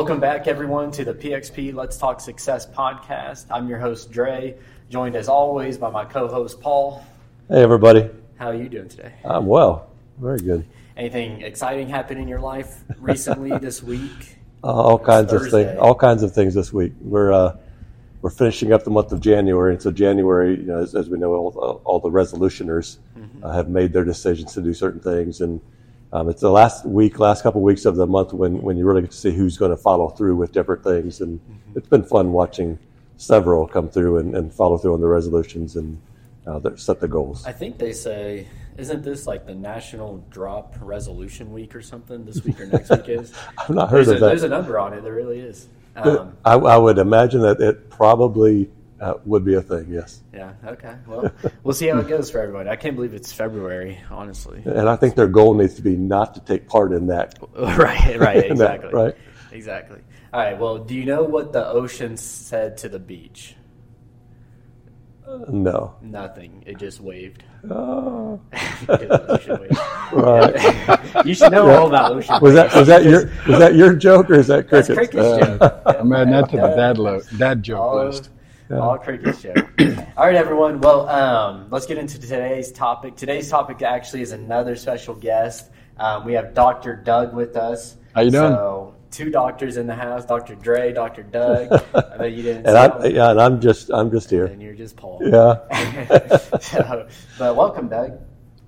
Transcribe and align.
Welcome 0.00 0.18
back, 0.18 0.46
everyone, 0.46 0.90
to 0.92 1.04
the 1.04 1.12
PXP 1.12 1.74
Let's 1.74 1.98
Talk 1.98 2.22
Success 2.22 2.64
podcast. 2.64 3.44
I'm 3.50 3.68
your 3.68 3.78
host, 3.78 4.10
Dre, 4.10 4.56
joined 4.88 5.14
as 5.14 5.28
always 5.28 5.76
by 5.76 5.90
my 5.90 6.06
co 6.06 6.26
host, 6.26 6.58
Paul. 6.58 7.04
Hey, 7.50 7.62
everybody. 7.62 8.08
How 8.38 8.46
are 8.48 8.54
you 8.54 8.70
doing 8.70 8.88
today? 8.88 9.12
I'm 9.26 9.44
well. 9.44 9.90
Very 10.18 10.38
good. 10.38 10.64
Anything 10.96 11.42
exciting 11.42 11.86
happened 11.86 12.18
in 12.18 12.28
your 12.28 12.40
life 12.40 12.82
recently 12.98 13.50
this 13.58 13.82
week? 13.82 14.38
Uh, 14.64 14.68
all 14.68 14.98
kinds 14.98 15.34
of 15.34 15.50
things. 15.50 15.78
All 15.78 15.94
kinds 15.94 16.22
of 16.22 16.32
things 16.32 16.54
this 16.54 16.72
week. 16.72 16.94
We're 17.02 17.30
uh, 17.34 17.58
we're 18.22 18.30
finishing 18.30 18.72
up 18.72 18.84
the 18.84 18.90
month 18.90 19.12
of 19.12 19.20
January, 19.20 19.74
and 19.74 19.82
so 19.82 19.90
January, 19.90 20.56
you 20.56 20.64
know, 20.64 20.78
as, 20.82 20.94
as 20.94 21.10
we 21.10 21.18
know, 21.18 21.34
all, 21.34 21.50
the- 21.50 21.60
all 21.60 22.00
the 22.00 22.08
resolutioners 22.10 22.96
Mm-hmm. 23.18 23.44
uh, 23.44 23.52
have 23.52 23.68
made 23.68 23.92
their 23.92 24.04
decisions 24.04 24.54
to 24.54 24.62
do 24.62 24.72
certain 24.72 25.00
things, 25.00 25.42
and 25.42 25.60
um, 26.12 26.28
it's 26.28 26.40
the 26.40 26.50
last 26.50 26.84
week, 26.84 27.18
last 27.18 27.42
couple 27.42 27.60
of 27.60 27.64
weeks 27.64 27.84
of 27.84 27.96
the 27.96 28.06
month 28.06 28.32
when 28.32 28.60
when 28.62 28.76
you 28.76 28.84
really 28.84 29.02
get 29.02 29.10
to 29.12 29.16
see 29.16 29.30
who's 29.32 29.56
going 29.56 29.70
to 29.70 29.76
follow 29.76 30.08
through 30.08 30.36
with 30.36 30.52
different 30.52 30.82
things, 30.84 31.20
and 31.20 31.38
Mm-hmm. 31.40 31.78
it's 31.78 31.88
been 31.88 32.02
fun 32.02 32.32
watching 32.32 32.78
several 33.16 33.66
come 33.68 33.88
through 33.88 34.18
and, 34.18 34.34
and 34.34 34.52
follow 34.52 34.76
through 34.78 34.94
on 34.94 35.00
the 35.00 35.06
resolutions 35.06 35.76
and 35.76 36.00
uh, 36.46 36.58
set 36.74 36.98
the 37.00 37.06
goals. 37.06 37.44
I 37.46 37.52
think 37.52 37.78
they 37.78 37.92
say, 37.92 38.48
isn't 38.78 39.02
this 39.04 39.26
like 39.26 39.46
the 39.46 39.54
National 39.54 40.24
Drop 40.30 40.74
Resolution 40.80 41.52
Week 41.52 41.74
or 41.76 41.82
something 41.82 42.24
this 42.24 42.42
week 42.42 42.58
or 42.60 42.66
next 42.66 42.90
week 42.90 43.08
is? 43.08 43.32
I've 43.58 43.70
not 43.70 43.90
heard 43.90 44.06
There's 44.06 44.08
a, 44.08 44.14
of 44.14 44.20
that. 44.20 44.26
there's 44.28 44.42
a 44.42 44.48
number 44.48 44.78
on 44.78 44.94
it. 44.94 45.02
There 45.04 45.14
really 45.14 45.38
is. 45.38 45.68
Um, 45.96 46.36
I, 46.44 46.54
I 46.54 46.76
would 46.78 46.98
imagine 46.98 47.42
that 47.42 47.60
it 47.60 47.90
probably 47.90 48.70
uh, 49.00 49.14
would 49.24 49.44
be 49.44 49.54
a 49.54 49.62
thing. 49.62 49.86
Yes. 49.88 50.22
yeah, 50.32 50.52
okay. 50.66 50.94
Well, 51.06 51.32
we'll 51.62 51.74
see 51.74 51.88
how 51.88 51.98
it 51.98 52.08
goes 52.08 52.30
for 52.30 52.40
everybody. 52.40 52.68
I 52.68 52.76
can't 52.76 52.94
believe 52.96 53.14
it's 53.14 53.32
February, 53.32 53.98
honestly. 54.10 54.62
And 54.64 54.88
I 54.88 54.96
think 54.96 55.14
their 55.14 55.26
goal 55.26 55.54
needs 55.54 55.74
to 55.74 55.82
be 55.82 55.96
not 55.96 56.34
to 56.34 56.40
take 56.40 56.68
part 56.68 56.92
in 56.92 57.06
that. 57.06 57.38
right, 57.58 58.18
right, 58.18 58.46
In 58.50 58.58
that, 58.58 58.76
exactly. 58.76 58.90
right. 58.92 59.14
Exactly. 59.52 60.00
All 60.32 60.40
right, 60.40 60.58
well, 60.58 60.78
do 60.78 60.94
you 60.94 61.04
know 61.04 61.24
what 61.24 61.52
the 61.52 61.66
ocean 61.66 62.16
said 62.16 62.76
to 62.78 62.88
the 62.88 62.98
beach? 63.00 63.56
Uh, 65.26 65.38
no. 65.48 65.94
Nothing. 66.02 66.62
It 66.66 66.78
just 66.78 67.00
waved. 67.00 67.44
Oh. 67.70 68.40
Waved. 68.88 69.76
Right. 70.14 71.26
you 71.26 71.34
should 71.34 71.52
know 71.52 71.68
all 71.68 71.88
about 71.88 72.12
ocean 72.12 72.38
Was 72.40 72.54
that 72.54 72.74
was 72.74 72.86
that 72.88 73.04
your 73.04 73.30
was 73.46 73.58
that 73.58 73.74
your 73.74 73.94
joke 73.94 74.30
or 74.30 74.36
is 74.36 74.46
that 74.46 74.70
That's 74.70 74.88
cricket? 74.88 75.10
Cricket's 75.12 75.60
uh. 75.60 75.70
joke. 75.84 75.96
I'm 76.00 76.10
adding 76.14 76.32
that 76.32 76.48
to 76.48 76.56
the 76.56 76.68
dad, 76.74 76.96
lo- 76.96 77.20
dad 77.36 77.62
joke 77.62 77.78
all, 77.78 78.06
list. 78.06 78.30
All 78.70 78.98
Cricket's 78.98 79.42
joke. 79.42 79.56
all 80.16 80.26
right, 80.26 80.34
everyone. 80.34 80.80
Well, 80.80 81.08
um, 81.08 81.66
let's 81.70 81.86
get 81.86 81.98
into 81.98 82.20
today's 82.20 82.70
topic. 82.70 83.16
Today's 83.16 83.50
topic 83.50 83.82
actually 83.82 84.22
is 84.22 84.32
another 84.32 84.76
special 84.76 85.14
guest. 85.14 85.70
Um, 85.98 86.24
we 86.24 86.32
have 86.34 86.54
Dr. 86.54 86.96
Doug 86.96 87.34
with 87.34 87.56
us. 87.56 87.96
How 88.14 88.22
you 88.22 88.30
doing? 88.30 88.52
So, 88.52 88.94
two 89.10 89.30
doctors 89.30 89.76
in 89.76 89.86
the 89.86 89.94
house, 89.94 90.24
Dr. 90.24 90.54
Dre, 90.54 90.92
Dr. 90.92 91.22
Doug. 91.22 91.72
I 91.94 92.16
bet 92.16 92.32
you 92.32 92.42
didn't 92.42 92.66
and 92.66 92.74
see 92.74 93.04
I 93.04 93.06
him. 93.08 93.14
yeah, 93.16 93.30
and 93.32 93.40
I'm 93.40 93.60
just 93.60 93.90
I'm 93.90 94.10
just 94.10 94.30
here. 94.30 94.46
and 94.46 94.62
you're 94.62 94.74
just 94.74 94.96
Paul. 94.96 95.20
Yeah. 95.22 95.58
so, 96.60 97.08
but 97.38 97.56
welcome, 97.56 97.88
Doug. 97.88 98.18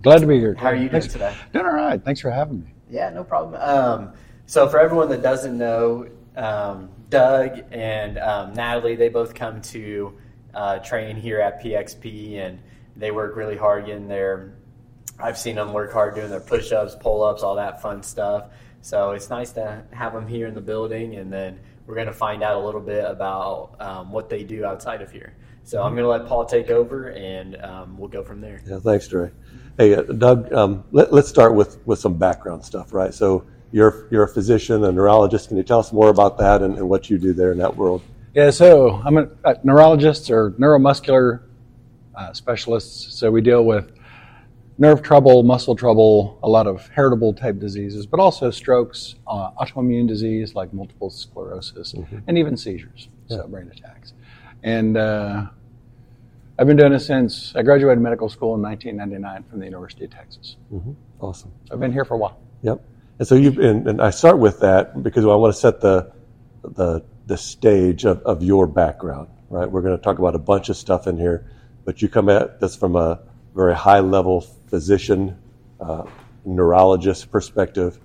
Glad 0.02 0.20
to 0.20 0.26
be 0.26 0.38
here. 0.38 0.54
How 0.58 0.66
are 0.68 0.74
you 0.74 0.88
doing 0.88 1.02
Thanks- 1.02 1.12
today? 1.12 1.34
Doing 1.52 1.66
all 1.66 1.72
right. 1.72 2.02
Thanks 2.04 2.20
for 2.20 2.30
having 2.30 2.60
me. 2.64 2.74
Yeah, 2.90 3.10
no 3.10 3.24
problem. 3.24 3.60
Um, 3.62 4.12
so, 4.46 4.68
for 4.68 4.78
everyone 4.80 5.08
that 5.10 5.22
doesn't 5.22 5.56
know, 5.56 6.06
um, 6.36 6.90
Doug 7.12 7.60
and 7.70 8.18
um, 8.18 8.54
Natalie, 8.54 8.96
they 8.96 9.10
both 9.10 9.34
come 9.34 9.60
to 9.60 10.16
uh, 10.54 10.78
train 10.78 11.14
here 11.14 11.40
at 11.40 11.62
PXP, 11.62 12.38
and 12.38 12.58
they 12.96 13.10
work 13.10 13.36
really 13.36 13.56
hard 13.56 13.84
getting 13.84 14.08
their. 14.08 14.54
I've 15.18 15.36
seen 15.36 15.56
them 15.56 15.74
work 15.74 15.92
hard 15.92 16.14
doing 16.14 16.30
their 16.30 16.40
push-ups, 16.40 16.96
pull-ups, 16.98 17.42
all 17.42 17.54
that 17.56 17.82
fun 17.82 18.02
stuff. 18.02 18.46
So 18.80 19.10
it's 19.10 19.28
nice 19.28 19.52
to 19.52 19.84
have 19.92 20.14
them 20.14 20.26
here 20.26 20.46
in 20.46 20.54
the 20.54 20.62
building, 20.62 21.16
and 21.16 21.30
then 21.30 21.60
we're 21.86 21.94
going 21.94 22.06
to 22.06 22.14
find 22.14 22.42
out 22.42 22.56
a 22.56 22.64
little 22.64 22.80
bit 22.80 23.04
about 23.04 23.76
um, 23.78 24.10
what 24.10 24.30
they 24.30 24.42
do 24.42 24.64
outside 24.64 25.02
of 25.02 25.12
here. 25.12 25.36
So 25.64 25.82
I'm 25.82 25.92
going 25.92 26.04
to 26.04 26.08
let 26.08 26.26
Paul 26.26 26.46
take 26.46 26.70
over, 26.70 27.10
and 27.10 27.62
um, 27.62 27.98
we'll 27.98 28.08
go 28.08 28.24
from 28.24 28.40
there. 28.40 28.62
Yeah, 28.66 28.78
thanks, 28.78 29.06
Dre. 29.06 29.30
Hey, 29.76 29.94
uh, 29.94 30.02
Doug, 30.02 30.50
um, 30.52 30.84
let, 30.92 31.12
let's 31.12 31.28
start 31.28 31.54
with, 31.54 31.86
with 31.86 31.98
some 31.98 32.14
background 32.16 32.64
stuff, 32.64 32.94
right? 32.94 33.12
So 33.12 33.44
you're 33.72 34.06
you're 34.10 34.22
a 34.24 34.28
physician, 34.28 34.84
a 34.84 34.92
neurologist. 34.92 35.48
Can 35.48 35.56
you 35.56 35.62
tell 35.62 35.80
us 35.80 35.92
more 35.92 36.08
about 36.08 36.38
that 36.38 36.62
and, 36.62 36.78
and 36.78 36.88
what 36.88 37.10
you 37.10 37.18
do 37.18 37.32
there 37.32 37.52
in 37.52 37.58
that 37.58 37.76
world? 37.76 38.02
Yeah, 38.34 38.50
so 38.50 39.02
I'm 39.04 39.18
a, 39.18 39.28
a 39.44 39.58
neurologist 39.62 40.30
or 40.30 40.52
neuromuscular 40.52 41.42
uh, 42.14 42.32
specialist. 42.32 43.18
So 43.18 43.30
we 43.30 43.40
deal 43.40 43.64
with 43.64 43.92
nerve 44.78 45.02
trouble, 45.02 45.42
muscle 45.42 45.76
trouble, 45.76 46.38
a 46.42 46.48
lot 46.48 46.66
of 46.66 46.88
heritable 46.88 47.34
type 47.34 47.58
diseases, 47.58 48.06
but 48.06 48.20
also 48.20 48.50
strokes, 48.50 49.16
uh, 49.26 49.50
autoimmune 49.52 50.08
disease 50.08 50.54
like 50.54 50.72
multiple 50.72 51.10
sclerosis, 51.10 51.94
and 52.26 52.38
even 52.38 52.56
seizures, 52.56 53.08
so 53.28 53.46
brain 53.48 53.70
attacks. 53.70 54.14
And 54.62 54.96
uh, 54.96 55.46
I've 56.58 56.66
been 56.66 56.76
doing 56.76 56.92
it 56.92 57.00
since 57.00 57.54
I 57.54 57.62
graduated 57.62 58.02
medical 58.02 58.28
school 58.28 58.54
in 58.54 58.62
1999 58.62 59.44
from 59.50 59.58
the 59.58 59.66
University 59.66 60.04
of 60.04 60.10
Texas. 60.10 60.56
hmm 60.70 60.92
Awesome. 61.20 61.52
I've 61.70 61.78
been 61.78 61.92
here 61.92 62.04
for 62.04 62.14
a 62.14 62.18
while. 62.18 62.40
Yep. 62.62 62.82
And 63.22 63.28
so 63.28 63.36
you 63.36 63.50
and, 63.62 63.86
and 63.86 64.02
I 64.02 64.10
start 64.10 64.40
with 64.40 64.58
that 64.62 65.00
because 65.00 65.24
I 65.24 65.28
want 65.28 65.54
to 65.54 65.60
set 65.60 65.80
the 65.80 66.10
the 66.64 67.04
the 67.26 67.36
stage 67.36 68.04
of, 68.04 68.20
of 68.22 68.42
your 68.42 68.66
background, 68.66 69.28
right? 69.48 69.70
We're 69.70 69.82
going 69.82 69.96
to 69.96 70.02
talk 70.02 70.18
about 70.18 70.34
a 70.34 70.40
bunch 70.40 70.70
of 70.70 70.76
stuff 70.76 71.06
in 71.06 71.16
here, 71.16 71.48
but 71.84 72.02
you 72.02 72.08
come 72.08 72.28
at 72.28 72.58
this 72.58 72.74
from 72.74 72.96
a 72.96 73.20
very 73.54 73.76
high 73.76 74.00
level 74.00 74.40
physician, 74.40 75.38
uh, 75.78 76.02
neurologist 76.44 77.30
perspective. 77.30 78.00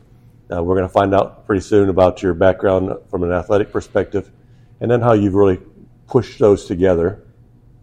Uh, 0.52 0.62
we're 0.64 0.76
going 0.76 0.88
to 0.88 0.94
find 0.94 1.16
out 1.16 1.48
pretty 1.48 1.62
soon 1.62 1.90
about 1.90 2.22
your 2.22 2.36
background 2.36 2.92
from 3.10 3.24
an 3.24 3.32
athletic 3.32 3.72
perspective, 3.72 4.30
and 4.82 4.92
then 4.92 5.02
how 5.02 5.14
you've 5.14 5.34
really 5.34 5.60
pushed 6.06 6.38
those 6.38 6.66
together 6.66 7.24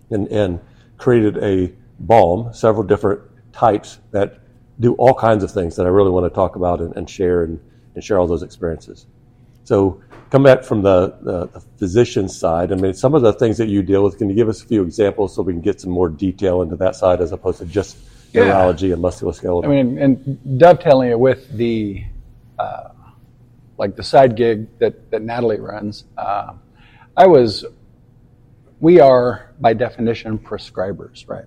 and, 0.09 0.28
and 0.28 0.61
created 0.99 1.39
a 1.39 1.72
balm, 1.99 2.55
several 2.55 2.84
different 2.84 3.22
types 3.53 3.99
that 4.12 4.39
do 4.80 4.94
all 4.94 5.14
kinds 5.14 5.44
of 5.44 5.50
things 5.50 5.76
that 5.76 5.86
I 5.86 5.88
really 5.88 6.10
want 6.10 6.26
to 6.26 6.34
talk 6.34 6.56
about 6.56 6.80
and, 6.80 6.96
and 6.96 7.08
share 7.08 7.44
and, 7.44 7.60
and 7.94 8.02
share 8.02 8.18
all 8.18 8.26
those 8.26 8.42
experiences. 8.42 9.06
So 9.64 10.02
come 10.30 10.42
back 10.42 10.64
from 10.64 10.82
the, 10.82 11.16
the, 11.22 11.46
the 11.46 11.60
physician 11.78 12.28
side. 12.28 12.72
I 12.72 12.74
mean, 12.74 12.92
some 12.92 13.14
of 13.14 13.22
the 13.22 13.32
things 13.32 13.56
that 13.58 13.68
you 13.68 13.82
deal 13.82 14.02
with, 14.02 14.18
can 14.18 14.28
you 14.28 14.34
give 14.34 14.48
us 14.48 14.62
a 14.62 14.66
few 14.66 14.82
examples 14.82 15.34
so 15.34 15.42
we 15.42 15.52
can 15.52 15.62
get 15.62 15.80
some 15.80 15.90
more 15.90 16.08
detail 16.08 16.62
into 16.62 16.76
that 16.76 16.96
side 16.96 17.20
as 17.20 17.32
opposed 17.32 17.58
to 17.60 17.66
just 17.66 17.96
Yeah. 18.32 18.44
neurology 18.44 18.92
and 18.92 19.02
musculoskeletal? 19.02 19.64
I 19.64 19.68
mean, 19.68 19.98
and 19.98 20.58
dovetailing 20.58 21.10
it 21.10 21.18
with 21.18 21.50
the 21.56 22.04
uh, 22.58 22.88
like 23.78 23.96
the 23.96 24.02
side 24.02 24.36
gig 24.36 24.66
that 24.78 25.10
that 25.10 25.22
Natalie 25.22 25.60
runs, 25.60 26.04
uh, 26.18 26.54
I 27.16 27.26
was. 27.26 27.64
We 28.80 29.00
are 29.00 29.52
by 29.60 29.72
definition 29.72 30.38
prescribers, 30.38 31.26
right? 31.28 31.46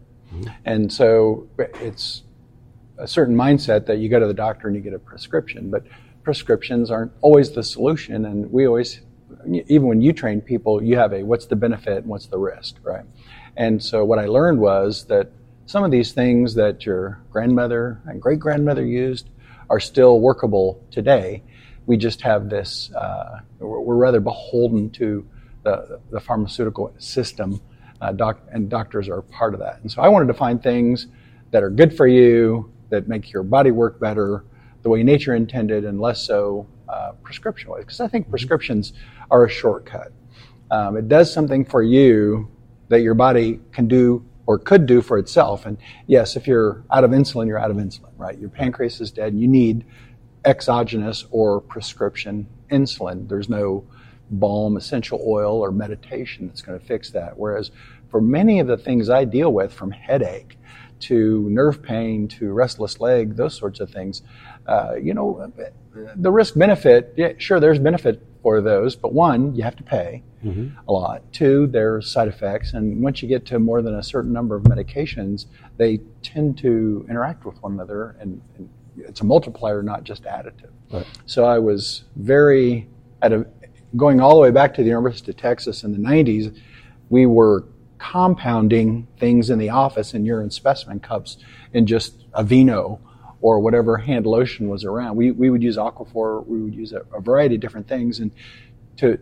And 0.66 0.92
so 0.92 1.48
it's 1.82 2.24
a 2.98 3.08
certain 3.08 3.36
mindset 3.36 3.86
that 3.86 3.98
you 4.00 4.10
go 4.10 4.20
to 4.20 4.28
the 4.28 4.34
doctor 4.34 4.68
and 4.68 4.76
you 4.76 4.82
get 4.82 4.94
a 4.94 5.00
prescription, 5.00 5.70
but 5.70 5.84
prescriptions 6.24 6.92
aren't 6.92 7.12
always 7.22 7.52
the 7.52 7.64
solution. 7.64 8.26
And 8.26 8.52
we 8.52 8.68
always, 8.68 9.02
even 9.48 9.88
when 9.88 10.02
you 10.02 10.14
train 10.14 10.42
people, 10.42 10.84
you 10.84 10.98
have 10.98 11.14
a 11.14 11.24
what's 11.24 11.46
the 11.46 11.56
benefit 11.56 12.00
and 12.00 12.08
what's 12.08 12.28
the 12.28 12.38
risk, 12.38 12.76
right? 12.84 13.06
And 13.56 13.82
so 13.82 14.04
what 14.06 14.20
I 14.20 14.26
learned 14.26 14.60
was 14.60 15.06
that 15.06 15.32
some 15.66 15.84
of 15.84 15.92
these 15.92 16.12
things 16.14 16.56
that 16.56 16.86
your 16.86 17.22
grandmother 17.32 18.02
and 18.06 18.22
great 18.22 18.40
grandmother 18.40 18.86
used 18.86 19.30
are 19.70 19.80
still 19.80 20.20
workable 20.20 20.82
today. 20.92 21.44
We 21.86 21.98
just 21.98 22.22
have 22.22 22.50
this, 22.50 22.92
uh, 22.94 23.40
we're 23.60 23.96
rather 23.96 24.20
beholden 24.20 24.90
to 24.92 25.28
the, 25.64 26.00
the 26.12 26.20
pharmaceutical 26.20 26.94
system, 26.98 27.62
uh, 28.00 28.12
doc, 28.14 28.40
and 28.52 28.70
doctors 28.70 29.10
are 29.10 29.22
part 29.22 29.54
of 29.54 29.60
that. 29.60 29.82
And 29.82 29.92
so 29.92 30.02
I 30.02 30.08
wanted 30.08 30.28
to 30.28 30.34
find 30.34 30.62
things 30.62 31.08
that 31.52 31.64
are 31.64 31.70
good 31.70 31.96
for 31.96 32.08
you, 32.08 32.72
that 32.90 33.08
make 33.08 33.32
your 33.32 33.44
body 33.44 33.72
work 33.72 34.00
better, 34.00 34.44
the 34.82 34.90
way 34.90 35.04
nature 35.04 35.36
intended, 35.36 35.86
and 35.86 36.00
less 36.00 36.22
so 36.22 36.68
uh, 36.90 37.12
prescription 37.24 37.70
wise. 37.70 37.82
Because 37.82 38.00
I 38.00 38.08
think 38.08 38.30
prescriptions 38.30 38.94
are 39.32 39.46
a 39.46 39.50
shortcut. 39.50 40.12
Um, 40.72 40.98
it 40.98 41.08
does 41.08 41.32
something 41.32 41.66
for 41.66 41.82
you 41.82 42.50
that 42.90 43.02
your 43.02 43.14
body 43.14 43.60
can 43.72 43.88
do 43.88 44.26
or 44.46 44.58
could 44.58 44.86
do 44.86 45.02
for 45.02 45.18
itself. 45.18 45.66
And 45.66 45.78
yes, 46.08 46.36
if 46.36 46.48
you're 46.48 46.84
out 46.92 47.04
of 47.04 47.12
insulin, 47.12 47.48
you're 47.48 47.60
out 47.60 47.72
of 47.72 47.78
insulin, 47.78 48.12
right? 48.18 48.38
Your 48.38 48.50
pancreas 48.50 49.02
is 49.02 49.12
dead. 49.12 49.34
and 49.34 49.42
You 49.42 49.48
need 49.48 49.86
exogenous 50.46 51.26
or 51.32 51.60
prescription 51.62 52.48
insulin. 52.72 53.28
There's 53.28 53.50
no 53.50 53.86
balm, 54.30 54.78
essential 54.78 55.22
oil, 55.26 55.60
or 55.60 55.72
meditation 55.72 56.48
that's 56.48 56.62
going 56.62 56.80
to 56.80 56.86
fix 56.86 57.12
that. 57.12 57.38
Whereas 57.38 57.72
for 58.10 58.22
many 58.22 58.60
of 58.60 58.68
the 58.68 58.78
things 58.78 59.10
I 59.10 59.26
deal 59.26 59.52
with, 59.52 59.74
from 59.74 59.92
headache 59.92 60.58
to 61.02 61.50
nerve 61.50 61.82
pain 61.82 62.28
to 62.28 62.52
restless 62.52 63.00
leg, 63.00 63.36
those 63.36 63.56
sorts 63.56 63.80
of 63.80 63.90
things, 63.90 64.24
uh, 64.68 64.96
you 65.02 65.14
know, 65.14 65.52
the 66.16 66.32
risk 66.32 66.56
benefit, 66.56 67.14
yeah, 67.18 67.34
sure, 67.38 67.60
there's 67.60 67.80
benefit 67.80 68.22
for 68.42 68.62
those, 68.62 68.96
but 68.96 69.14
one, 69.14 69.56
you 69.56 69.64
have 69.64 69.76
to 69.76 69.84
pay 69.84 70.24
a 70.88 70.92
lot. 70.92 71.22
Two, 71.34 71.68
there's 71.68 72.10
side 72.10 72.28
effects, 72.28 72.74
and 72.74 73.02
once 73.02 73.22
you 73.22 73.28
get 73.28 73.46
to 73.48 73.60
more 73.60 73.82
than 73.82 73.96
a 73.96 74.04
certain 74.04 74.32
number 74.32 74.56
of 74.56 74.64
medications, 74.64 75.48
they 75.78 76.00
tend 76.22 76.58
to 76.60 77.06
interact 77.10 77.46
with 77.46 77.62
one 77.62 77.74
another, 77.74 78.16
and, 78.20 78.42
and 78.56 78.70
it's 78.98 79.22
a 79.22 79.26
multiplier, 79.26 79.82
not 79.82 80.04
just 80.04 80.24
additive. 80.24 80.72
Right. 80.92 81.06
So 81.26 81.46
I 81.46 81.60
was 81.60 82.04
very 82.16 82.88
at 83.22 83.34
a 83.34 83.46
going 83.96 84.20
all 84.20 84.36
the 84.36 84.42
way 84.42 84.52
back 84.52 84.74
to 84.76 84.82
the 84.82 84.90
University 84.90 85.32
of 85.32 85.38
Texas 85.38 85.84
in 85.84 85.92
the 85.92 85.98
90s, 85.98 86.58
we 87.10 87.26
were 87.26 87.66
compounding 87.98 89.08
things 89.20 89.50
in 89.50 89.60
the 89.60 89.70
office 89.70 90.14
in 90.14 90.26
urine 90.26 90.52
specimen 90.52 91.00
cups 91.00 91.38
in 91.74 91.86
just 91.86 92.30
Aveeno 92.32 93.00
or 93.42 93.60
whatever 93.60 93.98
hand 93.98 94.26
lotion 94.26 94.68
was 94.68 94.84
around. 94.84 95.16
We, 95.16 95.32
we 95.32 95.50
would 95.50 95.64
use 95.64 95.78
Aquaphor, 95.78 96.46
we 96.46 96.62
would 96.62 96.76
use 96.76 96.94
a, 96.94 97.02
a 97.14 97.22
variety 97.22 97.56
of 97.56 97.62
different 97.62 97.88
things. 97.88 98.20
And 98.20 98.32
to, 98.98 99.20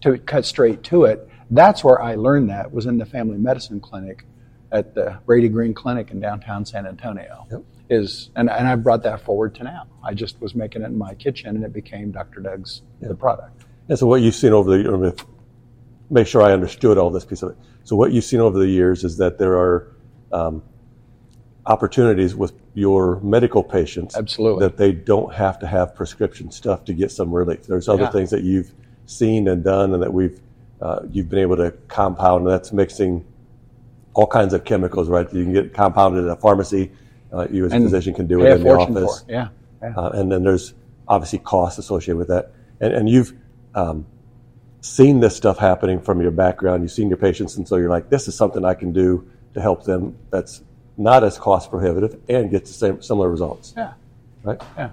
to 0.00 0.18
cut 0.18 0.44
straight 0.44 0.82
to 0.84 1.04
it, 1.04 1.28
that's 1.50 1.84
where 1.84 2.00
I 2.00 2.14
learned 2.14 2.50
that 2.50 2.72
was 2.72 2.86
in 2.86 2.98
the 2.98 3.06
family 3.06 3.36
medicine 3.36 3.80
clinic 3.80 4.24
at 4.70 4.94
the 4.94 5.18
Brady 5.26 5.48
Green 5.48 5.74
Clinic 5.74 6.10
in 6.10 6.20
downtown 6.20 6.64
San 6.64 6.86
Antonio. 6.86 7.46
Yep. 7.50 7.62
Is 7.90 8.30
and, 8.36 8.48
and 8.48 8.66
I 8.66 8.74
brought 8.76 9.02
that 9.02 9.20
forward 9.20 9.54
to 9.56 9.64
now. 9.64 9.86
I 10.02 10.14
just 10.14 10.40
was 10.40 10.54
making 10.54 10.80
it 10.80 10.86
in 10.86 10.96
my 10.96 11.14
kitchen 11.14 11.56
and 11.56 11.64
it 11.64 11.74
became 11.74 12.10
Dr. 12.10 12.40
Doug's 12.40 12.80
the 13.00 13.14
product. 13.14 13.64
And 13.88 13.98
so 13.98 14.06
what 14.06 14.22
you've 14.22 14.34
seen 14.34 14.52
over 14.52 14.70
the, 14.70 15.24
make 16.12 16.26
sure 16.26 16.42
I 16.42 16.52
understood 16.52 16.98
all 16.98 17.10
this 17.10 17.24
piece 17.24 17.42
of 17.42 17.50
it. 17.52 17.56
So 17.84 17.96
what 17.96 18.12
you've 18.12 18.24
seen 18.24 18.40
over 18.40 18.58
the 18.58 18.68
years 18.68 19.02
is 19.02 19.16
that 19.16 19.38
there 19.38 19.54
are 19.54 19.88
um, 20.30 20.62
opportunities 21.66 22.34
with 22.34 22.52
your 22.74 23.18
medical 23.20 23.62
patients. 23.64 24.16
Absolutely. 24.16 24.66
That 24.66 24.76
they 24.76 24.92
don't 24.92 25.34
have 25.34 25.58
to 25.60 25.66
have 25.66 25.94
prescription 25.94 26.50
stuff 26.50 26.84
to 26.84 26.92
get 26.92 27.10
some 27.10 27.32
relief. 27.32 27.66
There's 27.66 27.88
other 27.88 28.04
Yeah. 28.04 28.10
things 28.10 28.30
that 28.30 28.42
you've 28.42 28.72
seen 29.06 29.48
and 29.48 29.64
done 29.64 29.94
and 29.94 30.02
that 30.02 30.12
we've, 30.12 30.38
uh, 30.80 31.00
you've 31.10 31.28
been 31.28 31.38
able 31.40 31.56
to 31.56 31.72
compound, 31.88 32.42
and 32.42 32.50
that's 32.50 32.72
mixing 32.72 33.24
all 34.14 34.26
kinds 34.26 34.52
of 34.52 34.64
chemicals, 34.64 35.08
right? 35.08 35.32
You 35.32 35.44
can 35.44 35.52
get 35.52 35.72
compounded 35.72 36.24
at 36.26 36.30
a 36.30 36.36
pharmacy. 36.36 36.92
Uh, 37.32 37.46
you 37.50 37.64
as 37.64 37.72
a 37.72 37.80
physician 37.80 38.12
can 38.12 38.26
do 38.26 38.44
it 38.44 38.52
in 38.52 38.62
the 38.62 38.70
office. 38.70 39.22
for. 39.22 39.32
Yeah. 39.32 39.48
yeah. 39.82 39.94
Uh, 39.96 40.10
and 40.10 40.30
then 40.30 40.42
there's 40.42 40.74
obviously 41.08 41.38
costs 41.38 41.78
associated 41.78 42.18
with 42.18 42.28
that. 42.28 42.52
And, 42.80 42.92
and 42.92 43.08
you've 43.08 43.32
um, 43.74 44.06
seen 44.82 45.20
this 45.20 45.34
stuff 45.34 45.58
happening 45.58 46.00
from 46.00 46.20
your 46.20 46.32
background. 46.32 46.82
You've 46.82 46.92
seen 46.92 47.08
your 47.08 47.16
patients, 47.16 47.56
and 47.56 47.66
so 47.66 47.76
you're 47.76 47.88
like, 47.88 48.10
this 48.10 48.28
is 48.28 48.34
something 48.34 48.64
I 48.64 48.74
can 48.74 48.92
do 48.92 49.26
to 49.54 49.60
help 49.60 49.84
them 49.84 50.18
that's 50.30 50.62
not 50.98 51.24
as 51.24 51.38
cost 51.38 51.70
prohibitive 51.70 52.20
and 52.28 52.50
get 52.50 52.66
the 52.66 52.72
same 52.72 53.00
similar 53.00 53.30
results, 53.30 53.72
yeah. 53.76 53.94
right? 54.42 54.60
Yeah. 54.76 54.90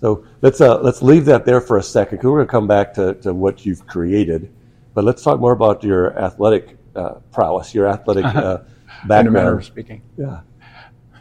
So 0.00 0.24
let's 0.40 0.60
uh, 0.60 0.80
let's 0.80 1.02
leave 1.02 1.24
that 1.26 1.44
there 1.44 1.60
for 1.60 1.78
a 1.78 1.82
second 1.82 2.18
because 2.18 2.30
we're 2.30 2.38
going 2.38 2.46
to 2.46 2.50
come 2.50 2.66
back 2.68 2.94
to, 2.94 3.14
to 3.14 3.34
what 3.34 3.66
you've 3.66 3.86
created, 3.86 4.52
but 4.94 5.04
let's 5.04 5.22
talk 5.22 5.40
more 5.40 5.52
about 5.52 5.82
your 5.82 6.16
athletic 6.18 6.76
uh, 6.94 7.14
prowess, 7.32 7.74
your 7.74 7.86
athletic 7.86 8.24
uh, 8.24 8.58
manner 9.06 9.28
of 9.28 9.34
background. 9.34 9.64
speaking. 9.64 10.02
Yeah. 10.16 10.40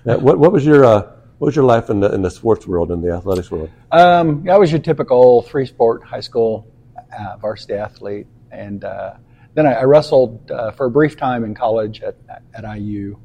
Yeah, 0.06 0.16
what 0.16 0.40
what 0.40 0.52
was 0.52 0.66
your 0.66 0.86
uh, 0.86 1.02
what 1.40 1.48
was 1.48 1.56
your 1.56 1.66
life 1.66 1.90
in 1.90 2.00
the 2.00 2.14
in 2.14 2.22
the 2.22 2.32
sports 2.32 2.66
world 2.66 2.92
in 2.92 3.02
the 3.02 3.12
athletics 3.12 3.52
world? 3.52 3.70
Um, 3.92 4.48
I 4.50 4.58
was 4.58 4.72
your 4.72 4.80
typical 4.80 5.42
three 5.42 5.66
sport 5.66 6.04
high 6.04 6.22
school 6.22 6.68
uh, 7.18 7.38
varsity 7.38 7.74
athlete. 7.74 8.28
And 8.52 8.84
uh, 8.84 9.16
then 9.54 9.66
I, 9.66 9.74
I 9.74 9.84
wrestled 9.84 10.52
uh, 10.52 10.72
for 10.72 10.86
a 10.86 10.92
brief 10.92 11.18
time 11.18 11.44
in 11.44 11.54
college 11.54 12.02
at, 12.02 12.16
at 12.54 12.78
IU. 12.78 13.20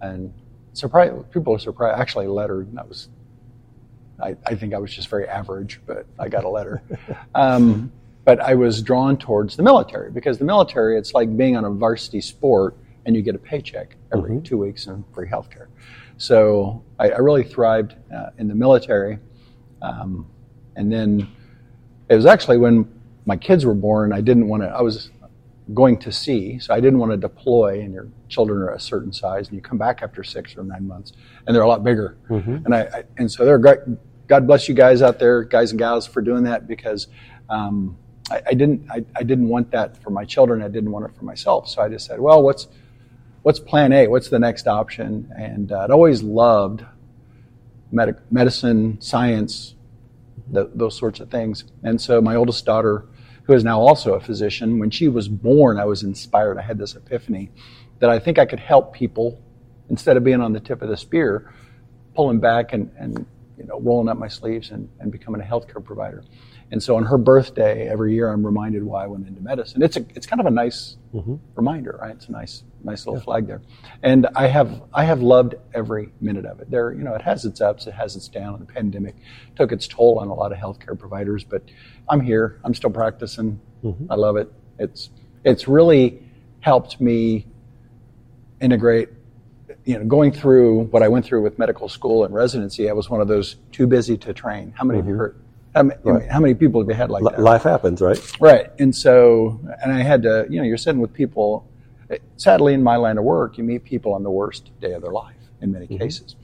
And 0.00 0.32
surprise, 0.72 1.12
people 1.30 1.54
are 1.54 1.58
surprised. 1.58 2.00
Actually, 2.00 2.26
lettered. 2.26 2.68
And 2.68 2.78
that 2.78 2.88
was, 2.88 3.08
I, 4.22 4.36
I 4.46 4.54
think 4.54 4.74
I 4.74 4.78
was 4.78 4.94
just 4.94 5.08
very 5.08 5.28
average, 5.28 5.80
but 5.86 6.06
I 6.18 6.28
got 6.28 6.44
a 6.44 6.48
letter. 6.48 6.82
um, 7.34 7.92
but 8.24 8.40
I 8.40 8.54
was 8.54 8.82
drawn 8.82 9.16
towards 9.16 9.56
the 9.56 9.62
military 9.62 10.10
because 10.10 10.38
the 10.38 10.44
military, 10.44 10.96
it's 10.96 11.12
like 11.12 11.36
being 11.36 11.56
on 11.56 11.64
a 11.64 11.70
varsity 11.70 12.20
sport 12.20 12.76
and 13.04 13.16
you 13.16 13.22
get 13.22 13.34
a 13.34 13.38
paycheck 13.38 13.96
every 14.12 14.40
two 14.42 14.56
weeks 14.58 14.86
and 14.86 15.04
free 15.12 15.28
healthcare. 15.28 15.66
So 16.18 16.84
I, 16.98 17.10
I 17.10 17.18
really 17.18 17.42
thrived 17.42 17.96
uh, 18.14 18.30
in 18.38 18.46
the 18.46 18.54
military. 18.54 19.18
Um, 19.80 20.28
and 20.76 20.92
then 20.92 21.26
it 22.08 22.14
was 22.14 22.26
actually 22.26 22.58
when 22.58 22.88
my 23.26 23.36
kids 23.36 23.64
were 23.64 23.74
born, 23.74 24.12
I 24.12 24.20
didn't 24.20 24.48
want 24.48 24.62
to, 24.62 24.68
I 24.68 24.82
was 24.82 25.10
going 25.74 25.98
to 25.98 26.10
sea, 26.12 26.58
so 26.58 26.74
I 26.74 26.80
didn't 26.80 26.98
want 26.98 27.12
to 27.12 27.16
deploy, 27.16 27.80
and 27.80 27.92
your 27.94 28.08
children 28.28 28.60
are 28.62 28.74
a 28.74 28.80
certain 28.80 29.12
size, 29.12 29.48
and 29.48 29.56
you 29.56 29.62
come 29.62 29.78
back 29.78 30.02
after 30.02 30.24
six 30.24 30.56
or 30.56 30.64
nine 30.64 30.86
months, 30.88 31.12
and 31.46 31.54
they're 31.54 31.62
a 31.62 31.68
lot 31.68 31.84
bigger. 31.84 32.16
And 32.66 32.74
I, 32.74 32.80
I 32.80 33.04
and 33.16 33.30
so 33.30 33.44
they're 33.44 33.58
great. 33.58 33.78
God 34.26 34.46
bless 34.46 34.68
you 34.68 34.74
guys 34.74 35.02
out 35.02 35.18
there, 35.18 35.44
guys 35.44 35.70
and 35.70 35.78
gals, 35.78 36.06
for 36.06 36.20
doing 36.22 36.44
that 36.44 36.66
because 36.66 37.06
um, 37.48 37.96
I, 38.30 38.42
I 38.48 38.54
didn't, 38.54 38.90
I, 38.90 39.04
I 39.14 39.22
didn't 39.22 39.48
want 39.48 39.70
that 39.72 40.02
for 40.02 40.10
my 40.10 40.24
children. 40.24 40.62
I 40.62 40.68
didn't 40.68 40.90
want 40.90 41.04
it 41.04 41.16
for 41.16 41.24
myself. 41.24 41.68
So 41.68 41.82
I 41.82 41.88
just 41.88 42.06
said, 42.06 42.18
well, 42.18 42.42
what's 42.42 42.66
what's 43.42 43.58
plan 43.60 43.92
A? 43.92 44.06
What's 44.08 44.28
the 44.30 44.38
next 44.38 44.66
option? 44.66 45.30
And 45.36 45.70
uh, 45.70 45.80
I'd 45.80 45.90
always 45.90 46.22
loved 46.22 46.84
medic, 47.90 48.16
medicine, 48.30 49.00
science, 49.00 49.74
th- 50.52 50.68
those 50.74 50.96
sorts 50.96 51.20
of 51.20 51.30
things. 51.30 51.64
And 51.82 52.00
so 52.00 52.20
my 52.20 52.36
oldest 52.36 52.64
daughter, 52.64 53.06
who 53.44 53.54
is 53.54 53.64
now 53.64 53.80
also 53.80 54.14
a 54.14 54.20
physician, 54.20 54.78
when 54.78 54.90
she 54.90 55.08
was 55.08 55.28
born, 55.28 55.78
I 55.78 55.84
was 55.84 56.02
inspired. 56.02 56.58
I 56.58 56.62
had 56.62 56.78
this 56.78 56.94
epiphany 56.94 57.50
that 57.98 58.10
I 58.10 58.18
think 58.18 58.38
I 58.38 58.46
could 58.46 58.60
help 58.60 58.94
people 58.94 59.40
instead 59.88 60.16
of 60.16 60.24
being 60.24 60.40
on 60.40 60.52
the 60.52 60.60
tip 60.60 60.82
of 60.82 60.88
the 60.88 60.96
spear, 60.96 61.52
pulling 62.14 62.40
back 62.40 62.72
and, 62.72 62.90
and 62.98 63.26
you 63.58 63.64
know, 63.64 63.80
rolling 63.80 64.08
up 64.08 64.16
my 64.16 64.28
sleeves 64.28 64.70
and, 64.70 64.88
and 65.00 65.10
becoming 65.10 65.40
a 65.40 65.44
healthcare 65.44 65.84
provider. 65.84 66.22
And 66.72 66.82
so 66.82 66.96
on 66.96 67.04
her 67.04 67.18
birthday, 67.18 67.86
every 67.86 68.14
year 68.14 68.30
I'm 68.30 68.44
reminded 68.44 68.82
why 68.82 69.04
I 69.04 69.06
went 69.06 69.28
into 69.28 69.42
medicine. 69.42 69.82
It's 69.82 69.98
a, 69.98 70.06
it's 70.14 70.26
kind 70.26 70.40
of 70.40 70.46
a 70.46 70.50
nice 70.50 70.96
mm-hmm. 71.14 71.34
reminder, 71.54 71.98
right? 72.00 72.14
It's 72.14 72.28
a 72.28 72.32
nice, 72.32 72.62
nice 72.82 73.06
little 73.06 73.20
flag 73.20 73.46
there. 73.46 73.60
And 74.02 74.26
I 74.34 74.46
have, 74.46 74.82
I 74.94 75.04
have 75.04 75.20
loved 75.20 75.54
every 75.74 76.08
minute 76.22 76.46
of 76.46 76.60
it. 76.60 76.70
There, 76.70 76.94
you 76.94 77.04
know, 77.04 77.14
it 77.14 77.20
has 77.20 77.44
its 77.44 77.60
ups, 77.60 77.86
it 77.86 77.92
has 77.92 78.16
its 78.16 78.26
downs. 78.26 78.60
The 78.66 78.72
pandemic 78.72 79.16
took 79.54 79.70
its 79.70 79.86
toll 79.86 80.18
on 80.18 80.28
a 80.28 80.34
lot 80.34 80.50
of 80.50 80.56
healthcare 80.56 80.98
providers, 80.98 81.44
but 81.44 81.62
I'm 82.08 82.20
here. 82.20 82.58
I'm 82.64 82.72
still 82.72 82.90
practicing. 82.90 83.60
Mm-hmm. 83.84 84.10
I 84.10 84.14
love 84.14 84.36
it. 84.36 84.50
It's, 84.78 85.10
it's 85.44 85.68
really 85.68 86.22
helped 86.60 87.02
me 87.02 87.46
integrate 88.62 89.10
you 89.84 89.98
know, 89.98 90.04
going 90.06 90.32
through 90.32 90.84
what 90.84 91.02
I 91.02 91.08
went 91.08 91.26
through 91.26 91.42
with 91.42 91.58
medical 91.58 91.88
school 91.88 92.24
and 92.24 92.32
residency, 92.32 92.88
I 92.88 92.92
was 92.92 93.10
one 93.10 93.20
of 93.20 93.26
those 93.26 93.56
too 93.72 93.86
busy 93.86 94.16
to 94.18 94.32
train. 94.32 94.72
How 94.76 94.84
many 94.84 95.00
of 95.00 95.08
you 95.08 95.14
heard? 95.14 95.41
How 95.74 95.84
many, 95.84 96.00
Right. 96.04 96.30
how 96.30 96.40
many 96.40 96.54
people 96.54 96.80
have 96.82 96.88
you 96.88 96.94
had 96.94 97.10
like 97.10 97.22
Li- 97.22 97.30
that? 97.36 97.40
Life 97.42 97.62
happens, 97.62 98.00
right? 98.00 98.40
Right. 98.40 98.70
And 98.78 98.94
so, 98.94 99.58
and 99.82 99.92
I 99.92 100.02
had 100.02 100.22
to, 100.22 100.46
you 100.50 100.58
know, 100.58 100.64
you're 100.64 100.76
sitting 100.76 101.00
with 101.00 101.12
people. 101.12 101.66
Sadly, 102.36 102.74
in 102.74 102.82
my 102.82 102.96
line 102.96 103.16
of 103.16 103.24
work, 103.24 103.56
you 103.56 103.64
meet 103.64 103.84
people 103.84 104.12
on 104.12 104.22
the 104.22 104.30
worst 104.30 104.70
day 104.80 104.92
of 104.92 105.00
their 105.00 105.12
life 105.12 105.34
in 105.62 105.72
many 105.72 105.86
cases. 105.86 106.36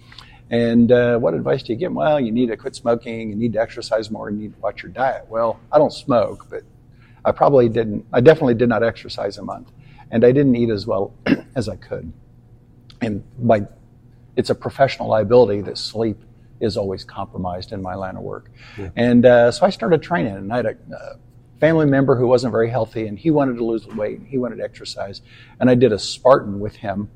And 0.50 0.90
uh, 0.90 1.18
what 1.18 1.34
advice 1.34 1.62
do 1.62 1.74
you 1.74 1.78
give 1.78 1.88
them? 1.90 1.94
Well, 1.96 2.18
you 2.18 2.32
need 2.32 2.46
to 2.46 2.56
quit 2.56 2.74
smoking, 2.74 3.28
you 3.28 3.36
need 3.36 3.52
to 3.52 3.60
exercise 3.60 4.10
more, 4.10 4.30
you 4.30 4.36
need 4.38 4.54
to 4.54 4.60
watch 4.60 4.82
your 4.82 4.90
diet. 4.92 5.26
Well, 5.28 5.60
I 5.70 5.76
don't 5.76 5.92
smoke, 5.92 6.46
but 6.48 6.62
I 7.22 7.32
probably 7.32 7.68
didn't, 7.68 8.06
I 8.14 8.22
definitely 8.22 8.54
did 8.54 8.70
not 8.70 8.82
exercise 8.82 9.36
a 9.36 9.42
month. 9.42 9.70
And 10.10 10.24
I 10.24 10.32
didn't 10.32 10.56
eat 10.56 10.70
as 10.70 10.86
well 10.86 11.12
as 11.54 11.68
I 11.68 11.76
could. 11.76 12.10
And 13.02 13.22
by, 13.46 13.66
it's 14.36 14.48
a 14.48 14.54
professional 14.54 15.08
liability 15.08 15.60
that 15.62 15.76
sleep 15.76 16.18
is 16.60 16.76
always 16.76 17.04
compromised 17.04 17.72
in 17.72 17.80
my 17.82 17.94
line 17.94 18.16
of 18.16 18.22
work. 18.22 18.50
And 18.96 19.24
uh, 19.24 19.50
so 19.52 19.66
I 19.66 19.70
started 19.70 20.02
training, 20.02 20.34
and 20.34 20.52
I 20.52 20.56
had 20.56 20.66
a 20.66 21.18
family 21.60 21.86
member 21.86 22.16
who 22.16 22.26
wasn't 22.26 22.52
very 22.52 22.70
healthy, 22.70 23.06
and 23.06 23.18
he 23.18 23.30
wanted 23.30 23.56
to 23.56 23.64
lose 23.64 23.86
weight, 23.86 24.18
and 24.18 24.28
he 24.28 24.38
wanted 24.38 24.56
to 24.56 24.64
exercise. 24.64 25.22
And 25.60 25.68
I 25.70 25.74
did 25.74 25.92
a 25.92 25.98
Spartan 25.98 26.60
with 26.60 26.76
him, 26.76 27.10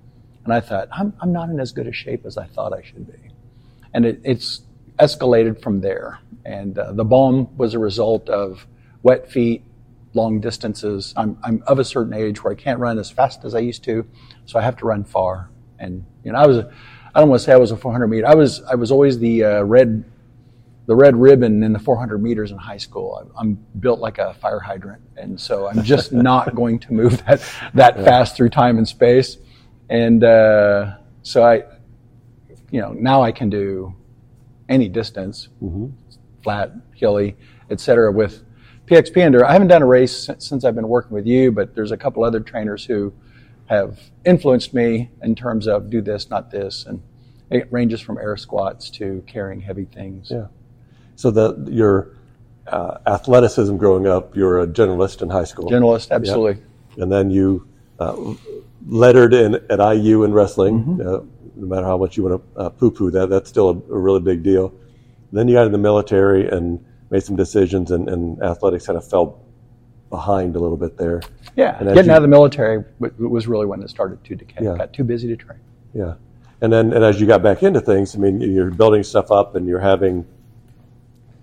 and 0.45 0.53
I 0.53 0.61
thought, 0.61 0.89
I'm, 0.93 1.13
I'm 1.21 1.33
not 1.33 1.49
in 1.49 1.61
as 1.61 1.73
good 1.73 1.87
a 1.87 1.93
shape 1.93 2.27
as 2.27 2.37
I 2.37 2.47
thought 2.47 2.73
I 2.73 2.83
should 2.83 3.07
be. 3.07 3.31
And 3.95 4.05
it, 4.05 4.21
it's 4.25 4.63
escalated 4.99 5.63
from 5.63 5.81
there. 5.81 6.19
And 6.45 6.79
uh, 6.79 6.93
the 6.93 7.05
balm 7.05 7.57
was 7.57 7.75
a 7.75 7.79
result 7.79 8.29
of 8.29 8.67
wet 9.03 9.31
feet, 9.31 9.63
long 10.15 10.41
distances. 10.41 11.15
I'm, 11.17 11.39
I'm 11.43 11.63
of 11.67 11.79
a 11.79 11.85
certain 11.85 12.13
age 12.13 12.43
where 12.43 12.53
I 12.53 12.57
can't 12.57 12.79
run 12.79 12.99
as 12.99 13.11
fast 13.11 13.45
as 13.45 13.55
I 13.55 13.61
used 13.61 13.85
to, 13.85 14.07
so 14.47 14.59
I 14.59 14.63
have 14.63 14.77
to 14.79 14.87
run 14.87 15.05
far. 15.05 15.51
And 15.79 16.05
you 16.25 16.33
know, 16.33 16.39
I 16.39 16.47
was, 16.47 16.59
a, 16.59 16.73
I 17.15 17.21
don't 17.21 17.29
want 17.29 17.41
to 17.41 17.45
say 17.45 17.53
I 17.53 17.57
was 17.57 17.71
a 17.71 17.77
400 17.77 18.07
meter. 18.07 18.27
I 18.27 18.35
was, 18.35 18.63
I 18.63 18.75
was 18.75 18.91
always 18.91 19.19
the 19.19 19.45
uh, 19.45 19.63
red, 19.63 20.05
the 20.87 20.97
red 20.97 21.17
ribbon 21.17 21.63
in 21.63 21.73
the 21.73 21.79
400 21.79 22.23
meters 22.23 22.51
in 22.51 22.59
high 22.59 22.79
school. 22.79 23.33
I, 23.37 23.41
I'm 23.41 23.55
built 23.81 24.01
like 24.01 24.19
a 24.19 24.35
fire 24.35 24.61
hydrant, 24.61 25.03
and 25.17 25.39
so 25.39 25.69
I'm 25.69 25.83
just 25.83 26.13
not 26.13 26.55
going 26.55 26.79
to 26.81 26.93
move 26.93 27.25
that 27.27 27.43
that 27.75 27.97
fast 27.97 28.37
through 28.37 28.49
time 28.49 28.79
and 28.79 28.89
space. 28.89 29.37
And 29.91 30.25
uh, 30.25 30.97
so 31.23 31.45
I, 31.45 31.65
you 32.71 32.81
know, 32.81 32.93
now 32.93 33.23
I 33.23 33.31
can 33.31 33.51
do 33.51 33.95
any 34.69 34.89
distance, 34.89 35.49
flat, 36.43 36.73
hilly, 36.95 37.37
et 37.71 37.79
cetera, 37.79 38.11
with 38.11 38.43
PXP 38.87 39.19
Ender. 39.19 39.45
I 39.45 39.53
haven't 39.53 39.69
done 39.69 39.83
a 39.83 39.87
race 39.87 40.17
since, 40.17 40.49
since 40.49 40.65
I've 40.65 40.75
been 40.75 40.89
working 40.89 41.13
with 41.13 41.27
you, 41.27 41.53
but 41.53 41.75
there's 41.75 41.93
a 41.93 41.97
couple 41.97 42.25
other 42.25 42.41
trainers 42.41 42.87
who 42.87 43.13
have 43.75 43.99
influenced 44.25 44.75
me 44.75 45.11
in 45.23 45.35
terms 45.35 45.67
of 45.67 45.91
do 45.91 46.01
this, 46.01 46.31
not 46.31 46.51
this, 46.51 46.85
and 46.87 47.03
it 47.51 47.69
ranges 47.71 48.01
from 48.01 48.19
air 48.19 48.37
squats 48.37 48.91
to 48.91 49.23
carrying 49.27 49.61
heavy 49.61 49.85
things. 49.85 50.31
Yeah. 50.31 50.47
So 51.17 51.31
the 51.31 51.69
your 51.71 52.17
uh, 52.67 52.99
athleticism 53.07 53.77
growing 53.77 54.07
up, 54.07 54.37
you're 54.37 54.61
a 54.61 54.67
generalist 54.67 55.23
in 55.23 55.31
high 55.31 55.45
school, 55.45 55.71
Generalist, 55.71 56.11
absolutely. 56.11 56.63
and 56.97 57.11
then 57.11 57.31
you 57.31 57.67
uh, 57.99 58.35
lettered 58.87 59.35
in 59.35 59.55
at 59.71 59.79
IU 59.79 60.25
in 60.25 60.33
wrestling. 60.33 61.01
Uh, 61.01 61.21
no 61.55 61.67
matter 61.67 61.87
how 61.87 61.99
much 61.99 62.17
you 62.17 62.23
want 62.23 62.43
to 62.55 62.61
uh, 62.61 62.71
poo-poo 62.71 63.11
that, 63.11 63.29
that's 63.29 63.49
still 63.49 63.69
a, 63.69 63.95
a 63.95 63.99
really 63.99 64.21
big 64.21 64.43
deal. 64.43 64.73
Then 65.33 65.49
you 65.49 65.55
got 65.55 65.67
in 65.67 65.73
the 65.73 65.79
military 65.79 66.49
and 66.49 66.83
made 67.11 67.23
some 67.23 67.37
decisions, 67.37 67.91
and, 67.91 68.09
and 68.09 68.43
athletics 68.43 68.87
kind 68.87 68.97
of 68.97 69.09
fell 69.09 69.41
behind 70.13 70.55
a 70.55 70.61
little 70.61 70.77
bit 70.77 70.97
there. 70.99 71.23
Yeah, 71.57 71.79
And 71.81 71.89
getting 71.89 72.05
you- 72.05 72.13
out 72.13 72.19
of 72.19 72.23
the 72.23 72.29
military 72.29 72.85
was 73.19 73.49
really 73.49 73.67
when 73.67 73.83
it 73.83 73.91
started 73.91 74.23
to 74.23 74.37
decay. 74.37 74.65
Yeah. 74.65 74.77
Got 74.77 74.93
too 74.93 75.05
busy 75.05 75.27
to 75.27 75.37
train. 75.37 75.59
Yeah, 75.93 76.15
and 76.61 76.73
then 76.73 76.93
and 76.93 77.03
as 77.03 77.21
you 77.21 77.27
got 77.27 77.43
back 77.43 77.63
into 77.63 77.81
things, 77.81 78.15
I 78.15 78.19
mean, 78.19 78.41
you're 78.41 78.71
building 78.71 79.03
stuff 79.03 79.33
up 79.33 79.57
and 79.57 79.67
you're 79.67 79.81
having 79.81 80.25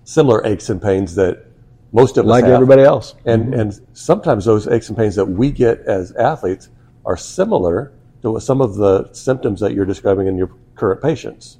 similar 0.04 0.44
aches 0.46 0.70
and 0.70 0.80
pains 0.80 1.14
that 1.16 1.44
most 1.92 2.16
of 2.16 2.24
us 2.24 2.30
Like 2.30 2.44
everybody 2.44 2.82
else. 2.82 3.14
And 3.26 3.46
mm-hmm. 3.46 3.60
and 3.60 3.80
sometimes 3.92 4.44
those 4.44 4.66
aches 4.66 4.88
and 4.88 4.96
pains 4.96 5.16
that 5.16 5.26
we 5.26 5.50
get 5.50 5.80
as 5.80 6.12
athletes 6.12 6.70
are 7.04 7.16
similar 7.16 7.92
to 8.22 8.32
what 8.32 8.42
some 8.42 8.60
of 8.60 8.76
the 8.76 9.12
symptoms 9.12 9.60
that 9.60 9.72
you're 9.74 9.84
describing 9.84 10.26
in 10.26 10.36
your 10.38 10.50
current 10.76 11.02
patients. 11.02 11.58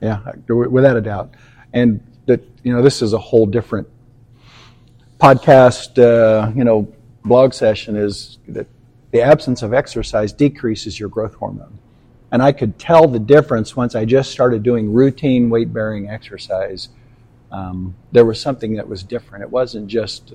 Yeah, 0.00 0.20
without 0.48 0.96
a 0.96 1.00
doubt. 1.00 1.34
And 1.72 2.00
that 2.26 2.42
you 2.62 2.72
know, 2.72 2.82
this 2.82 3.00
is 3.02 3.12
a 3.12 3.18
whole 3.18 3.46
different 3.46 3.88
podcast. 5.18 5.98
Uh, 5.98 6.52
you 6.54 6.64
know, 6.64 6.92
blog 7.24 7.52
session 7.52 7.96
is 7.96 8.38
that 8.48 8.66
the 9.12 9.22
absence 9.22 9.62
of 9.62 9.72
exercise 9.72 10.32
decreases 10.32 10.98
your 10.98 11.08
growth 11.08 11.34
hormone, 11.34 11.78
and 12.32 12.42
I 12.42 12.52
could 12.52 12.78
tell 12.78 13.08
the 13.08 13.18
difference 13.18 13.76
once 13.76 13.94
I 13.94 14.04
just 14.04 14.30
started 14.30 14.62
doing 14.62 14.92
routine 14.92 15.50
weight 15.50 15.72
bearing 15.72 16.08
exercise. 16.08 16.88
Um, 17.50 17.94
there 18.12 18.24
was 18.24 18.40
something 18.40 18.74
that 18.74 18.88
was 18.88 19.02
different. 19.02 19.44
It 19.44 19.50
wasn't 19.50 19.86
just 19.86 20.34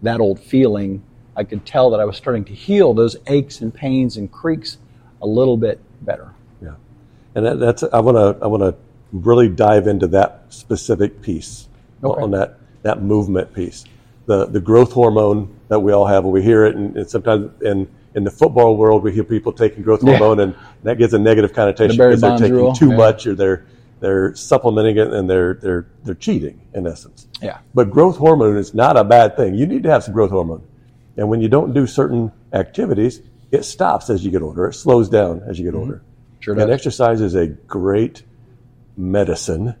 that 0.00 0.20
old 0.20 0.40
feeling. 0.40 1.02
I 1.36 1.44
could 1.44 1.64
tell 1.64 1.90
that 1.90 2.00
I 2.00 2.04
was 2.04 2.16
starting 2.16 2.44
to 2.46 2.54
heal 2.54 2.94
those 2.94 3.16
aches 3.26 3.60
and 3.60 3.72
pains 3.72 4.16
and 4.16 4.30
creaks 4.30 4.78
a 5.20 5.26
little 5.26 5.56
bit 5.56 5.80
better. 6.04 6.32
Yeah, 6.60 6.74
and 7.34 7.46
that, 7.46 7.60
that's 7.60 7.82
I 7.84 8.00
want 8.00 8.16
to 8.16 8.44
I 8.44 8.48
want 8.48 8.62
to 8.62 8.74
really 9.12 9.48
dive 9.48 9.86
into 9.86 10.06
that 10.08 10.44
specific 10.48 11.20
piece 11.22 11.68
Okay. 12.02 12.20
on 12.20 12.30
that 12.32 12.58
that 12.82 13.02
movement 13.02 13.52
piece, 13.54 13.84
the 14.26 14.46
the 14.46 14.60
growth 14.60 14.92
hormone 14.92 15.54
that 15.68 15.80
we 15.80 15.92
all 15.92 16.06
have. 16.06 16.24
and 16.24 16.32
We 16.32 16.42
hear 16.42 16.64
it, 16.64 16.76
and, 16.76 16.96
and 16.96 17.08
sometimes 17.08 17.50
in 17.62 17.88
in 18.14 18.24
the 18.24 18.30
football 18.30 18.76
world, 18.76 19.02
we 19.02 19.12
hear 19.12 19.24
people 19.24 19.52
taking 19.52 19.82
growth 19.82 20.02
Yeah. 20.02 20.18
hormone, 20.18 20.40
and 20.40 20.54
that 20.82 20.98
gives 20.98 21.14
a 21.14 21.18
negative 21.18 21.52
connotation 21.54 21.96
The 21.96 22.04
because 22.04 22.20
they're 22.20 22.38
taking 22.38 22.54
rule, 22.54 22.72
too 22.74 22.90
yeah. 22.90 22.96
much, 22.96 23.26
or 23.26 23.34
they're 23.34 23.64
they're 24.00 24.34
supplementing 24.34 24.96
it, 24.98 25.08
and 25.12 25.28
they're 25.30 25.54
they're 25.54 25.86
they're 26.04 26.14
cheating 26.14 26.60
in 26.74 26.86
essence. 26.86 27.26
Yeah. 27.40 27.58
But 27.74 27.90
growth 27.90 28.18
hormone 28.18 28.56
is 28.56 28.74
not 28.74 28.96
a 28.96 29.04
bad 29.04 29.36
thing. 29.36 29.54
You 29.54 29.66
need 29.66 29.82
to 29.84 29.90
have 29.90 30.04
some 30.04 30.14
growth 30.14 30.30
hormone. 30.30 30.62
And 31.16 31.28
when 31.28 31.40
you 31.40 31.48
don't 31.48 31.72
do 31.74 31.86
certain 31.86 32.32
activities, 32.52 33.20
it 33.50 33.64
stops 33.64 34.08
as 34.10 34.24
you 34.24 34.30
get 34.30 34.42
older. 34.42 34.66
It 34.68 34.74
slows 34.74 35.08
down 35.08 35.42
as 35.46 35.58
you 35.58 35.64
get 35.70 35.76
older. 35.76 35.96
Mm-hmm. 35.96 36.40
Sure 36.40 36.54
and 36.54 36.68
does. 36.68 36.74
exercise 36.74 37.20
is 37.20 37.34
a 37.34 37.46
great 37.46 38.22
medicine 38.96 39.74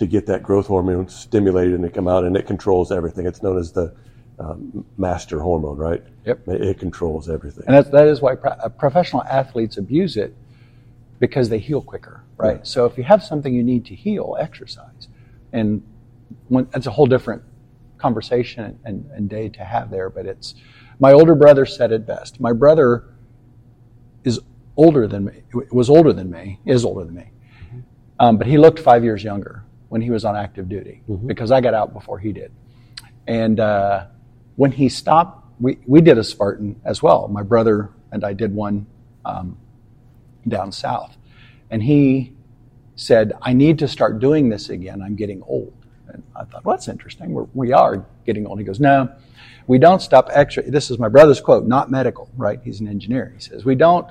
to 0.00 0.06
get 0.06 0.24
that 0.26 0.42
growth 0.42 0.66
hormone 0.66 1.06
stimulated 1.08 1.74
and 1.74 1.84
it 1.84 1.92
come 1.92 2.08
out, 2.08 2.24
and 2.24 2.34
it 2.34 2.46
controls 2.46 2.90
everything. 2.90 3.26
It's 3.26 3.42
known 3.42 3.58
as 3.58 3.70
the 3.70 3.94
um, 4.38 4.82
master 4.96 5.40
hormone, 5.40 5.76
right? 5.76 6.02
Yep. 6.24 6.48
It, 6.48 6.62
it 6.62 6.78
controls 6.78 7.28
everything. 7.28 7.64
And 7.66 7.76
that's, 7.76 7.90
that 7.90 8.08
is 8.08 8.22
why 8.22 8.34
pro- 8.34 8.52
uh, 8.52 8.70
professional 8.70 9.22
athletes 9.24 9.76
abuse 9.76 10.16
it 10.16 10.34
because 11.18 11.50
they 11.50 11.58
heal 11.58 11.82
quicker, 11.82 12.24
right? 12.38 12.56
Yeah. 12.56 12.62
So 12.62 12.86
if 12.86 12.96
you 12.96 13.04
have 13.04 13.22
something 13.22 13.52
you 13.52 13.62
need 13.62 13.84
to 13.86 13.94
heal, 13.94 14.38
exercise. 14.40 15.08
And 15.52 15.82
when, 16.48 16.66
it's 16.74 16.86
a 16.86 16.90
whole 16.90 17.06
different 17.06 17.42
conversation 17.98 18.78
and, 18.86 19.04
and 19.12 19.28
day 19.28 19.50
to 19.50 19.62
have 19.62 19.90
there, 19.90 20.08
but 20.08 20.24
it's 20.24 20.54
my 20.98 21.12
older 21.12 21.34
brother 21.34 21.66
said 21.66 21.92
it 21.92 22.06
best. 22.06 22.40
My 22.40 22.54
brother 22.54 23.04
is 24.24 24.40
older 24.78 25.06
than 25.06 25.26
me, 25.26 25.42
was 25.70 25.90
older 25.90 26.14
than 26.14 26.30
me, 26.30 26.58
is 26.64 26.86
older 26.86 27.04
than 27.04 27.16
me. 27.16 27.30
Um, 28.18 28.38
but 28.38 28.46
he 28.46 28.56
looked 28.56 28.78
five 28.78 29.04
years 29.04 29.22
younger 29.22 29.64
when 29.90 30.00
he 30.00 30.08
was 30.08 30.24
on 30.24 30.36
active 30.36 30.68
duty 30.68 31.02
because 31.26 31.50
I 31.50 31.60
got 31.60 31.74
out 31.74 31.92
before 31.92 32.18
he 32.18 32.32
did. 32.32 32.52
And 33.26 33.58
uh, 33.60 34.06
when 34.56 34.72
he 34.72 34.88
stopped, 34.88 35.44
we, 35.60 35.78
we 35.84 36.00
did 36.00 36.16
a 36.16 36.24
Spartan 36.24 36.80
as 36.84 37.02
well. 37.02 37.28
My 37.28 37.42
brother 37.42 37.90
and 38.12 38.24
I 38.24 38.32
did 38.32 38.54
one 38.54 38.86
um, 39.24 39.58
down 40.46 40.70
south. 40.70 41.16
And 41.70 41.82
he 41.82 42.32
said, 42.94 43.32
I 43.42 43.52
need 43.52 43.80
to 43.80 43.88
start 43.88 44.20
doing 44.20 44.48
this 44.48 44.70
again. 44.70 45.02
I'm 45.02 45.16
getting 45.16 45.42
old. 45.42 45.74
And 46.08 46.22
I 46.36 46.44
thought, 46.44 46.64
well, 46.64 46.76
that's 46.76 46.88
interesting. 46.88 47.32
We're, 47.32 47.46
we 47.52 47.72
are 47.72 48.06
getting 48.24 48.46
old. 48.46 48.60
He 48.60 48.64
goes, 48.64 48.78
no, 48.78 49.12
we 49.66 49.78
don't 49.78 50.00
stop 50.00 50.28
extra. 50.32 50.62
This 50.70 50.90
is 50.90 51.00
my 51.00 51.08
brother's 51.08 51.40
quote, 51.40 51.66
not 51.66 51.90
medical, 51.90 52.30
right? 52.36 52.60
He's 52.62 52.80
an 52.80 52.86
engineer. 52.86 53.32
He 53.34 53.40
says, 53.40 53.64
we 53.64 53.74
don't 53.74 54.08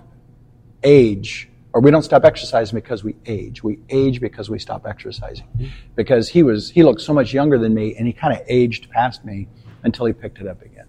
age 0.84 1.50
or 1.74 1.82
we 1.82 1.92
don't 1.92 2.04
stop 2.04 2.26
exercising 2.26 2.76
because 2.76 3.04
we 3.04 3.16
age. 3.26 3.64
We 3.64 3.80
age 3.90 4.20
because 4.20 4.50
we 4.50 4.60
stop 4.60 4.86
exercising. 4.88 5.48
Because 5.96 6.30
he 6.30 6.44
was 6.44 6.72
he 6.72 6.84
looked 6.84 7.02
so 7.02 7.14
much 7.14 7.34
younger 7.34 7.58
than 7.58 7.74
me 7.74 7.96
and 7.96 8.08
he 8.08 8.14
kind 8.14 8.34
of 8.34 8.42
aged 8.48 8.90
past 8.90 9.24
me 9.24 9.48
until 9.84 10.06
he 10.06 10.14
picked 10.14 10.40
it 10.40 10.48
up 10.48 10.62
again. 10.62 10.86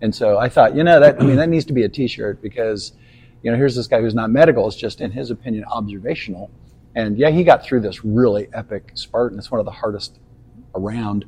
And 0.00 0.14
so 0.14 0.38
I 0.38 0.48
thought, 0.48 0.74
you 0.74 0.84
know, 0.84 1.00
that 1.00 1.20
I 1.20 1.24
mean 1.24 1.36
that 1.36 1.48
needs 1.48 1.64
to 1.66 1.72
be 1.72 1.84
a 1.84 1.88
t-shirt 1.88 2.42
because 2.42 2.92
you 3.42 3.50
know, 3.50 3.56
here's 3.58 3.76
this 3.76 3.86
guy 3.86 4.00
who's 4.00 4.14
not 4.14 4.30
medical, 4.30 4.66
it's 4.66 4.76
just 4.76 5.02
in 5.02 5.10
his 5.10 5.30
opinion 5.30 5.64
observational. 5.66 6.50
And 6.96 7.18
yeah, 7.18 7.30
he 7.30 7.44
got 7.44 7.62
through 7.64 7.80
this 7.80 8.04
really 8.04 8.48
epic 8.54 8.92
Spartan. 8.94 9.38
It's 9.38 9.50
one 9.50 9.60
of 9.60 9.66
the 9.66 9.72
hardest 9.72 10.18
around. 10.74 11.26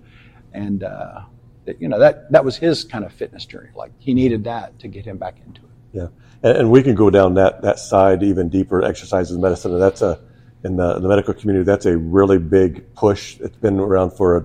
And 0.54 0.82
uh, 0.82 1.22
that, 1.66 1.80
you 1.80 1.88
know, 1.88 1.98
that 1.98 2.32
that 2.32 2.44
was 2.44 2.56
his 2.56 2.84
kind 2.84 3.04
of 3.04 3.12
fitness 3.12 3.44
journey. 3.44 3.70
Like 3.74 3.92
he 3.98 4.14
needed 4.14 4.44
that 4.44 4.78
to 4.78 4.88
get 4.88 5.04
him 5.04 5.18
back 5.18 5.38
into 5.44 5.60
it. 5.60 5.68
Yeah, 5.92 6.08
and, 6.46 6.58
and 6.58 6.70
we 6.70 6.82
can 6.82 6.94
go 6.94 7.10
down 7.10 7.34
that 7.34 7.62
that 7.62 7.78
side 7.78 8.22
even 8.22 8.48
deeper. 8.48 8.82
Exercise 8.82 9.30
is 9.30 9.38
medicine, 9.38 9.72
and 9.72 9.82
that's 9.82 10.02
a 10.02 10.20
in 10.64 10.76
the, 10.76 10.98
the 11.00 11.08
medical 11.08 11.34
community. 11.34 11.64
That's 11.64 11.86
a 11.86 11.96
really 11.96 12.38
big 12.38 12.94
push. 12.94 13.38
It's 13.40 13.56
been 13.56 13.78
around 13.78 14.12
for 14.12 14.36
a, 14.36 14.44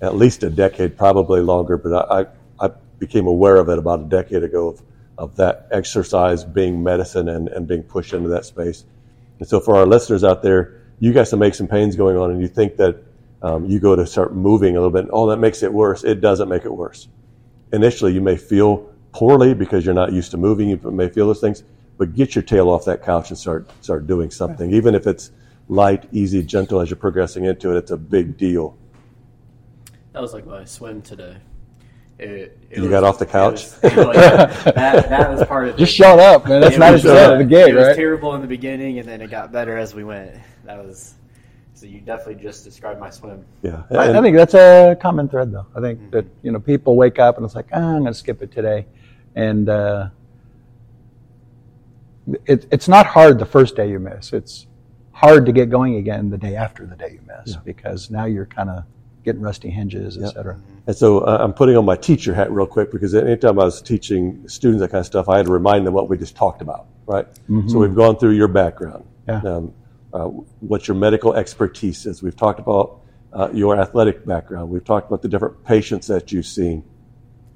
at 0.00 0.16
least 0.16 0.42
a 0.42 0.50
decade, 0.50 0.96
probably 0.96 1.40
longer. 1.40 1.76
But 1.76 2.10
I, 2.10 2.20
I 2.20 2.66
I 2.66 2.70
became 2.98 3.26
aware 3.26 3.56
of 3.56 3.68
it 3.68 3.78
about 3.78 4.00
a 4.00 4.04
decade 4.04 4.44
ago 4.44 4.68
of, 4.68 4.82
of 5.18 5.36
that 5.36 5.68
exercise 5.72 6.44
being 6.44 6.82
medicine 6.82 7.28
and, 7.28 7.48
and 7.48 7.66
being 7.66 7.82
pushed 7.82 8.12
into 8.12 8.28
that 8.28 8.44
space. 8.44 8.84
And 9.40 9.48
so 9.48 9.58
for 9.58 9.74
our 9.76 9.86
listeners 9.86 10.22
out 10.22 10.42
there, 10.42 10.80
you 11.00 11.12
got 11.12 11.26
some 11.26 11.42
aches 11.42 11.58
and 11.58 11.68
pains 11.68 11.96
going 11.96 12.16
on, 12.16 12.30
and 12.30 12.40
you 12.40 12.48
think 12.48 12.76
that 12.76 13.02
um, 13.42 13.66
you 13.66 13.80
go 13.80 13.96
to 13.96 14.06
start 14.06 14.34
moving 14.34 14.76
a 14.76 14.80
little 14.80 14.92
bit. 14.92 15.10
Oh, 15.12 15.28
that 15.30 15.38
makes 15.38 15.64
it 15.64 15.72
worse. 15.72 16.04
It 16.04 16.20
doesn't 16.20 16.48
make 16.48 16.64
it 16.64 16.72
worse 16.72 17.08
initially 17.72 18.12
you 18.12 18.20
may 18.20 18.36
feel 18.36 18.91
poorly 19.12 19.54
because 19.54 19.84
you're 19.84 19.94
not 19.94 20.12
used 20.12 20.30
to 20.32 20.36
moving. 20.36 20.68
You 20.68 20.76
may 20.90 21.08
feel 21.08 21.26
those 21.26 21.40
things, 21.40 21.62
but 21.98 22.14
get 22.14 22.34
your 22.34 22.42
tail 22.42 22.68
off 22.70 22.84
that 22.86 23.02
couch 23.02 23.30
and 23.30 23.38
start 23.38 23.68
start 23.80 24.06
doing 24.06 24.30
something. 24.30 24.72
Even 24.72 24.94
if 24.94 25.06
it's 25.06 25.30
light, 25.68 26.06
easy, 26.12 26.42
gentle 26.42 26.80
as 26.80 26.90
you're 26.90 26.96
progressing 26.96 27.44
into 27.44 27.70
it, 27.74 27.78
it's 27.78 27.90
a 27.90 27.96
big 27.96 28.36
deal. 28.36 28.76
That 30.12 30.20
was 30.22 30.34
like 30.34 30.46
my 30.46 30.64
swim 30.64 31.00
today. 31.02 31.36
It, 32.18 32.58
it 32.70 32.76
You 32.76 32.82
was- 32.82 32.90
got 32.90 33.04
off 33.04 33.18
the 33.18 33.26
couch? 33.26 33.64
was- 33.64 33.78
it 33.84 33.96
was- 33.96 34.16
that, 34.16 35.08
that 35.08 35.30
was 35.30 35.44
part 35.46 35.68
of 35.68 35.76
Just 35.78 35.92
it. 35.92 35.96
shut 35.96 36.18
up, 36.18 36.46
man. 36.46 36.60
That's 36.60 36.76
It 36.76 36.78
not 36.78 36.92
was, 36.92 37.04
as 37.06 37.12
bad 37.12 37.32
at 37.32 37.38
the 37.38 37.44
gate, 37.44 37.70
It 37.70 37.74
was 37.74 37.96
terrible 37.96 38.34
in 38.34 38.40
the 38.42 38.46
beginning, 38.46 38.98
and 38.98 39.08
then 39.08 39.20
it 39.22 39.30
got 39.30 39.50
better 39.52 39.76
as 39.78 39.94
we 39.94 40.04
went. 40.04 40.36
That 40.64 40.84
was 40.84 41.14
so. 41.74 41.86
You 41.86 42.00
definitely 42.00 42.42
just 42.42 42.62
described 42.64 43.00
my 43.00 43.10
swim. 43.10 43.44
Yeah, 43.62 43.82
I, 43.90 44.16
I 44.18 44.22
think 44.22 44.36
that's 44.36 44.54
a 44.54 44.96
common 45.00 45.28
thread, 45.28 45.50
though. 45.50 45.66
I 45.74 45.80
think 45.80 46.10
that 46.12 46.26
you 46.42 46.52
know 46.52 46.60
people 46.60 46.94
wake 46.96 47.18
up 47.18 47.36
and 47.38 47.46
it's 47.46 47.54
like, 47.56 47.66
ah, 47.72 47.78
I'm 47.78 48.02
going 48.02 48.12
to 48.12 48.14
skip 48.14 48.40
it 48.42 48.52
today, 48.52 48.86
and 49.34 49.68
uh, 49.68 50.08
it, 52.46 52.66
it's 52.70 52.88
not 52.88 53.06
hard 53.06 53.38
the 53.38 53.46
first 53.46 53.76
day 53.76 53.90
you 53.90 53.98
miss. 53.98 54.32
It's 54.32 54.66
hard 55.12 55.46
to 55.46 55.52
get 55.52 55.70
going 55.70 55.96
again 55.96 56.30
the 56.30 56.38
day 56.38 56.56
after 56.56 56.86
the 56.86 56.96
day 56.96 57.12
you 57.12 57.20
miss 57.26 57.56
because 57.56 58.10
now 58.10 58.24
you're 58.24 58.46
kind 58.46 58.70
of 58.70 58.84
getting 59.24 59.40
rusty 59.40 59.70
hinges, 59.70 60.18
et 60.18 60.30
cetera. 60.30 60.60
And 60.86 60.96
so 60.96 61.20
uh, 61.20 61.38
I'm 61.40 61.52
putting 61.52 61.76
on 61.76 61.84
my 61.84 61.94
teacher 61.96 62.34
hat 62.34 62.50
real 62.50 62.66
quick 62.66 62.90
because 62.90 63.14
anytime 63.14 63.58
I 63.58 63.64
was 63.64 63.80
teaching 63.80 64.46
students 64.48 64.80
that 64.80 64.88
kind 64.90 65.00
of 65.00 65.06
stuff, 65.06 65.28
I 65.28 65.36
had 65.36 65.46
to 65.46 65.52
remind 65.52 65.86
them 65.86 65.94
what 65.94 66.08
we 66.08 66.16
just 66.18 66.34
talked 66.34 66.60
about, 66.60 66.86
right? 67.06 67.26
So 67.68 67.78
we've 67.78 67.94
gone 67.94 68.16
through 68.16 68.32
your 68.32 68.48
background, 68.48 69.04
Yeah. 69.28 69.40
um, 69.42 69.72
uh, 70.12 70.26
what 70.26 70.88
your 70.88 70.96
medical 70.96 71.34
expertise 71.34 72.04
is. 72.06 72.20
We've 72.22 72.36
talked 72.36 72.58
about 72.58 73.00
uh, 73.32 73.48
your 73.52 73.80
athletic 73.80 74.26
background. 74.26 74.68
We've 74.70 74.84
talked 74.84 75.06
about 75.06 75.22
the 75.22 75.28
different 75.28 75.62
patients 75.64 76.08
that 76.08 76.32
you've 76.32 76.46
seen. 76.46 76.82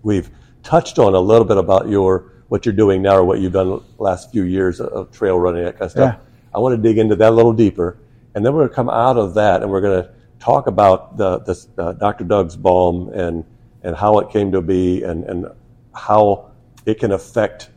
We've 0.02 0.30
touched 0.66 0.98
on 0.98 1.14
a 1.14 1.20
little 1.20 1.44
bit 1.46 1.56
about 1.56 1.88
your 1.88 2.32
what 2.48 2.66
you're 2.66 2.74
doing 2.74 3.02
now 3.02 3.16
or 3.16 3.24
what 3.24 3.40
you've 3.40 3.52
done 3.52 3.68
the 3.70 4.02
last 4.02 4.30
few 4.32 4.42
years 4.44 4.80
of, 4.80 5.10
trail 5.10 5.38
running, 5.38 5.64
that 5.64 5.72
kind 5.74 5.82
of 5.86 5.90
stuff. 5.92 6.14
Yeah. 6.14 6.20
I 6.54 6.58
want 6.58 6.76
to 6.76 6.82
dig 6.82 6.98
into 6.98 7.16
that 7.16 7.30
a 7.30 7.34
little 7.34 7.52
deeper, 7.52 7.98
and 8.34 8.44
then 8.44 8.52
we're 8.52 8.60
going 8.60 8.68
to 8.70 8.74
come 8.74 8.88
out 8.90 9.16
of 9.16 9.34
that 9.34 9.62
and 9.62 9.70
we're 9.70 9.80
going 9.80 10.02
to 10.02 10.10
talk 10.38 10.66
about 10.66 11.16
the, 11.16 11.38
the 11.40 11.82
uh, 11.82 11.92
Dr. 11.92 12.24
Doug's 12.24 12.56
balm 12.56 13.08
and 13.12 13.44
and 13.82 13.94
how 13.96 14.18
it 14.18 14.30
came 14.30 14.50
to 14.52 14.60
be 14.60 15.02
and 15.04 15.24
and 15.24 15.46
how 15.94 16.50
it 16.84 16.98
can 16.98 17.12
affect 17.12 17.70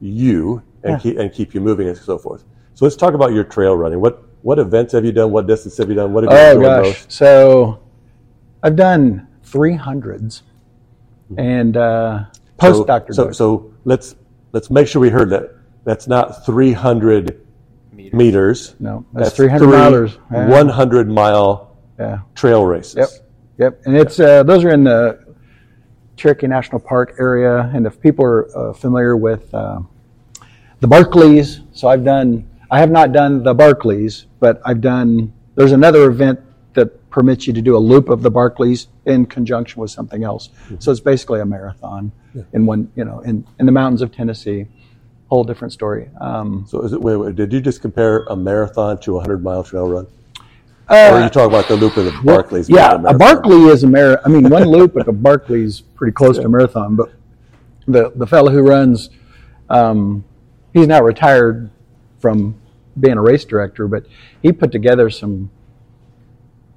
you 0.00 0.62
and 0.82 0.92
Yeah. 0.94 0.98
keep 0.98 1.18
and 1.18 1.32
keep 1.32 1.54
you 1.54 1.60
moving 1.60 1.88
and 1.88 1.96
so 1.96 2.18
forth. 2.18 2.44
So 2.74 2.84
let's 2.86 2.96
talk 2.96 3.14
about 3.14 3.32
your 3.32 3.44
trail 3.44 3.76
running. 3.76 4.00
What 4.00 4.24
what 4.42 4.58
events 4.58 4.92
have 4.94 5.04
you 5.04 5.12
done? 5.12 5.30
What 5.30 5.46
distance 5.46 5.76
have 5.78 5.88
you 5.88 5.94
done? 5.94 6.12
What 6.12 6.24
have 6.24 6.32
you 6.32 6.38
Oh 6.38 6.50
enjoyed 6.52 6.64
gosh! 6.84 6.84
most? 6.86 7.12
So 7.12 7.80
I've 8.62 8.76
done 8.76 9.28
three 9.42 9.74
hundreds, 9.74 10.42
and 11.38 11.76
uh, 11.76 12.24
post 12.56 12.86
So, 12.86 13.12
so, 13.12 13.32
so 13.32 13.72
let's 13.84 14.14
let's 14.52 14.70
make 14.70 14.86
sure 14.86 15.00
we 15.00 15.10
heard 15.10 15.30
that. 15.30 15.50
That's 15.84 16.06
not 16.06 16.46
300 16.46 17.40
Meters. 17.92 18.14
meters. 18.14 18.76
no, 18.78 19.04
that's, 19.12 19.34
three 19.34 19.48
hundred 19.48 19.66
three 19.66 19.76
milers. 19.76 20.18
Yeah. 20.32 20.48
100 20.48 21.08
mile 21.08 21.76
Yeah. 21.98 22.20
trail 22.34 22.64
races. 22.64 22.96
Yep. 22.96 23.08
Yep. 23.58 23.82
And 23.86 23.96
it's 23.96 24.18
uh, 24.20 24.42
those 24.44 24.64
are 24.64 24.70
in 24.70 24.84
the 24.84 25.18
Cherokee 26.16 26.46
National 26.46 26.80
Park 26.80 27.16
area, 27.18 27.70
and 27.74 27.86
if 27.86 28.00
people 28.00 28.24
are 28.24 28.70
uh, 28.70 28.72
familiar 28.72 29.16
with 29.16 29.52
uh, 29.54 29.80
the 30.80 30.88
Barkleys, 30.88 31.64
so 31.72 31.88
I've 31.88 32.04
done. 32.04 32.48
I 32.70 32.78
have 32.80 32.90
not 32.90 33.12
done 33.12 33.42
the 33.42 33.54
Barkleys, 33.54 34.24
but 34.40 34.60
I've 34.64 34.80
done. 34.80 35.32
There's 35.56 35.72
another 35.72 36.08
event 36.10 36.40
that 36.72 37.10
permits 37.10 37.46
you 37.46 37.52
to 37.52 37.60
do 37.60 37.76
a 37.76 37.78
loop 37.78 38.08
of 38.08 38.22
the 38.22 38.30
Barkleys 38.30 38.86
in 39.06 39.26
conjunction 39.26 39.80
with 39.80 39.90
something 39.90 40.22
else. 40.24 40.50
So 40.78 40.90
it's 40.90 41.00
basically 41.00 41.40
a 41.40 41.44
marathon 41.46 42.12
in 42.52 42.66
one, 42.66 42.90
you 42.94 43.04
know, 43.04 43.20
in, 43.20 43.44
in 43.58 43.66
the 43.66 43.72
mountains 43.72 44.02
of 44.02 44.12
Tennessee. 44.12 44.66
Whole 45.28 45.44
different 45.44 45.72
story. 45.72 46.10
Um, 46.20 46.66
So 46.68 46.82
is 46.82 46.92
it, 46.92 47.00
wait, 47.00 47.16
wait, 47.16 47.34
did 47.36 47.52
you 47.52 47.60
just 47.60 47.80
compare 47.80 48.18
a 48.28 48.36
marathon 48.36 49.00
to 49.00 49.12
a 49.12 49.14
100 49.14 49.42
mile 49.42 49.64
trail 49.64 49.88
run? 49.88 50.06
or 50.90 50.96
uh, 50.96 51.10
are 51.12 51.22
you 51.22 51.30
talking 51.30 51.48
about 51.54 51.68
the 51.68 51.76
loop 51.76 51.96
of 51.96 52.04
the 52.04 52.10
Barkleys? 52.10 52.66
being 52.66 52.76
Yeah, 52.78 52.94
a 52.94 52.98
marathon? 52.98 53.18
Barkley 53.18 53.62
is 53.68 53.82
a 53.82 53.86
marathon. 53.86 54.24
I 54.24 54.28
mean, 54.28 54.50
one 54.50 54.64
loop 54.64 54.96
at 54.98 55.06
the 55.06 55.12
Barkley's 55.12 55.80
pretty 55.80 56.12
close 56.12 56.36
to 56.36 56.44
a 56.44 56.48
marathon. 56.48 56.96
But 56.96 57.12
the 57.86 58.12
the 58.14 58.26
fellow 58.26 58.50
who 58.50 58.60
runs, 58.60 59.08
um, 59.70 60.22
he's 60.74 60.86
now 60.86 61.02
retired 61.02 61.70
from 62.20 62.60
being 63.00 63.16
a 63.16 63.22
race 63.22 63.44
director, 63.46 63.88
but 63.88 64.04
he 64.42 64.52
put 64.52 64.70
together 64.70 65.08
some 65.08 65.50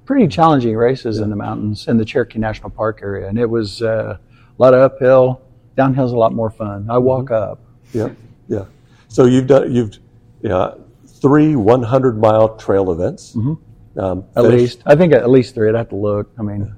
pretty 0.06 0.28
challenging 0.28 0.76
races 0.76 1.18
in 1.18 1.28
the 1.30 1.36
mountains 1.36 1.88
in 1.88 1.98
the 1.98 2.04
Cherokee 2.04 2.38
National 2.38 2.70
Park 2.70 3.00
area, 3.02 3.28
and 3.28 3.38
it 3.38 3.46
was 3.50 3.82
uh, 3.82 4.16
a 4.18 4.62
lot 4.62 4.72
of 4.72 4.80
uphill. 4.80 5.42
Downhill's 5.76 6.12
a 6.12 6.16
lot 6.16 6.32
more 6.32 6.48
fun. 6.50 6.86
I 6.88 6.96
walk 6.98 7.26
Mm-hmm. 7.26 7.52
up. 7.52 7.58
Yeah, 7.92 8.08
yeah. 8.48 8.64
So 9.08 9.26
you've 9.26 9.46
done 9.46 9.72
you've 9.74 9.98
yeah 10.42 10.72
three 11.20 11.56
100 11.56 12.18
mile 12.18 12.56
trail 12.56 12.90
events. 12.92 13.34
Um, 13.36 13.58
Mm-hmm. 13.96 14.38
At 14.38 14.44
finished- 14.44 14.52
least, 14.58 14.82
I 14.86 14.94
think 14.94 15.12
at 15.14 15.28
least 15.30 15.54
three. 15.54 15.68
I'd 15.70 15.74
have 15.74 15.88
to 15.90 15.96
look. 15.96 16.30
I 16.38 16.42
mean, 16.42 16.74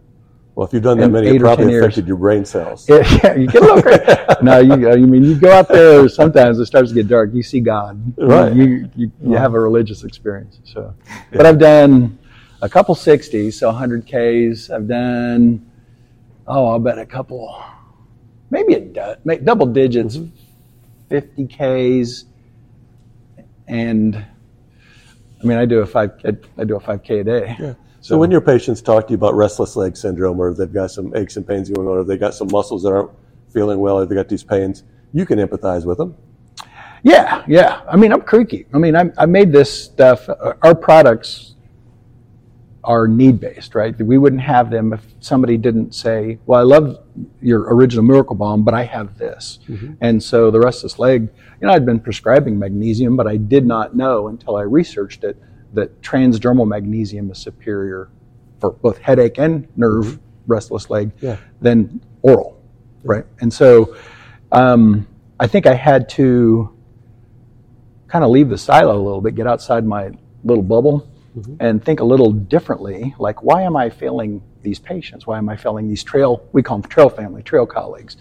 Well, 0.55 0.67
if 0.67 0.73
you've 0.73 0.85
done 0.85 0.99
that 0.99 1.09
many, 1.11 1.29
it 1.29 1.41
probably 1.41 1.65
10 1.65 1.71
years. 1.71 1.85
affected 1.85 2.07
your 2.07 2.17
brain 2.17 2.45
cells. 2.45 2.87
Yeah, 2.89 3.03
yeah, 3.25 3.35
you 3.35 3.47
get 3.49 3.63
a 3.63 3.65
little 3.65 3.83
crazy. 3.83 4.05
no, 4.43 4.59
you, 4.61 4.89
I 4.91 4.97
mean, 4.97 5.25
you 5.25 5.35
go 5.35 5.51
out 5.51 5.67
there. 5.69 6.09
Sometimes 6.09 6.61
it 6.61 6.67
starts 6.67 6.91
to 6.91 6.95
get 6.95 7.09
dark. 7.09 7.31
You 7.35 7.43
see 7.43 7.59
God. 7.61 8.01
Right. 8.17 8.55
You 8.55 8.89
you, 8.95 9.11
you 9.21 9.33
have 9.35 9.55
a 9.55 9.61
religious 9.61 10.05
experience. 10.05 10.61
So, 10.65 10.95
but 11.33 11.45
I've 11.45 11.59
done 11.59 12.17
a 12.61 12.69
couple 12.69 12.95
sixties, 12.95 13.59
so 13.59 13.71
hundred 13.73 14.07
Ks. 14.07 14.71
I've 14.71 14.89
done 14.89 15.65
oh, 16.47 16.67
I'll 16.67 16.79
bet 16.79 16.99
a 16.99 17.07
couple, 17.07 17.63
maybe 18.51 18.75
a 18.75 18.81
du- 18.81 19.19
make 19.25 19.45
double 19.45 19.67
digits, 19.67 20.19
fifty 21.09 21.47
Ks, 21.47 22.25
and 23.67 24.17
I 24.17 25.47
mean, 25.47 25.59
I 25.59 25.67
do 25.67 25.81
a 25.81 25.87
five. 25.87 26.13
I, 26.25 26.33
I 26.57 26.65
do 26.65 26.77
a 26.77 26.81
five 26.81 27.03
K 27.03 27.21
a 27.21 27.25
day. 27.25 27.57
Yeah. 27.59 27.75
So, 28.01 28.17
when 28.17 28.31
your 28.31 28.41
patients 28.41 28.81
talk 28.81 29.09
to 29.09 29.11
you 29.13 29.17
about 29.17 29.35
restless 29.35 29.77
leg 29.77 29.97
syndrome, 29.97 30.41
or 30.41 30.55
they've 30.55 30.73
got 30.73 30.91
some 30.91 31.15
aches 31.17 31.37
and 31.37 31.47
pains 31.47 31.69
going 31.69 31.87
on, 31.87 31.99
or 31.99 32.05
they've 32.05 32.19
got 32.19 32.33
some 32.33 32.49
muscles 32.51 32.83
that 32.85 32.91
aren't 32.91 33.11
feeling 33.53 33.81
well, 33.81 33.99
or 33.99 34.07
they've 34.07 34.17
got 34.17 34.29
these 34.29 34.45
pains, 34.45 34.85
you 35.13 35.27
can 35.27 35.39
empathize 35.39 35.85
with 35.85 35.99
them. 35.99 36.17
Yeah, 37.03 37.45
yeah. 37.47 37.83
I 37.89 37.97
mean, 37.97 38.13
I'm 38.13 38.23
creaky. 38.23 38.67
I 38.73 38.79
mean, 38.79 38.97
I, 38.97 39.11
I 39.19 39.27
made 39.27 39.53
this 39.53 39.85
stuff. 39.85 40.29
uh, 40.29 40.55
Our 40.63 40.75
products 40.75 41.57
are 42.89 43.07
need 43.07 43.39
based, 43.39 43.75
right? 43.75 43.95
We 44.01 44.17
wouldn't 44.17 44.41
have 44.41 44.71
them 44.71 44.95
if 44.95 45.07
somebody 45.21 45.59
didn't 45.59 45.95
say, 45.95 46.39
"Well, 46.47 46.59
I 46.59 46.63
love 46.63 46.99
your 47.43 47.61
original 47.75 48.03
Miracle 48.03 48.35
Balm, 48.35 48.65
but 48.65 48.73
I 48.73 48.85
have 48.85 49.19
this." 49.19 49.59
And 50.01 50.23
so 50.23 50.51
the 50.51 50.59
restless 50.59 50.99
leg, 50.99 51.29
you 51.61 51.67
know, 51.67 51.73
I'd 51.75 51.85
been 51.85 52.01
prescribing 52.01 52.59
magnesium, 52.59 53.15
but 53.15 53.27
I 53.27 53.37
did 53.37 53.67
not 53.67 53.95
know 53.95 54.29
until 54.29 54.57
I 54.57 54.63
researched 54.63 55.23
it 55.23 55.37
that 55.75 56.01
transdermal 56.01 56.67
magnesium 56.67 57.31
is 57.31 57.37
superior 57.39 58.09
for 58.59 58.71
both 58.73 58.97
headache 58.99 59.39
and 59.39 59.69
nerve 59.77 60.19
restless 60.47 60.89
leg 60.89 61.11
Yeah. 61.21 61.37
than 61.61 62.01
oral, 62.23 62.59
right? 63.05 63.27
And 63.43 63.53
so 63.53 63.95
um, 64.51 65.07
I 65.39 65.47
think 65.47 65.67
I 65.67 65.75
had 65.75 66.09
to 66.21 66.71
kind 68.07 68.25
of 68.25 68.31
leave 68.31 68.49
the 68.49 68.57
silo 68.57 68.97
a 68.97 69.05
little 69.05 69.21
bit, 69.21 69.35
get 69.35 69.47
outside 69.47 69.85
my 69.85 70.11
little 70.43 70.63
bubble, 70.65 71.07
and 71.61 71.85
think 71.85 72.01
a 72.01 72.05
little 72.05 72.33
differently. 72.33 73.15
Like, 73.19 73.43
why 73.43 73.63
am 73.63 73.77
I 73.77 73.91
failing 73.91 74.43
these 74.63 74.79
patients? 74.79 75.27
Why 75.27 75.39
am 75.39 75.49
I 75.49 75.57
failing 75.57 75.89
these 75.89 76.03
trail? 76.03 76.47
We 76.53 76.63
call 76.63 76.79
them 76.79 76.91
trail 76.91 77.09
family, 77.09 77.43
trail 77.43 77.67
colleagues, 77.67 78.17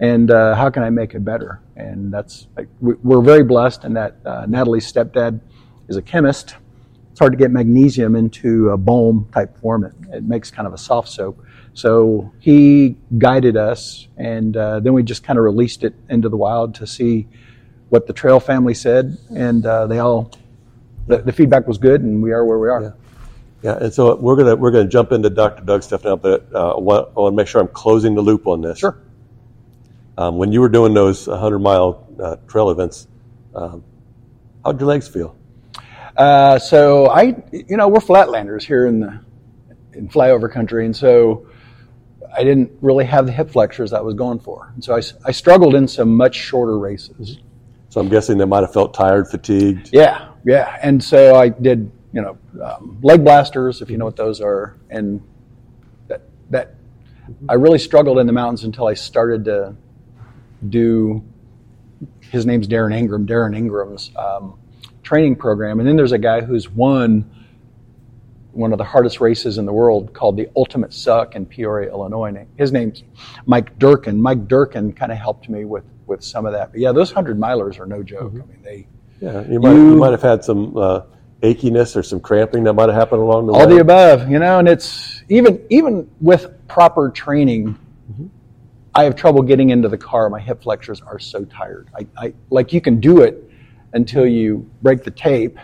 and 0.00 0.30
uh, 0.30 0.54
how 0.54 0.70
can 0.70 0.82
I 0.82 0.90
make 0.90 1.14
it 1.14 1.24
better? 1.24 1.60
And 1.76 2.12
that's 2.12 2.48
like, 2.56 2.68
we- 2.80 2.94
we're 3.02 3.22
very 3.22 3.42
blessed 3.42 3.84
in 3.84 3.94
that 3.94 4.16
uh, 4.24 4.46
Natalie's 4.46 4.90
stepdad 4.90 5.40
is 5.88 5.96
a 5.96 6.02
chemist. 6.02 6.56
It's 7.10 7.18
hard 7.18 7.32
to 7.32 7.38
get 7.38 7.50
magnesium 7.50 8.16
into 8.16 8.70
a 8.70 8.76
balm 8.76 9.28
type 9.32 9.58
form. 9.58 9.84
It, 9.84 9.92
it 10.12 10.24
makes 10.24 10.50
kind 10.50 10.66
of 10.66 10.72
a 10.72 10.78
soft 10.78 11.08
soap. 11.08 11.44
So 11.74 12.32
he 12.38 12.96
guided 13.18 13.56
us, 13.56 14.08
and 14.16 14.56
uh, 14.56 14.80
then 14.80 14.92
we 14.92 15.02
just 15.02 15.22
kind 15.22 15.38
of 15.38 15.44
released 15.44 15.84
it 15.84 15.94
into 16.08 16.28
the 16.28 16.36
wild 16.36 16.74
to 16.76 16.86
see 16.86 17.28
what 17.88 18.06
the 18.06 18.12
trail 18.12 18.40
family 18.40 18.74
said, 18.74 19.18
and 19.34 19.64
uh, 19.66 19.86
they 19.86 19.98
all 19.98 20.30
the, 21.06 21.18
the 21.18 21.32
feedback 21.32 21.66
was 21.66 21.78
good, 21.78 22.02
and 22.02 22.22
we 22.22 22.32
are 22.32 22.44
where 22.44 22.58
we 22.58 22.68
are. 22.68 22.82
Yeah. 22.82 22.90
Yeah, 23.62 23.78
and 23.80 23.94
so 23.94 24.16
we're 24.16 24.34
gonna 24.34 24.56
we're 24.56 24.72
gonna 24.72 24.88
jump 24.88 25.12
into 25.12 25.30
Dr. 25.30 25.62
Doug 25.62 25.84
stuff 25.84 26.02
now, 26.02 26.16
but 26.16 26.48
uh, 26.52 26.74
I, 26.74 26.80
want, 26.80 27.10
I 27.16 27.20
want 27.20 27.32
to 27.32 27.36
make 27.36 27.46
sure 27.46 27.60
I'm 27.60 27.68
closing 27.68 28.16
the 28.16 28.20
loop 28.20 28.48
on 28.48 28.60
this. 28.60 28.80
Sure. 28.80 28.98
Um, 30.18 30.36
when 30.36 30.52
you 30.52 30.60
were 30.60 30.68
doing 30.68 30.94
those 30.94 31.28
100 31.28 31.60
mile 31.60 32.06
uh, 32.20 32.36
trail 32.48 32.70
events, 32.70 33.06
um, 33.54 33.84
how'd 34.64 34.80
your 34.80 34.88
legs 34.88 35.06
feel? 35.06 35.36
Uh, 36.16 36.58
so 36.58 37.06
I, 37.06 37.40
you 37.52 37.76
know, 37.76 37.88
we're 37.88 38.00
flatlanders 38.00 38.64
here 38.64 38.86
in 38.86 39.00
the 39.00 39.20
in 39.94 40.08
flyover 40.08 40.50
country, 40.50 40.84
and 40.84 40.94
so 40.94 41.46
I 42.36 42.42
didn't 42.42 42.72
really 42.80 43.04
have 43.04 43.26
the 43.26 43.32
hip 43.32 43.50
flexors 43.50 43.92
I 43.92 44.00
was 44.00 44.14
going 44.14 44.40
for, 44.40 44.72
and 44.74 44.82
so 44.82 44.96
I, 44.96 45.02
I 45.24 45.30
struggled 45.30 45.76
in 45.76 45.86
some 45.86 46.16
much 46.16 46.34
shorter 46.34 46.78
races. 46.78 47.38
So 47.90 48.00
I'm 48.00 48.08
guessing 48.08 48.38
they 48.38 48.44
might 48.44 48.62
have 48.62 48.72
felt 48.72 48.92
tired, 48.92 49.28
fatigued. 49.28 49.90
Yeah, 49.92 50.31
yeah, 50.44 50.78
and 50.82 51.02
so 51.02 51.36
I 51.36 51.48
did, 51.48 51.90
you 52.12 52.22
know, 52.22 52.38
um, 52.62 52.98
leg 53.02 53.24
blasters, 53.24 53.80
if 53.80 53.90
you 53.90 53.98
know 53.98 54.04
what 54.04 54.16
those 54.16 54.40
are, 54.40 54.76
and 54.90 55.20
that 56.08 56.22
that 56.50 56.74
I 57.48 57.54
really 57.54 57.78
struggled 57.78 58.18
in 58.18 58.26
the 58.26 58.32
mountains 58.32 58.64
until 58.64 58.86
I 58.86 58.94
started 58.94 59.44
to 59.46 59.76
do. 60.68 61.24
His 62.20 62.46
name's 62.46 62.66
Darren 62.66 62.94
Ingram. 62.94 63.26
Darren 63.26 63.56
Ingram's 63.56 64.10
um, 64.16 64.58
training 65.02 65.36
program, 65.36 65.78
and 65.80 65.88
then 65.88 65.96
there's 65.96 66.12
a 66.12 66.18
guy 66.18 66.40
who's 66.40 66.68
won 66.68 67.30
one 68.52 68.72
of 68.72 68.78
the 68.78 68.84
hardest 68.84 69.20
races 69.20 69.58
in 69.58 69.64
the 69.64 69.72
world 69.72 70.12
called 70.12 70.36
the 70.36 70.48
Ultimate 70.56 70.92
Suck 70.92 71.36
in 71.36 71.46
Peoria, 71.46 71.90
Illinois. 71.90 72.46
His 72.56 72.70
name's 72.70 73.02
Mike 73.46 73.78
Durkin. 73.78 74.20
Mike 74.20 74.46
Durkin 74.46 74.92
kind 74.92 75.10
of 75.12 75.18
helped 75.18 75.48
me 75.48 75.64
with 75.64 75.84
with 76.06 76.22
some 76.22 76.46
of 76.46 76.52
that. 76.52 76.72
But 76.72 76.80
yeah, 76.80 76.92
those 76.92 77.10
hundred 77.10 77.38
milers 77.38 77.78
are 77.78 77.86
no 77.86 78.02
joke. 78.02 78.32
I 78.32 78.44
mean, 78.46 78.62
they 78.62 78.86
Yeah, 79.22 79.44
you 79.48 79.60
might, 79.60 79.72
you, 79.72 79.90
You- 79.90 79.96
might 79.96 80.10
have 80.10 80.22
had 80.22 80.44
some 80.44 80.76
uh, 80.76 81.02
achiness 81.42 81.94
or 81.96 82.02
some 82.02 82.18
cramping 82.20 82.64
that 82.64 82.72
might 82.72 82.88
have 82.88 82.96
happened 82.98 83.20
along 83.22 83.46
the 83.46 83.52
all 83.52 83.66
way. 83.68 83.74
the 83.74 83.80
above, 83.80 84.28
you 84.28 84.38
know. 84.40 84.58
And 84.58 84.68
it's 84.68 85.22
even 85.28 85.64
even 85.70 86.10
with 86.20 86.50
proper 86.66 87.08
training, 87.08 87.78
I 88.94 89.04
have 89.04 89.14
trouble 89.14 89.42
getting 89.42 89.70
into 89.70 89.88
the 89.88 89.96
car. 89.98 90.28
My 90.28 90.40
hip 90.40 90.62
flexors 90.62 91.00
are 91.02 91.20
so 91.20 91.44
tired. 91.44 91.88
I, 91.96 92.06
I 92.16 92.34
like 92.50 92.72
you 92.72 92.80
can 92.80 92.98
do 93.00 93.22
it 93.22 93.48
until 93.92 94.26
you 94.26 94.68
break 94.82 95.04
the 95.04 95.10
tape 95.10 95.56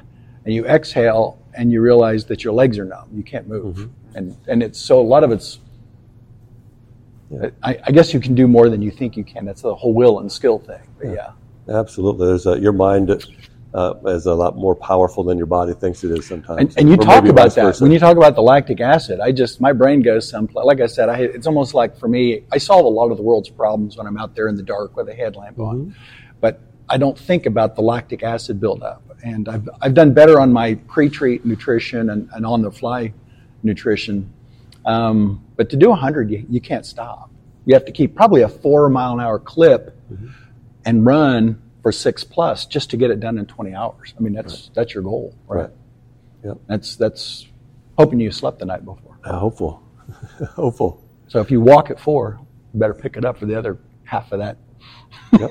and 0.44 0.54
you 0.54 0.64
exhale 0.66 1.42
and 1.54 1.72
you 1.72 1.80
realize 1.80 2.24
that 2.26 2.44
your 2.44 2.52
legs 2.52 2.78
are 2.78 2.84
numb. 2.84 3.08
You 3.12 3.24
can't 3.24 3.48
move, 3.48 3.90
and 4.14 4.36
and 4.46 4.62
it's 4.62 4.80
so 4.80 5.00
a 5.00 5.02
lot 5.02 5.24
of 5.24 5.32
it's. 5.32 5.58
I, 7.62 7.78
I 7.84 7.90
guess 7.90 8.14
you 8.14 8.20
can 8.20 8.34
do 8.34 8.46
more 8.46 8.70
than 8.70 8.80
you 8.80 8.90
think 8.92 9.16
you 9.16 9.24
can. 9.24 9.44
That's 9.44 9.62
the 9.62 9.74
whole 9.74 9.92
will 9.92 10.20
and 10.20 10.30
skill 10.30 10.60
thing. 10.60 10.80
But 10.98 11.08
yeah. 11.12 11.32
Absolutely. 11.68 12.28
There's 12.28 12.46
a, 12.46 12.58
your 12.58 12.72
mind 12.72 13.10
uh, 13.74 13.94
is 14.06 14.26
a 14.26 14.34
lot 14.34 14.56
more 14.56 14.74
powerful 14.74 15.22
than 15.24 15.36
your 15.36 15.46
body 15.46 15.74
thinks 15.74 16.02
it 16.04 16.10
is 16.10 16.26
sometimes. 16.26 16.58
And, 16.76 16.78
and 16.78 16.88
you 16.88 16.94
Or 16.94 17.04
talk 17.04 17.24
about 17.26 17.54
that 17.54 17.62
versa. 17.64 17.84
when 17.84 17.92
you 17.92 17.98
talk 17.98 18.16
about 18.16 18.34
the 18.34 18.42
lactic 18.42 18.80
acid. 18.80 19.20
I 19.20 19.30
just 19.32 19.60
my 19.60 19.72
brain 19.72 20.00
goes 20.02 20.28
someplace. 20.28 20.64
Like 20.64 20.80
I 20.80 20.86
said, 20.86 21.08
I, 21.10 21.18
it's 21.20 21.46
almost 21.46 21.74
like 21.74 21.96
for 21.98 22.08
me, 22.08 22.44
I 22.50 22.58
solve 22.58 22.84
a 22.86 22.88
lot 22.88 23.10
of 23.10 23.16
the 23.18 23.22
world's 23.22 23.50
problems 23.50 23.96
when 23.96 24.06
I'm 24.06 24.16
out 24.16 24.34
there 24.34 24.48
in 24.48 24.56
the 24.56 24.62
dark 24.62 24.96
with 24.96 25.08
a 25.08 25.14
headlamp 25.14 25.58
on, 25.58 25.76
Mm-hmm. 25.78 25.90
but 26.40 26.60
I 26.88 26.96
don't 26.96 27.18
think 27.18 27.44
about 27.46 27.76
the 27.76 27.82
lactic 27.82 28.22
acid 28.22 28.58
buildup. 28.60 29.02
And 29.22 29.48
I've 29.48 29.68
I've 29.82 29.94
done 29.94 30.14
better 30.14 30.40
on 30.40 30.52
my 30.52 30.74
pre-treat 30.86 31.44
nutrition 31.44 32.08
and, 32.10 32.28
and 32.32 32.46
on 32.46 32.62
the 32.62 32.70
fly 32.70 33.12
nutrition. 33.62 34.32
Um, 34.86 35.44
but 35.56 35.68
to 35.70 35.76
do 35.76 35.90
100, 35.90 36.30
you, 36.30 36.46
you 36.48 36.60
can't 36.60 36.86
stop. 36.86 37.30
You 37.66 37.74
have 37.74 37.84
to 37.84 37.92
keep 37.92 38.14
probably 38.14 38.42
a 38.42 38.48
four 38.48 38.88
mile 38.88 39.12
an 39.12 39.20
hour 39.20 39.38
clip 39.38 39.94
Mm-hmm. 40.10 40.28
and 40.86 41.04
run 41.04 41.60
for 41.82 41.92
six 41.92 42.24
plus 42.24 42.66
just 42.66 42.90
to 42.90 42.96
get 42.96 43.10
it 43.10 43.20
done 43.20 43.38
in 43.38 43.46
20 43.46 43.74
hours. 43.74 44.14
I 44.18 44.22
mean, 44.22 44.32
that's 44.32 44.70
that's 44.74 44.94
your 44.94 45.02
goal, 45.02 45.34
right? 45.46 45.62
Right. 45.62 45.70
Yep. 46.44 46.58
That's 46.66 46.96
that's 46.96 47.48
hoping 47.96 48.20
you 48.20 48.30
slept 48.30 48.58
the 48.58 48.66
night 48.66 48.84
before. 48.84 49.18
Uh, 49.24 49.38
hopeful. 49.38 49.82
hopeful. 50.54 51.02
So 51.28 51.40
if 51.40 51.50
you 51.50 51.60
walk 51.60 51.90
at 51.90 52.00
four, 52.00 52.38
you 52.72 52.80
better 52.80 52.94
pick 52.94 53.16
it 53.16 53.24
up 53.24 53.38
for 53.38 53.46
the 53.46 53.56
other 53.56 53.78
half 54.04 54.32
of 54.32 54.38
that. 54.38 54.56
Yep. 55.38 55.50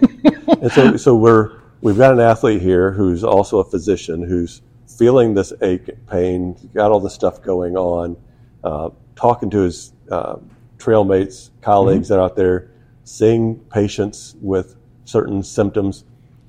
and 0.62 0.72
so, 0.72 0.98
so 0.98 1.16
we're 1.16 1.60
we've 1.82 1.98
got 1.98 2.14
an 2.14 2.20
athlete 2.20 2.62
here 2.62 2.92
who's 2.92 3.24
also 3.24 3.60
a 3.60 3.66
physician 3.66 4.24
who's 4.24 4.62
feeling 4.98 5.34
this 5.34 5.54
ache, 5.62 5.90
pain, 6.10 6.56
got 6.74 6.92
all 6.92 7.00
this 7.00 7.14
stuff 7.14 7.42
going 7.42 7.76
on, 7.76 8.18
uh, 8.64 8.90
talking 9.16 9.50
to 9.50 9.60
his 9.60 9.94
uh, 10.10 10.38
trail 10.78 11.04
mates, 11.04 11.52
colleagues 11.62 12.08
that 12.08 12.18
are 12.18 12.24
out 12.24 12.36
there 12.36 12.72
seeing 13.04 13.58
patients 13.72 14.36
with 14.42 14.76
certain 15.06 15.44
symptoms, 15.44 16.04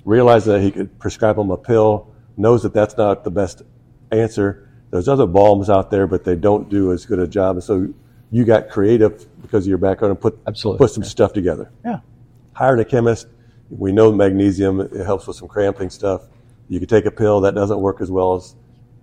realizing 0.04 0.52
that 0.54 0.62
he 0.62 0.70
could 0.70 0.98
prescribe 0.98 1.37
them 1.37 1.50
a 1.50 1.56
pill, 1.56 2.12
knows 2.37 2.62
that 2.62 2.72
that's 2.72 2.96
not 2.96 3.24
the 3.24 3.30
best 3.30 3.62
answer. 4.11 4.68
There's 4.90 5.08
other 5.08 5.26
balms 5.26 5.68
out 5.68 5.90
there, 5.90 6.06
but 6.06 6.24
they 6.24 6.37
don't 6.37 6.68
do 6.68 6.92
as 6.92 7.04
good 7.04 7.18
a 7.18 7.26
job. 7.26 7.56
And 7.56 7.64
so 7.64 7.92
you 8.30 8.44
got 8.44 8.68
creative 8.68 9.26
because 9.42 9.64
of 9.64 9.68
your 9.68 9.78
background 9.78 10.11
and 10.12 10.20
put 10.20 10.38
Absolutely. 10.46 10.78
put 10.78 10.90
some 10.90 11.04
stuff 11.04 11.32
together. 11.32 11.70
Yeah. 11.84 12.00
Hired 12.52 12.80
a 12.80 12.84
chemist. 12.84 13.28
We 13.70 13.92
know 13.92 14.12
magnesium 14.12 14.80
it 14.80 15.04
helps 15.04 15.26
with 15.26 15.37
some 15.37 15.48
cramping 15.48 15.90
stuff. 15.90 16.22
You 16.68 16.78
can 16.78 16.88
take 16.88 17.06
a 17.06 17.11
pill 17.11 17.42
that 17.42 17.54
doesn't 17.54 17.80
work 17.80 18.00
as 18.00 18.11
well 18.11 18.34
as 18.34 18.54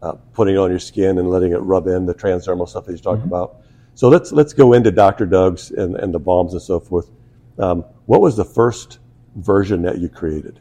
uh, 0.01 0.13
putting 0.33 0.55
it 0.55 0.57
on 0.57 0.69
your 0.69 0.79
skin 0.79 1.17
and 1.17 1.29
letting 1.29 1.51
it 1.51 1.57
rub 1.57 1.87
in 1.87 2.05
the 2.05 2.13
transdermal 2.13 2.67
stuff 2.67 2.85
that 2.85 2.91
you're 2.91 2.99
talking 2.99 3.23
about. 3.23 3.57
So 3.95 4.09
let's 4.09 4.31
let's 4.31 4.53
go 4.53 4.73
into 4.73 4.91
Dr. 4.91 5.25
Doug's 5.25 5.71
and, 5.71 5.95
and 5.95 6.13
the 6.13 6.19
balms 6.19 6.53
and 6.53 6.61
so 6.61 6.79
forth. 6.79 7.09
Um, 7.57 7.85
what 8.05 8.21
was 8.21 8.35
the 8.35 8.45
first 8.45 8.99
version 9.35 9.83
that 9.83 9.99
you 9.99 10.09
created? 10.09 10.59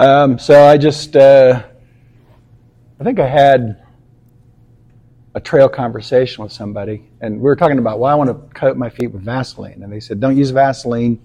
Um, 0.00 0.38
so 0.38 0.64
I 0.64 0.78
just, 0.78 1.14
uh, 1.14 1.62
I 2.98 3.04
think 3.04 3.20
I 3.20 3.28
had 3.28 3.82
a 5.34 5.40
trail 5.40 5.68
conversation 5.68 6.42
with 6.42 6.54
somebody, 6.54 7.10
and 7.20 7.36
we 7.36 7.42
were 7.42 7.54
talking 7.54 7.78
about, 7.78 7.98
well, 7.98 8.10
I 8.10 8.14
want 8.14 8.30
to 8.30 8.54
coat 8.58 8.78
my 8.78 8.88
feet 8.88 9.08
with 9.08 9.22
Vaseline, 9.22 9.82
and 9.82 9.92
they 9.92 10.00
said, 10.00 10.18
don't 10.18 10.38
use 10.38 10.52
Vaseline 10.52 11.20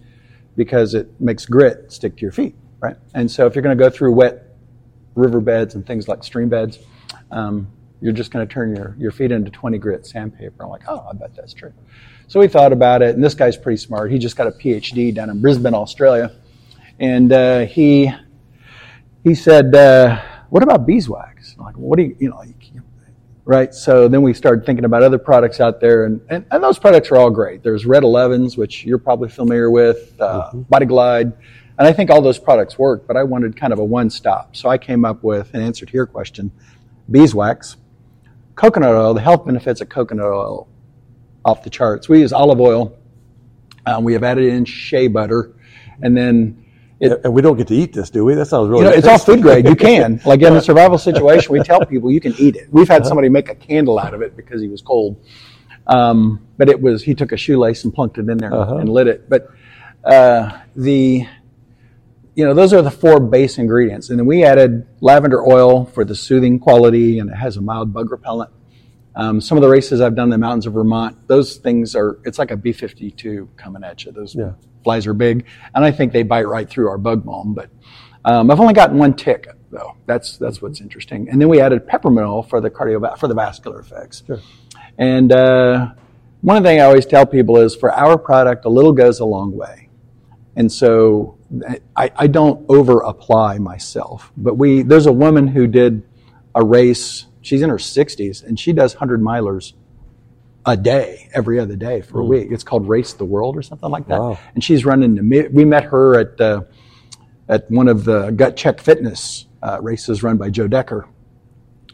because 0.58 0.94
it 0.94 1.10
makes 1.22 1.46
grit 1.46 1.90
stick 1.90 2.18
to 2.18 2.22
your 2.24 2.34
feet, 2.34 2.54
right? 2.82 2.98
And 3.14 3.32
so 3.32 3.46
if 3.46 3.56
you're 3.56 3.62
going 3.62 3.78
to 3.78 3.82
go 3.82 3.90
through 3.90 4.12
wet 4.12 4.44
riverbeds 5.16 5.76
and 5.76 5.88
things 5.88 6.10
like 6.10 6.26
stream 6.26 6.50
beds, 6.50 6.80
um, 7.32 7.70
you're 8.02 8.12
just 8.12 8.30
going 8.30 8.46
to 8.46 8.54
turn 8.54 8.76
your, 8.76 8.94
your 9.00 9.12
feet 9.12 9.32
into 9.32 9.52
20 9.52 9.78
grit 9.78 10.06
sandpaper. 10.06 10.66
I'm 10.66 10.70
like, 10.70 10.84
oh, 10.90 11.08
I 11.10 11.14
bet 11.14 11.34
that's 11.34 11.54
true. 11.54 11.72
So 12.28 12.42
we 12.42 12.50
thought 12.50 12.74
about 12.74 13.02
it, 13.02 13.16
and 13.16 13.24
this 13.24 13.36
guy's 13.36 13.56
pretty 13.56 13.78
smart. 13.78 14.12
He 14.12 14.20
just 14.20 14.36
got 14.36 14.48
a 14.48 14.52
PhD 14.52 15.16
down 15.16 15.30
in 15.30 15.40
Brisbane, 15.40 15.74
Australia, 15.74 16.36
and 17.00 17.32
uh, 17.32 17.60
he 17.62 18.12
he 19.26 19.34
said, 19.34 19.76
uh, 19.76 20.22
"What 20.50 20.64
about 20.64 20.86
beeswax?" 20.86 21.56
I'm 21.58 21.66
like, 21.66 21.76
what 21.76 21.98
do 21.98 22.04
you, 22.04 22.16
you 22.20 22.30
know, 22.30 22.44
right? 23.44 23.74
So 23.74 24.08
then 24.08 24.22
we 24.22 24.36
started 24.36 24.66
thinking 24.66 24.86
about 24.86 25.02
other 25.02 25.18
products 25.18 25.60
out 25.60 25.82
there, 25.82 26.06
and, 26.06 26.22
and, 26.30 26.46
and 26.52 26.64
those 26.64 26.78
products 26.78 27.10
are 27.10 27.18
all 27.18 27.32
great. 27.32 27.64
There's 27.64 27.88
Red 27.88 28.04
11s, 28.04 28.56
which 28.56 28.86
you're 28.86 29.00
probably 29.00 29.30
familiar 29.30 29.72
with, 29.72 30.14
uh, 30.22 30.52
Body 30.54 30.86
Glide, 30.86 31.34
and 31.78 31.88
I 31.88 31.92
think 31.92 32.12
all 32.12 32.22
those 32.22 32.38
products 32.38 32.78
work. 32.78 33.08
But 33.08 33.18
I 33.18 33.24
wanted 33.24 33.58
kind 33.58 33.74
of 33.74 33.80
a 33.80 33.84
one 33.84 34.12
stop, 34.12 34.56
so 34.56 34.70
I 34.70 34.78
came 34.78 35.04
up 35.04 35.24
with 35.24 35.54
an 35.56 35.62
answer 35.62 35.88
to 35.88 35.94
your 35.94 36.06
question: 36.06 36.52
beeswax, 37.10 37.78
coconut 38.54 38.94
oil. 38.94 39.16
The 39.16 39.22
health 39.22 39.48
benefits 39.48 39.82
of 39.82 39.90
coconut 39.90 40.28
oil 40.28 40.68
off 41.44 41.64
the 41.64 41.72
charts. 41.72 42.08
We 42.08 42.20
use 42.20 42.32
olive 42.32 42.62
oil. 42.62 42.96
Um, 43.88 44.04
we 44.04 44.14
have 44.14 44.24
added 44.24 44.46
in 44.46 44.66
shea 44.66 45.08
butter, 45.08 45.52
and 46.04 46.16
then 46.16 46.65
it, 47.00 47.22
and 47.24 47.34
we 47.34 47.42
don't 47.42 47.58
get 47.58 47.68
to 47.68 47.76
eat 47.76 47.92
this, 47.94 48.10
do 48.10 48.24
we? 48.24 48.36
That 48.36 48.46
sounds 48.46 48.70
really. 48.70 48.86
you 48.86 48.90
know, 48.92 48.96
it's 48.98 49.08
all 49.08 49.18
food 49.18 49.42
grade. 49.42 49.66
You 49.68 49.76
can, 49.76 50.22
like 50.26 50.42
in 50.42 50.56
a 50.56 50.62
survival 50.70 50.98
situation, 50.98 51.52
we 51.52 51.60
tell 51.62 51.86
people 51.86 52.10
you 52.12 52.22
can 52.22 52.34
eat 52.38 52.56
it. 52.56 52.68
We've 52.72 52.88
had 52.88 53.06
somebody 53.06 53.28
make 53.30 53.50
a 53.50 53.56
candle 53.56 54.00
out 54.00 54.14
of 54.14 54.22
it 54.22 54.36
because 54.38 54.62
he 54.62 54.68
was 54.70 54.82
cold, 54.82 55.18
um, 55.88 56.46
but 56.58 56.70
it 56.70 56.82
was 56.82 57.04
he 57.04 57.14
took 57.14 57.32
a 57.32 57.38
shoelace 57.38 57.84
and 57.84 57.94
plunked 57.94 58.18
it 58.18 58.30
in 58.30 58.38
there 58.38 58.54
Uh-huh. 58.54 58.78
and 58.78 58.90
lit 58.90 59.08
it. 59.08 59.30
But 59.30 59.50
uh, 60.04 60.60
the 60.76 61.26
you 62.36 62.46
know 62.46 62.54
those 62.54 62.74
are 62.74 62.82
the 62.82 62.92
four 62.92 63.20
base 63.20 63.58
ingredients, 63.58 64.10
and 64.10 64.18
then 64.20 64.26
we 64.26 64.44
added 64.44 64.86
lavender 65.02 65.42
oil 65.46 65.86
for 65.86 66.06
the 66.06 66.16
soothing 66.16 66.60
quality, 66.60 67.20
and 67.20 67.30
it 67.30 67.36
has 67.36 67.58
a 67.58 67.62
mild 67.62 67.94
bug 67.94 68.12
repellent. 68.12 68.52
Um, 69.16 69.40
some 69.40 69.58
of 69.58 69.62
the 69.62 69.70
races 69.70 70.02
I've 70.02 70.16
done 70.16 70.26
in 70.26 70.30
the 70.32 70.38
mountains 70.38 70.66
of 70.66 70.74
Vermont, 70.74 71.28
those 71.28 71.58
things 71.58 71.96
are, 71.96 72.20
it's 72.26 72.38
like 72.38 72.52
a 72.52 72.58
B 72.58 72.72
52 72.74 73.50
coming 73.56 73.84
at 73.84 74.04
you. 74.06 74.12
Those 74.12 74.36
Yeah. 74.36 74.52
flies 74.84 75.08
are 75.08 75.14
big, 75.14 75.46
and 75.74 75.86
I 75.86 75.92
think 75.92 76.12
they 76.12 76.24
bite 76.24 76.48
right 76.48 76.70
through 76.70 76.90
our 76.90 76.98
bug 76.98 77.24
balm. 77.24 77.54
But 77.54 77.70
um, 78.26 78.52
I've 78.52 78.60
only 78.60 78.74
gotten 78.74 78.98
one 78.98 79.14
tick, 79.14 79.48
though. 79.72 79.96
That's, 80.06 80.38
that's 80.38 80.62
what's 80.62 80.82
interesting. 80.82 81.30
And 81.30 81.40
then 81.42 81.48
we 81.48 81.62
added 81.62 81.88
peppermint 81.88 82.28
oil 82.28 82.44
for 82.44 82.60
the 82.60 82.70
cardio, 82.70 83.18
for 83.18 83.28
the 83.28 83.36
vascular 83.36 83.80
effects. 83.80 84.24
Sure. 84.28 84.40
And 84.98 85.32
uh, 85.32 85.92
one 86.42 86.64
thing 86.64 86.80
I 86.80 86.84
always 86.84 87.06
tell 87.06 87.26
people 87.26 87.58
is 87.58 87.76
for 87.76 87.94
our 87.94 88.18
product, 88.18 88.66
a 88.66 88.70
little 88.70 88.94
goes 88.94 89.20
a 89.20 89.26
long 89.26 89.56
way. 89.56 89.90
And 90.58 90.72
so 90.72 91.38
I, 91.98 92.12
I 92.16 92.28
don't 92.28 92.66
over 92.70 93.02
apply 93.02 93.58
myself. 93.58 94.32
But 94.38 94.56
we 94.56 94.84
there's 94.84 95.06
a 95.06 95.12
woman 95.12 95.48
who 95.48 95.68
did 95.68 96.02
a 96.54 96.64
race. 96.64 97.26
She's 97.46 97.62
in 97.62 97.70
her 97.70 97.78
60s 97.78 98.44
and 98.44 98.60
she 98.60 98.74
does 98.74 98.96
100 98.96 99.22
milers 99.22 99.74
a 100.66 100.76
day, 100.76 101.30
every 101.34 101.60
other 101.60 101.76
day 101.76 102.02
for 102.02 102.20
a 102.22 102.26
week. 102.26 102.48
It's 102.52 102.64
called 102.64 102.90
Race 102.90 103.14
the 103.14 103.24
World 103.26 103.56
or 103.56 103.62
something 103.62 103.90
like 103.92 104.08
that. 104.08 104.20
Wow. 104.20 104.40
And 104.56 104.64
she's 104.64 104.84
running 104.84 105.14
the. 105.14 105.22
mi- 105.22 105.48
We 105.50 105.64
met 105.64 105.84
her 105.84 106.20
at 106.20 106.42
uh, 106.42 106.62
at 107.48 107.70
one 107.70 107.88
of 107.88 108.04
the 108.06 108.32
Gut 108.32 108.58
Check 108.58 108.80
Fitness 108.82 109.46
uh, 109.62 109.78
races 109.80 110.24
run 110.24 110.38
by 110.38 110.50
Joe 110.50 110.68
Decker, 110.68 111.08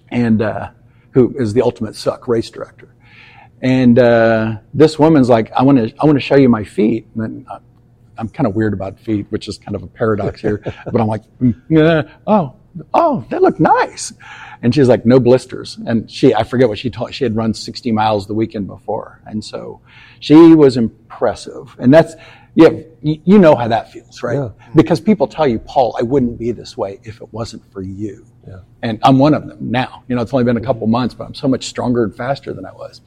and 0.10 0.42
uh, 0.42 0.70
who 1.12 1.36
is 1.38 1.54
the 1.54 1.62
ultimate 1.62 1.98
suck 1.98 2.30
race 2.30 2.50
director. 2.50 2.96
And 3.62 4.00
uh, 4.00 4.56
this 4.74 4.98
woman's 4.98 5.28
like, 5.28 5.52
I 5.52 5.64
want 5.64 5.78
to, 5.78 5.94
I 6.02 6.06
want 6.06 6.16
to 6.16 6.22
show 6.22 6.38
you 6.38 6.48
my 6.48 6.64
feet. 6.64 7.08
And 7.16 7.46
uh, 7.50 7.60
I'm 8.18 8.30
kind 8.30 8.48
of 8.48 8.56
weird 8.56 8.72
about 8.74 8.98
feet, 9.00 9.26
which 9.32 9.50
is 9.50 9.58
kind 9.58 9.76
of 9.76 9.84
a 9.84 9.88
paradox 9.88 10.40
here. 10.40 10.60
but 10.86 11.02
I'm 11.02 11.08
like, 11.08 11.24
mm, 11.42 11.62
yeah, 11.70 12.04
oh, 12.26 12.56
oh, 12.94 13.26
they 13.30 13.40
look 13.40 13.60
nice. 13.60 14.14
And 14.62 14.74
she's 14.74 14.88
like, 14.88 15.06
no 15.06 15.20
blisters. 15.20 15.78
And 15.86 16.10
she, 16.10 16.34
I 16.36 16.44
forget 16.44 16.70
what 16.70 16.78
she 16.78 16.90
told. 16.90 17.14
She 17.14 17.24
had 17.24 17.36
run 17.36 17.54
60 17.54 17.92
miles 17.92 18.28
the 18.28 18.34
weekend 18.34 18.68
before, 18.68 19.22
and 19.26 19.44
so 19.44 19.82
she 20.20 20.36
was 20.56 20.78
impressive. 20.78 21.76
And 21.80 21.94
that's, 21.94 22.16
yeah, 22.54 22.70
you, 23.02 23.22
you 23.24 23.40
know 23.40 23.56
how 23.56 23.68
that 23.68 23.92
feels, 23.92 24.22
right? 24.22 24.36
Yeah. 24.36 24.50
Because 24.76 25.00
people 25.00 25.28
tell 25.28 25.48
you, 25.48 25.58
Paul, 25.60 25.96
I 25.98 26.04
wouldn't 26.04 26.38
be 26.38 26.52
this 26.52 26.78
way 26.78 27.00
if 27.04 27.22
it 27.22 27.34
wasn't 27.34 27.70
for 27.72 27.82
you. 27.82 28.26
Yeah. 28.48 28.60
And 28.84 29.00
I'm 29.04 29.18
one 29.18 29.34
of 29.34 29.48
them 29.48 29.72
now. 29.72 30.04
You 30.08 30.16
know, 30.16 30.22
it's 30.22 30.34
only 30.34 30.46
been 30.46 30.58
a 30.58 30.62
couple 30.62 30.86
months, 30.88 31.16
but 31.16 31.26
I'm 31.26 31.34
so 31.34 31.48
much 31.48 31.66
stronger 31.66 32.04
and 32.04 32.16
faster 32.16 32.54
than 32.54 32.66
I 32.66 32.72
was. 32.72 33.02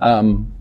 Um, 0.00 0.52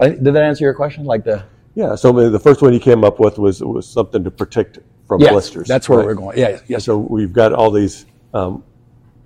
did 0.00 0.24
that 0.24 0.42
answer 0.42 0.64
your 0.64 0.74
question? 0.74 1.04
Like 1.04 1.24
the 1.24 1.44
Yeah. 1.74 1.94
So 1.94 2.12
the 2.30 2.38
first 2.38 2.62
one 2.62 2.72
you 2.72 2.80
came 2.80 3.04
up 3.04 3.20
with 3.20 3.38
was 3.38 3.62
was 3.62 3.88
something 3.88 4.24
to 4.24 4.30
protect 4.30 4.78
from 5.10 5.20
yes, 5.20 5.32
blisters. 5.32 5.66
that's 5.66 5.88
where 5.88 5.98
right? 5.98 6.06
we're 6.06 6.14
going. 6.14 6.38
Yeah, 6.38 6.60
yes, 6.68 6.84
So 6.84 6.96
we've 6.96 7.32
got 7.32 7.52
all 7.52 7.72
these 7.72 8.06
um, 8.32 8.62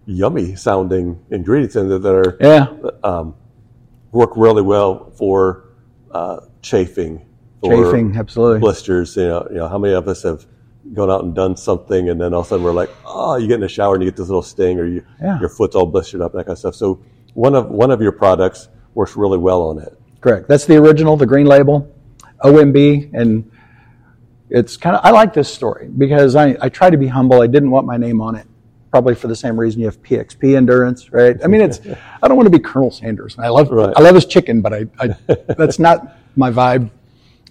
yummy 0.07 0.57
sounding 0.57 1.23
ingredients 1.31 1.77
in 1.77 1.91
there 1.91 1.99
that 1.99 2.15
are 2.15 2.37
yeah, 2.41 2.91
um, 3.07 3.35
work 4.11 4.31
really 4.35 4.63
well 4.63 5.11
for 5.11 5.65
uh, 6.11 6.41
chafing, 6.63 7.27
for 7.61 7.85
chafing, 7.85 8.17
absolutely. 8.17 8.61
blisters. 8.61 9.15
You 9.15 9.29
know, 9.29 9.47
you 9.51 9.57
know, 9.57 9.69
how 9.69 9.77
many 9.77 9.93
of 9.93 10.09
us 10.09 10.23
have 10.23 10.47
gone 10.95 11.11
out 11.11 11.23
and 11.23 11.35
done 11.35 11.55
something, 11.55 12.09
and 12.09 12.19
then 12.19 12.33
all 12.33 12.41
of 12.41 12.47
a 12.47 12.49
sudden 12.49 12.65
we're 12.65 12.73
like, 12.73 12.89
oh, 13.05 13.37
you 13.37 13.47
get 13.47 13.57
in 13.57 13.61
the 13.61 13.69
shower 13.69 13.93
and 13.95 14.03
you 14.03 14.09
get 14.11 14.17
this 14.17 14.29
little 14.29 14.41
sting, 14.41 14.81
or 14.81 14.87
you, 14.87 15.05
Yeah. 15.21 15.39
your 15.39 15.51
foot's 15.51 15.77
all 15.77 15.85
blistered 15.85 16.23
up, 16.23 16.33
that 16.33 16.47
kind 16.47 16.53
of 16.53 16.59
stuff. 16.61 16.77
So 16.77 17.03
one 17.35 17.55
of 17.55 17.69
one 17.69 17.91
of 17.91 18.01
your 18.01 18.13
products 18.13 18.71
works 18.95 19.19
really 19.19 19.37
well 19.37 19.61
on 19.65 19.79
it. 19.81 19.93
Correct. 20.23 20.49
That's 20.49 20.65
the 20.65 20.79
original, 20.79 21.19
the 21.19 21.27
green 21.27 21.45
label, 21.45 21.95
OMB, 22.43 23.11
and 23.13 23.51
it's 24.51 24.77
kind 24.77 24.97
of. 24.97 25.05
I 25.05 25.11
like 25.11 25.33
this 25.33 25.53
story 25.53 25.89
because 25.89 26.37
I, 26.37 26.57
I 26.61 26.69
try 26.69 26.91
to 26.91 26.97
be 26.97 27.07
humble. 27.07 27.41
I 27.41 27.47
didn't 27.47 27.71
want 27.71 27.87
my 27.87 27.97
name 27.97 28.21
on 28.21 28.35
it, 28.37 28.47
probably 28.91 29.15
for 29.15 29.29
the 29.29 29.37
same 29.37 29.59
reason 29.59 29.81
you 29.81 29.87
have 29.87 30.03
PXP 30.03 30.57
endurance, 30.57 31.13
right? 31.13 31.37
I 31.43 31.47
mean, 31.47 31.61
it's. 31.61 31.81
I 32.23 32.29
don't 32.29 32.37
want 32.37 32.47
to 32.47 32.57
be 32.57 32.63
Colonel 32.63 32.91
Sanders. 32.91 33.39
I 33.39 33.49
love 33.49 33.71
Right. 33.71 33.93
I 33.97 34.03
love 34.03 34.15
his 34.15 34.27
chicken, 34.27 34.61
but 34.61 34.73
I, 34.73 34.87
I 34.99 35.09
that's 35.57 35.79
not 35.79 36.17
my 36.37 36.51
vibe. 36.51 36.91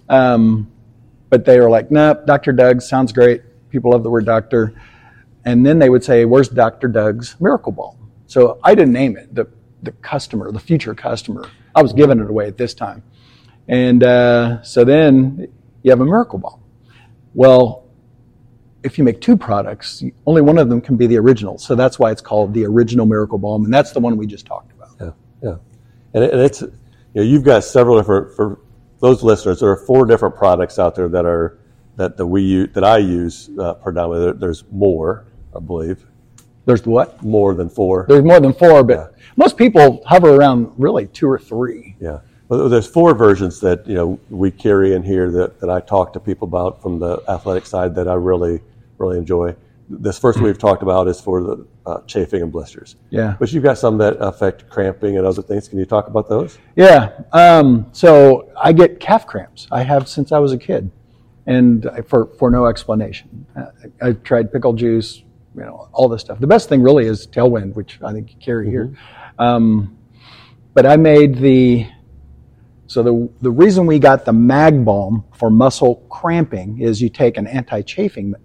Um, 0.08 0.70
but 1.30 1.44
they 1.44 1.58
were 1.58 1.70
like, 1.70 1.90
nope, 1.90 2.26
Dr. 2.26 2.52
Doug 2.52 2.80
sounds 2.80 3.12
great. 3.12 3.42
People 3.70 3.90
love 3.90 4.02
the 4.02 4.10
word 4.10 4.24
doctor. 4.24 4.72
And 5.44 5.66
then 5.66 5.78
they 5.78 5.90
would 5.90 6.04
say, 6.04 6.24
where's 6.24 6.48
Dr. 6.48 6.88
Doug's 6.88 7.36
Miracle 7.40 7.72
Ball?" 7.72 7.98
So 8.26 8.58
I 8.62 8.74
didn't 8.74 8.92
name 8.92 9.16
it. 9.16 9.34
The, 9.34 9.48
the 9.82 9.92
customer, 9.92 10.50
the 10.52 10.60
future 10.60 10.94
customer, 10.94 11.50
I 11.74 11.82
was 11.82 11.92
giving 11.92 12.20
it 12.20 12.30
away 12.30 12.46
at 12.46 12.56
this 12.56 12.72
time. 12.72 13.02
And 13.68 14.02
uh, 14.04 14.62
so 14.62 14.84
then 14.84 15.48
you 15.82 15.90
have 15.90 16.00
a 16.00 16.04
Miracle 16.04 16.38
Balm. 16.38 16.63
Well, 17.34 17.84
if 18.82 18.98
you 18.98 19.04
make 19.04 19.20
two 19.20 19.36
products, 19.36 20.04
only 20.26 20.42
one 20.42 20.58
of 20.58 20.68
them 20.68 20.80
can 20.80 20.96
be 20.96 21.06
the 21.06 21.18
original. 21.18 21.58
So 21.58 21.74
that's 21.74 21.98
why 21.98 22.10
it's 22.10 22.20
called 22.20 22.52
the 22.52 22.64
original 22.66 23.06
Miracle 23.06 23.38
Balm. 23.38 23.64
And 23.64 23.72
that's 23.72 23.92
the 23.92 24.00
one 24.00 24.16
we 24.16 24.26
just 24.26 24.46
talked 24.46 24.72
about. 24.72 24.90
Yeah, 25.00 25.10
yeah, 25.42 25.56
and, 26.12 26.24
it, 26.24 26.32
and 26.32 26.40
it's 26.40 26.60
you 26.60 26.70
know 27.14 27.22
you've 27.22 27.44
got 27.44 27.64
several 27.64 27.96
different 27.96 28.36
for 28.36 28.60
those 29.00 29.22
listeners. 29.22 29.60
There 29.60 29.70
are 29.70 29.76
four 29.76 30.06
different 30.06 30.36
products 30.36 30.78
out 30.78 30.94
there 30.94 31.08
that 31.08 31.24
are 31.24 31.58
that 31.96 32.16
that 32.16 32.26
we 32.26 32.42
use 32.42 32.68
that 32.74 32.84
I 32.84 32.98
use 32.98 33.50
uh, 33.58 33.74
predominantly. 33.74 34.26
There, 34.26 34.34
there's 34.34 34.64
more, 34.70 35.26
I 35.56 35.60
believe, 35.60 36.06
There's 36.66 36.84
what? 36.84 37.22
more 37.22 37.54
than 37.54 37.68
four. 37.70 38.04
There's 38.08 38.24
more 38.24 38.40
than 38.40 38.52
four, 38.52 38.84
but 38.84 39.14
most 39.36 39.56
people 39.56 40.02
hover 40.06 40.34
around 40.34 40.72
really 40.76 41.06
two 41.06 41.28
or 41.28 41.38
three. 41.38 41.96
Yeah, 42.00 42.20
well, 42.48 42.68
there's 42.68 42.86
four 42.86 43.14
versions 43.14 43.60
that 43.60 43.86
you 43.86 43.94
know 43.94 44.18
we 44.30 44.50
carry 44.50 44.92
in 44.94 45.02
here 45.02 45.30
that, 45.30 45.60
that 45.60 45.70
I 45.70 45.80
talk 45.80 46.12
to 46.14 46.20
people 46.20 46.46
about 46.48 46.82
from 46.82 46.98
the 46.98 47.22
athletic 47.28 47.66
side 47.66 47.94
that 47.96 48.08
I 48.08 48.14
really 48.14 48.60
really 48.98 49.18
enjoy. 49.18 49.54
this 49.88 50.18
first 50.18 50.38
one 50.38 50.44
we've 50.46 50.58
talked 50.58 50.82
about 50.82 51.08
is 51.08 51.20
for 51.20 51.42
the 51.42 51.66
uh, 51.86 52.00
chafing 52.06 52.40
and 52.42 52.50
blisters. 52.52 52.96
Yeah. 53.10 53.36
But 53.38 53.52
you've 53.52 53.62
got 53.64 53.76
some 53.76 53.98
that 53.98 54.16
affect 54.20 54.68
cramping 54.70 55.18
and 55.18 55.26
other 55.26 55.42
things. 55.42 55.68
Can 55.68 55.78
you 55.78 55.84
talk 55.84 56.06
about 56.06 56.28
those? 56.28 56.58
Yeah. 56.76 57.10
Um, 57.32 57.86
so 57.92 58.50
I 58.56 58.72
get 58.72 59.00
calf 59.00 59.26
cramps. 59.26 59.66
I 59.70 59.82
have 59.82 60.08
since 60.08 60.32
I 60.32 60.38
was 60.38 60.52
a 60.52 60.58
kid, 60.58 60.90
and 61.46 61.86
I- 61.86 62.02
for 62.02 62.26
for 62.38 62.50
no 62.50 62.66
explanation. 62.66 63.46
I, 63.56 63.66
I've 64.08 64.22
tried 64.22 64.52
pickle 64.52 64.72
juice, 64.72 65.22
you 65.56 65.62
know, 65.62 65.88
all 65.92 66.08
this 66.08 66.20
stuff. 66.22 66.38
The 66.40 66.46
best 66.46 66.68
thing 66.68 66.82
really 66.82 67.06
is 67.06 67.26
tailwind, 67.26 67.74
which 67.74 67.98
I 68.02 68.12
think 68.12 68.30
you 68.32 68.36
carry 68.40 68.70
here. 68.70 68.96
Um, 69.38 69.96
but 70.72 70.86
I 70.86 70.96
made 70.96 71.36
the 71.36 71.86
so 72.94 73.02
the 73.02 73.28
the 73.40 73.50
reason 73.50 73.86
we 73.86 73.98
got 73.98 74.24
the 74.24 74.32
mag 74.32 74.84
balm 74.84 75.24
for 75.34 75.50
muscle 75.50 75.96
cramping 76.10 76.80
is 76.80 77.02
you 77.02 77.08
take 77.08 77.36
an 77.36 77.48
anti-chafing 77.48 78.36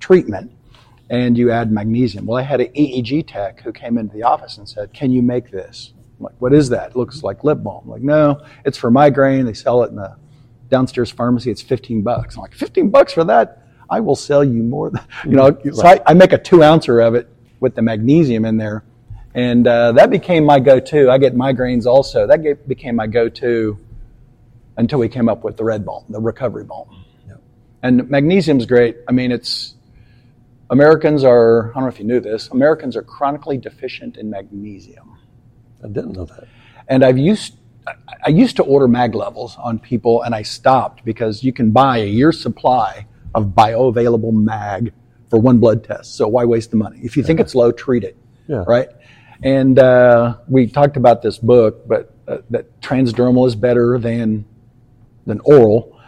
treatment 0.00 0.50
and 1.10 1.38
you 1.38 1.52
add 1.52 1.70
magnesium. 1.70 2.26
Well, 2.26 2.36
I 2.36 2.42
had 2.42 2.60
an 2.60 2.72
EEG 2.74 3.28
tech 3.28 3.60
who 3.60 3.72
came 3.72 3.96
into 3.96 4.12
the 4.12 4.24
office 4.24 4.58
and 4.58 4.68
said, 4.68 4.92
"Can 4.92 5.12
you 5.12 5.22
make 5.22 5.52
this?" 5.52 5.92
I'm 6.18 6.24
like, 6.24 6.34
what 6.40 6.52
is 6.52 6.70
that? 6.70 6.90
It 6.90 6.96
looks 6.96 7.22
like 7.22 7.44
lip 7.44 7.62
balm. 7.62 7.84
I'm 7.84 7.90
like, 7.90 8.02
no, 8.02 8.44
it's 8.64 8.76
for 8.76 8.90
migraine. 8.90 9.46
They 9.46 9.52
sell 9.52 9.84
it 9.84 9.90
in 9.90 9.96
the 9.96 10.16
downstairs 10.70 11.10
pharmacy. 11.10 11.52
It's 11.52 11.62
15 11.62 12.02
bucks. 12.02 12.34
I'm 12.34 12.42
like, 12.42 12.54
15 12.54 12.90
bucks 12.90 13.12
for 13.12 13.22
that? 13.22 13.62
I 13.88 14.00
will 14.00 14.16
sell 14.16 14.42
you 14.42 14.64
more. 14.64 14.90
Than, 14.90 15.04
you 15.24 15.36
know, 15.36 15.56
so 15.72 15.86
I, 15.86 16.00
I 16.04 16.14
make 16.14 16.32
a 16.32 16.38
two 16.38 16.64
ouncer 16.64 16.98
of 16.98 17.14
it 17.14 17.28
with 17.60 17.76
the 17.76 17.82
magnesium 17.82 18.44
in 18.44 18.56
there, 18.56 18.82
and 19.34 19.68
uh, 19.68 19.92
that 19.92 20.10
became 20.10 20.44
my 20.44 20.58
go-to. 20.58 21.10
I 21.10 21.18
get 21.18 21.36
migraines 21.36 21.86
also. 21.86 22.26
That 22.26 22.66
became 22.66 22.96
my 22.96 23.06
go-to 23.06 23.78
until 24.76 24.98
we 24.98 25.08
came 25.08 25.28
up 25.28 25.44
with 25.44 25.56
the 25.56 25.64
red 25.64 25.84
balm, 25.84 26.04
the 26.08 26.20
recovery 26.20 26.64
balm. 26.64 27.04
And 27.82 28.08
magnesium's 28.08 28.64
great. 28.64 28.96
I 29.06 29.12
mean, 29.12 29.30
it's 29.30 29.74
Americans 30.70 31.22
are. 31.22 31.70
I 31.70 31.74
don't 31.74 31.82
know 31.82 31.88
if 31.88 31.98
you 31.98 32.06
knew 32.06 32.18
this. 32.18 32.48
Americans 32.48 32.96
are 32.96 33.02
chronically 33.02 33.58
deficient 33.58 34.16
in 34.16 34.30
magnesium. 34.30 35.18
I 35.84 35.88
didn't 35.88 36.12
know 36.12 36.24
that. 36.24 36.48
And 36.88 37.04
I've 37.04 37.18
used 37.18 37.58
I- 38.26 38.30
used 38.30 38.56
to 38.56 38.62
order 38.62 38.88
mag 38.88 39.14
levels 39.14 39.56
on 39.58 39.78
people, 39.78 40.22
and 40.22 40.34
I 40.34 40.40
stopped 40.40 41.04
because 41.04 41.44
you 41.44 41.52
can 41.52 41.72
buy 41.72 41.98
a 41.98 42.06
year's 42.06 42.40
supply 42.40 43.06
of 43.34 43.48
bioavailable 43.48 44.32
mag 44.32 44.94
for 45.28 45.38
one 45.38 45.58
blood 45.58 45.84
test. 45.84 46.14
So 46.16 46.26
why 46.26 46.46
waste 46.46 46.70
the 46.70 46.78
money? 46.78 47.00
If 47.02 47.18
you 47.18 47.22
think 47.22 47.38
it's 47.38 47.54
low, 47.54 47.70
treat 47.70 48.02
it. 48.02 48.16
Yeah. 48.46 48.64
Right. 48.66 48.88
And 49.42 49.78
uh, 49.78 50.38
we 50.48 50.68
talked 50.68 50.96
about 50.96 51.20
this 51.20 51.36
book, 51.36 51.86
but 51.86 52.14
uh, 52.26 52.38
that 52.48 52.80
transdermal 52.80 53.46
is 53.46 53.54
better 53.54 53.98
than 53.98 54.46
than 55.26 55.40
oral, 55.44 55.98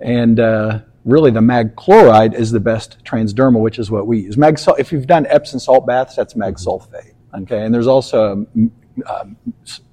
and 0.00 0.40
uh, 0.40 0.80
really 1.04 1.30
the 1.30 1.40
mag 1.40 1.76
chloride 1.76 2.34
is 2.34 2.50
the 2.50 2.60
best 2.60 3.02
transdermal, 3.04 3.60
which 3.60 3.78
is 3.78 3.90
what 3.90 4.06
we 4.06 4.20
use. 4.20 4.36
Mag 4.36 4.58
if 4.78 4.92
you've 4.92 5.06
done 5.06 5.26
Epsom 5.26 5.58
salt 5.58 5.86
baths, 5.86 6.16
that's 6.16 6.36
mag 6.36 6.56
sulfate. 6.56 7.14
Okay, 7.34 7.64
and 7.64 7.74
there's 7.74 7.86
also 7.86 8.32
um, 8.32 8.72
um, 9.06 9.36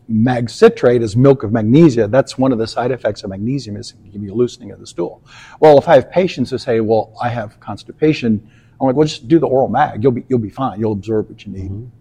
mag 0.08 0.50
citrate 0.50 1.02
is 1.02 1.16
milk 1.16 1.44
of 1.44 1.52
magnesia. 1.52 2.08
That's 2.08 2.38
one 2.38 2.52
of 2.52 2.58
the 2.58 2.68
side 2.68 2.92
effects 2.92 3.24
of 3.24 3.30
magnesium 3.30 3.78
is 3.78 3.92
it 3.92 3.96
can 4.02 4.12
give 4.12 4.24
you 4.24 4.34
a 4.34 4.36
loosening 4.36 4.72
of 4.72 4.80
the 4.80 4.88
stool. 4.88 5.24
Well, 5.60 5.78
if 5.78 5.88
I 5.88 5.96
have 5.96 6.12
patients 6.12 6.50
who 6.52 6.58
say, 6.58 6.80
"Well, 6.80 7.14
I 7.22 7.30
have 7.30 7.60
constipation," 7.60 8.50
I'm 8.80 8.88
like, 8.88 8.96
"Well, 8.96 9.08
just 9.08 9.28
do 9.28 9.40
the 9.40 9.48
oral 9.48 9.70
mag. 9.70 10.04
You'll 10.04 10.12
be 10.12 10.24
you'll 10.28 10.40
be 10.40 10.50
fine. 10.50 10.80
You'll 10.80 10.94
absorb 10.94 11.30
what 11.30 11.46
you 11.46 11.52
need." 11.52 11.92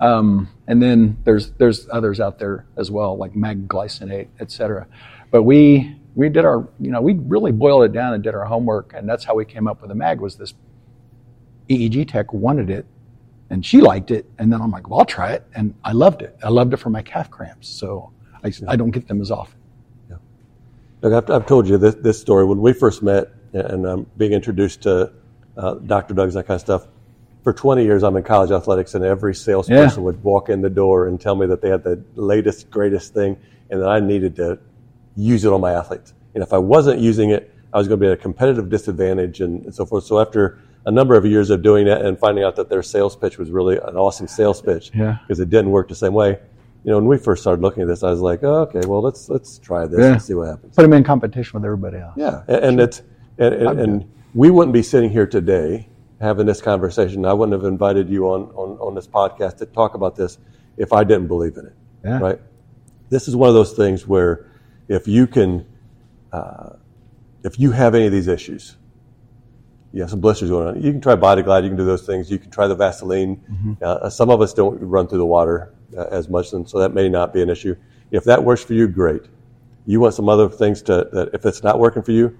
Um, 0.00 0.48
and 0.66 0.82
then 0.82 1.18
there's 1.24 1.52
there's 1.52 1.88
others 1.90 2.20
out 2.20 2.38
there 2.38 2.66
as 2.76 2.90
well, 2.90 3.16
like 3.16 3.34
magglycinate, 3.34 4.28
et 4.40 4.50
cetera. 4.50 4.86
But 5.30 5.44
we 5.44 5.96
we 6.14 6.28
did 6.28 6.44
our 6.44 6.68
you 6.80 6.90
know 6.90 7.00
we 7.00 7.14
really 7.14 7.52
boiled 7.52 7.84
it 7.84 7.92
down 7.92 8.14
and 8.14 8.22
did 8.22 8.34
our 8.34 8.44
homework, 8.44 8.92
and 8.94 9.08
that's 9.08 9.24
how 9.24 9.34
we 9.34 9.44
came 9.44 9.66
up 9.66 9.80
with 9.80 9.88
the 9.88 9.94
mag. 9.94 10.20
Was 10.20 10.36
this 10.36 10.54
EEG 11.68 12.08
tech 12.08 12.32
wanted 12.32 12.70
it, 12.70 12.86
and 13.50 13.64
she 13.64 13.80
liked 13.80 14.10
it, 14.10 14.26
and 14.38 14.52
then 14.52 14.60
I'm 14.60 14.70
like, 14.70 14.88
well, 14.88 15.00
I'll 15.00 15.06
try 15.06 15.32
it, 15.32 15.44
and 15.54 15.74
I 15.84 15.92
loved 15.92 16.22
it. 16.22 16.36
I 16.42 16.48
loved 16.48 16.72
it 16.74 16.76
for 16.78 16.90
my 16.90 17.02
calf 17.02 17.30
cramps, 17.30 17.68
so 17.68 18.12
I, 18.44 18.52
I 18.68 18.76
don't 18.76 18.90
get 18.90 19.08
them 19.08 19.20
as 19.20 19.30
often. 19.30 19.58
Look, 21.02 21.12
I've, 21.12 21.30
I've 21.30 21.46
told 21.46 21.68
you 21.68 21.76
this, 21.76 21.96
this 21.96 22.18
story. 22.18 22.46
When 22.46 22.62
we 22.62 22.72
first 22.72 23.02
met 23.02 23.28
and 23.52 23.84
I'm 23.86 24.06
being 24.16 24.32
introduced 24.32 24.82
to 24.84 25.12
uh, 25.56 25.74
Dr. 25.74 26.14
Doug's, 26.14 26.32
that 26.32 26.46
kind 26.46 26.54
of 26.56 26.62
stuff, 26.62 26.86
for 27.42 27.52
20 27.52 27.84
years 27.84 28.02
I'm 28.02 28.16
in 28.16 28.22
college 28.22 28.50
athletics, 28.50 28.94
and 28.94 29.04
every 29.04 29.34
salesperson 29.34 30.00
Yeah. 30.00 30.04
would 30.04 30.22
walk 30.24 30.48
in 30.48 30.62
the 30.62 30.70
door 30.70 31.08
and 31.08 31.20
tell 31.20 31.36
me 31.36 31.46
that 31.46 31.60
they 31.60 31.68
had 31.68 31.84
the 31.84 32.02
latest, 32.14 32.70
greatest 32.70 33.12
thing, 33.12 33.36
and 33.68 33.82
that 33.82 33.88
I 33.88 34.00
needed 34.00 34.34
to 34.36 34.58
use 35.16 35.44
it 35.44 35.52
on 35.52 35.60
my 35.60 35.72
athletes. 35.72 36.14
And 36.34 36.42
if 36.42 36.52
I 36.52 36.58
wasn't 36.58 37.00
using 37.00 37.30
it, 37.30 37.52
I 37.72 37.78
was 37.78 37.88
going 37.88 37.98
to 38.00 38.04
be 38.04 38.10
at 38.10 38.12
a 38.12 38.16
competitive 38.20 38.68
disadvantage 38.68 39.40
and, 39.40 39.64
and 39.64 39.74
so 39.74 39.84
forth. 39.84 40.04
So 40.04 40.20
after 40.20 40.58
a 40.86 40.90
number 40.90 41.16
of 41.16 41.24
years 41.24 41.50
of 41.50 41.62
doing 41.62 41.86
that 41.86 42.04
and 42.04 42.18
finding 42.18 42.44
out 42.44 42.56
that 42.56 42.68
their 42.68 42.82
sales 42.82 43.16
pitch 43.16 43.38
was 43.38 43.50
really 43.50 43.76
an 43.78 43.96
awesome 43.96 44.28
sales 44.28 44.60
pitch 44.60 44.90
Yeah. 44.94 45.18
because 45.26 45.40
it 45.40 45.50
didn't 45.50 45.70
work 45.70 45.88
the 45.88 45.94
same 45.94 46.12
way. 46.14 46.38
You 46.84 46.90
know, 46.90 46.96
when 46.98 47.06
we 47.06 47.16
first 47.16 47.42
started 47.42 47.62
looking 47.62 47.82
at 47.82 47.88
this, 47.88 48.02
I 48.02 48.10
was 48.10 48.20
like, 48.20 48.42
oh, 48.42 48.62
okay, 48.68 48.82
well, 48.86 49.00
let's 49.00 49.30
let's 49.30 49.58
try 49.58 49.86
this 49.86 49.98
Yeah. 50.00 50.12
and 50.12 50.22
see 50.22 50.34
what 50.34 50.48
happens. 50.48 50.74
Put 50.76 50.82
them 50.82 50.92
in 50.92 51.02
competition 51.02 51.58
with 51.58 51.64
everybody 51.64 51.96
else. 51.96 52.12
Yeah, 52.16 52.42
and, 52.46 52.64
and 52.64 52.80
it's 52.80 53.00
and, 53.38 53.54
and, 53.54 53.80
and 53.80 54.12
we 54.34 54.50
wouldn't 54.50 54.74
be 54.74 54.82
sitting 54.82 55.08
here 55.08 55.26
today 55.26 55.88
having 56.20 56.44
this 56.44 56.60
conversation. 56.60 57.24
I 57.24 57.32
wouldn't 57.32 57.54
have 57.54 57.64
invited 57.64 58.10
you 58.10 58.26
on, 58.28 58.42
on 58.54 58.76
on 58.80 58.94
this 58.94 59.06
podcast 59.06 59.56
to 59.58 59.66
talk 59.66 59.94
about 59.94 60.14
this 60.14 60.36
if 60.76 60.92
I 60.92 61.04
didn't 61.04 61.26
believe 61.28 61.56
in 61.56 61.66
it. 61.66 61.74
Yeah. 62.04 62.18
Right. 62.18 62.38
This 63.08 63.28
is 63.28 63.34
one 63.34 63.48
of 63.48 63.54
those 63.54 63.72
things 63.72 64.06
where 64.06 64.46
if 64.88 65.08
you 65.08 65.26
can, 65.26 65.66
uh, 66.32 66.70
if 67.42 67.58
you 67.58 67.70
have 67.72 67.94
any 67.94 68.06
of 68.06 68.12
these 68.12 68.28
issues, 68.28 68.76
you 69.92 70.00
have 70.00 70.10
some 70.10 70.20
blisters 70.20 70.50
going 70.50 70.66
on. 70.66 70.82
You 70.82 70.90
can 70.90 71.00
try 71.00 71.14
BodyGlide. 71.14 71.62
You 71.62 71.68
can 71.68 71.76
do 71.76 71.84
those 71.84 72.04
things. 72.04 72.30
You 72.30 72.38
can 72.38 72.50
try 72.50 72.66
the 72.66 72.74
Vaseline. 72.74 73.40
Uh, 73.80 74.10
some 74.10 74.28
of 74.28 74.40
us 74.40 74.52
don't 74.52 74.80
run 74.80 75.06
through 75.06 75.18
the 75.18 75.26
water 75.26 75.72
uh, 75.96 76.06
as 76.10 76.28
much, 76.28 76.52
and 76.52 76.68
so 76.68 76.78
that 76.80 76.92
may 76.92 77.08
not 77.08 77.32
be 77.32 77.42
an 77.42 77.48
issue. 77.48 77.76
If 78.10 78.24
that 78.24 78.42
works 78.42 78.64
for 78.64 78.74
you, 78.74 78.88
great. 78.88 79.22
You 79.86 80.00
want 80.00 80.14
some 80.14 80.28
other 80.28 80.48
things 80.48 80.82
to 80.82 81.08
that 81.12 81.30
if 81.32 81.46
it's 81.46 81.62
not 81.62 81.78
working 81.78 82.02
for 82.02 82.12
you, 82.12 82.36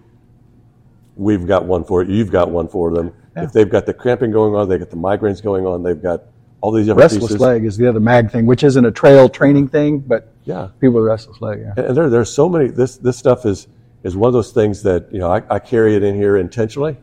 we've 1.16 1.46
got 1.46 1.64
one 1.64 1.84
for 1.84 2.02
you. 2.02 2.14
You've 2.14 2.32
got 2.32 2.50
one 2.50 2.68
for 2.68 2.90
them. 2.92 3.12
If 3.36 3.52
they've 3.52 3.68
got 3.68 3.86
the 3.86 3.94
cramping 3.94 4.32
going 4.32 4.54
on, 4.54 4.68
they've 4.68 4.78
got 4.78 4.90
the 4.90 4.96
migraines 4.96 5.42
going 5.42 5.66
on, 5.66 5.82
they've 5.82 6.00
got 6.00 6.24
all 6.60 6.72
these 6.72 6.88
other 6.88 7.00
Restless 7.00 7.24
pieces. 7.24 7.40
leg 7.40 7.64
is 7.64 7.76
the 7.76 7.86
other 7.88 8.00
mag 8.00 8.30
thing, 8.30 8.46
which 8.46 8.64
isn't 8.64 8.84
a 8.84 8.90
trail 8.90 9.28
training 9.28 9.68
thing, 9.68 9.98
but 9.98 10.33
Yeah. 10.44 10.68
people 10.80 10.96
with 10.96 11.04
restless 11.04 11.40
leg. 11.40 11.60
Yeah. 11.60 11.84
And 11.84 11.96
there, 11.96 12.10
there's 12.10 12.32
so 12.32 12.48
many. 12.48 12.68
This 12.68 12.96
this 12.98 13.16
stuff 13.16 13.46
is 13.46 13.66
is 14.02 14.16
one 14.16 14.28
of 14.28 14.34
those 14.34 14.52
things 14.52 14.82
that 14.82 15.12
you 15.12 15.18
know 15.18 15.30
I, 15.32 15.42
I 15.48 15.58
carry 15.58 15.96
it 15.96 16.02
in 16.02 16.14
here 16.14 16.36
intentionally. 16.36 16.96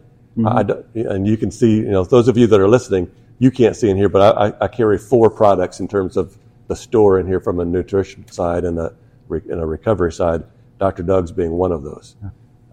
I 0.45 0.63
don't- 0.63 0.85
and 0.95 1.27
you 1.27 1.35
can 1.35 1.51
see, 1.51 1.75
you 1.77 1.89
know, 1.91 2.05
those 2.05 2.29
of 2.29 2.37
you 2.37 2.47
that 2.47 2.59
are 2.59 2.67
listening, 2.69 3.11
you 3.39 3.51
can't 3.51 3.75
see 3.75 3.89
in 3.89 3.97
here, 3.97 4.07
but 4.07 4.37
I, 4.37 4.53
I, 4.63 4.67
carry 4.69 4.97
four 4.97 5.29
products 5.29 5.81
in 5.81 5.89
terms 5.89 6.15
of 6.15 6.37
the 6.69 6.75
store 6.75 7.19
in 7.19 7.27
here 7.27 7.41
from 7.41 7.59
a 7.59 7.65
nutrition 7.65 8.25
side 8.31 8.63
and 8.63 8.79
a 8.79 8.93
and 9.29 9.59
a 9.61 9.65
recovery 9.65 10.13
side. 10.13 10.43
Dr. 10.79 11.03
Doug's 11.03 11.31
being 11.33 11.51
one 11.51 11.71
of 11.73 11.83
those. 11.83 12.15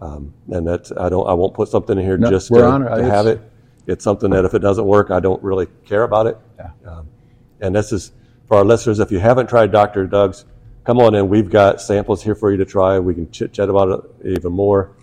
Um, 0.01 0.33
and 0.49 0.65
that's 0.65 0.91
I 0.93 1.09
don't 1.09 1.27
I 1.27 1.33
won't 1.33 1.53
put 1.53 1.67
something 1.67 1.97
in 1.97 2.03
here 2.05 2.17
No, 2.17 2.29
just 2.29 2.47
to, 2.47 2.63
honored. 2.65 2.97
to 2.97 3.03
have 3.03 3.27
it. 3.27 3.41
It's 3.87 4.03
something 4.03 4.29
that 4.31 4.45
if 4.45 4.53
it 4.53 4.59
doesn't 4.59 4.85
work, 4.85 5.11
I 5.11 5.19
don't 5.19 5.41
really 5.43 5.67
care 5.85 6.03
about 6.03 6.27
it. 6.27 6.37
Yeah. 6.57 6.71
Um, 6.89 7.07
and 7.59 7.75
this 7.75 7.91
is 7.91 8.13
for 8.47 8.57
our 8.57 8.63
listeners. 8.63 8.99
If 8.99 9.11
you 9.11 9.19
haven't 9.19 9.47
tried 9.47 9.71
Dr. 9.73 10.07
Doug's, 10.07 10.45
come 10.89 10.97
on 10.97 11.13
in. 11.13 11.29
We've 11.29 11.51
got 11.51 11.79
samples 11.79 12.23
here 12.23 12.33
for 12.33 12.49
you 12.49 12.57
to 12.57 12.65
try. 12.65 12.97
We 12.97 13.13
can 13.13 13.29
chit 13.29 13.53
chat 13.53 13.69
about 13.69 14.11
it 14.23 14.39
even 14.39 14.51
more. 14.51 14.95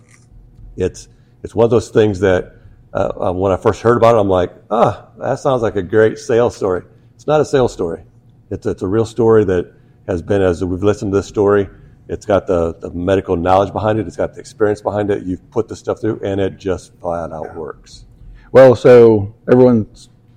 It's 0.75 1.07
it's 1.43 1.55
one 1.55 1.63
of 1.63 1.69
those 1.69 1.87
things 1.87 2.19
that 2.19 2.55
uh, 2.93 3.27
uh, 3.27 3.31
when 3.31 3.53
I 3.53 3.57
first 3.57 3.81
heard 3.81 3.95
about 3.95 4.15
it, 4.15 4.19
I'm 4.19 4.27
like, 4.27 4.51
ah, 4.69 5.07
that 5.17 5.39
sounds 5.39 5.61
like 5.61 5.77
a 5.77 5.81
great 5.81 6.17
sales 6.17 6.57
story. 6.57 6.83
It's 7.15 7.25
not 7.25 7.39
a 7.39 7.45
sales 7.45 7.71
story. 7.71 8.03
It's 8.49 8.65
it's 8.65 8.81
a 8.81 8.87
real 8.87 9.05
story 9.05 9.45
that 9.45 9.73
has 10.09 10.21
been 10.21 10.41
as 10.41 10.61
we've 10.61 10.83
listened 10.83 11.13
to 11.13 11.19
this 11.19 11.27
story. 11.27 11.69
It's 12.09 12.25
got 12.25 12.47
the, 12.47 12.73
the 12.73 12.89
medical 12.91 13.37
knowledge 13.37 13.71
behind 13.71 13.97
it. 13.97 14.07
It's 14.07 14.17
got 14.17 14.33
the 14.33 14.41
experience 14.41 14.81
behind 14.81 15.09
it. 15.09 15.23
You've 15.23 15.49
put 15.51 15.69
the 15.69 15.75
stuff 15.77 16.01
through, 16.01 16.19
and 16.21 16.41
it 16.41 16.57
just 16.57 16.93
flat 16.99 17.31
out 17.31 17.55
works. 17.55 18.03
Well, 18.51 18.75
so 18.75 19.33
everyone 19.49 19.87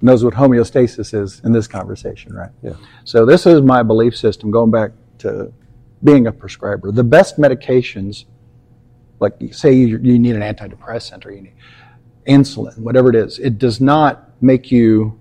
knows 0.01 0.25
what 0.25 0.35
homeostasis 0.35 1.13
is 1.13 1.41
in 1.45 1.51
this 1.51 1.67
conversation, 1.67 2.35
right? 2.35 2.51
Yeah. 2.63 2.75
So 3.03 3.27
this 3.27 3.47
is 3.47 3.63
my 3.63 3.83
belief 3.83 4.17
system 4.17 4.53
going 4.53 4.71
back 4.71 4.93
to 5.20 5.52
being 6.02 6.26
a 6.26 6.33
prescriber. 6.33 6.92
The 6.92 7.04
best 7.04 7.38
medications, 7.38 8.24
like 9.20 9.35
say 9.52 9.72
you, 9.72 9.98
you 9.98 10.18
need 10.18 10.35
an 10.35 10.42
antidepressant 10.42 11.24
or 11.26 11.30
you 11.30 11.42
need 11.42 11.54
insulin, 12.26 12.78
whatever 12.78 13.11
it 13.11 13.16
is, 13.16 13.38
it 13.38 13.59
does 13.59 13.80
not 13.80 14.30
make 14.40 14.70
you 14.70 15.18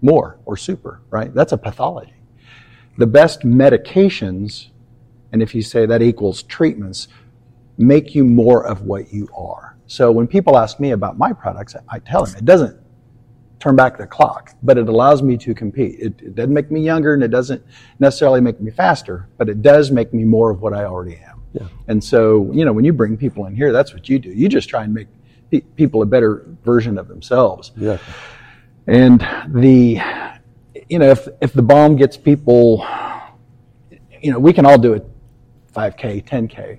more 0.00 0.38
or 0.44 0.56
super, 0.56 1.02
right? 1.10 1.32
That's 1.34 1.52
a 1.52 1.58
pathology. 1.58 2.14
The 2.96 3.06
best 3.06 3.42
medications, 3.42 4.68
and 5.32 5.42
if 5.42 5.54
you 5.54 5.62
say 5.62 5.86
that 5.86 6.02
equals 6.02 6.42
treatments, 6.42 7.08
make 7.76 8.14
you 8.14 8.24
more 8.24 8.66
of 8.66 8.82
what 8.82 9.12
you 9.12 9.28
are. 9.36 9.76
So 9.86 10.10
when 10.10 10.26
people 10.26 10.58
ask 10.58 10.80
me 10.80 10.90
about 10.90 11.16
my 11.18 11.32
products, 11.32 11.74
I- 11.76 11.96
I 11.96 11.98
tell 12.00 12.24
them 12.24 12.36
it 12.36 12.44
doesn't 12.44 12.78
turn 13.58 13.76
back 13.76 13.98
the 13.98 14.06
clock, 14.06 14.54
but 14.62 14.78
it 14.78 14.88
allows 14.88 15.22
me 15.22 15.36
to 15.36 15.54
compete. 15.54 15.98
It, 15.98 16.20
it 16.22 16.34
doesn't 16.34 16.54
make 16.54 16.70
me 16.70 16.80
younger 16.80 17.14
and 17.14 17.22
it 17.22 17.28
doesn't 17.28 17.62
necessarily 17.98 18.40
make 18.40 18.60
me 18.60 18.70
faster, 18.70 19.28
but 19.36 19.48
it 19.48 19.62
does 19.62 19.90
make 19.90 20.14
me 20.14 20.24
more 20.24 20.50
of 20.50 20.60
what 20.60 20.72
I 20.72 20.84
already 20.84 21.16
am. 21.16 21.38
And 21.88 22.02
so, 22.02 22.50
you 22.52 22.64
know, 22.64 22.72
when 22.72 22.84
you 22.84 22.92
bring 22.92 23.16
people 23.16 23.46
in 23.46 23.56
here, 23.56 23.72
that's 23.72 23.92
what 23.92 24.08
you 24.08 24.18
do. 24.18 24.30
You 24.30 24.48
just 24.48 24.68
try 24.68 24.84
and 24.84 24.94
make 24.94 25.08
pe- 25.50 25.60
people 25.60 26.02
a 26.02 26.06
better 26.06 26.46
version 26.64 26.98
of 26.98 27.08
themselves. 27.08 27.72
Yeah. 27.76 27.98
And 28.86 29.26
the, 29.48 30.00
you 30.88 30.98
know, 30.98 31.10
if 31.10 31.28
if 31.40 31.52
the 31.52 31.62
balm 31.62 31.96
gets 31.96 32.16
people, 32.16 32.86
you 34.22 34.32
know, 34.32 34.38
we 34.38 34.52
can 34.52 34.64
all 34.66 34.78
do 34.78 34.94
it, 34.94 35.06
5K, 35.74 36.24
10K, 36.24 36.78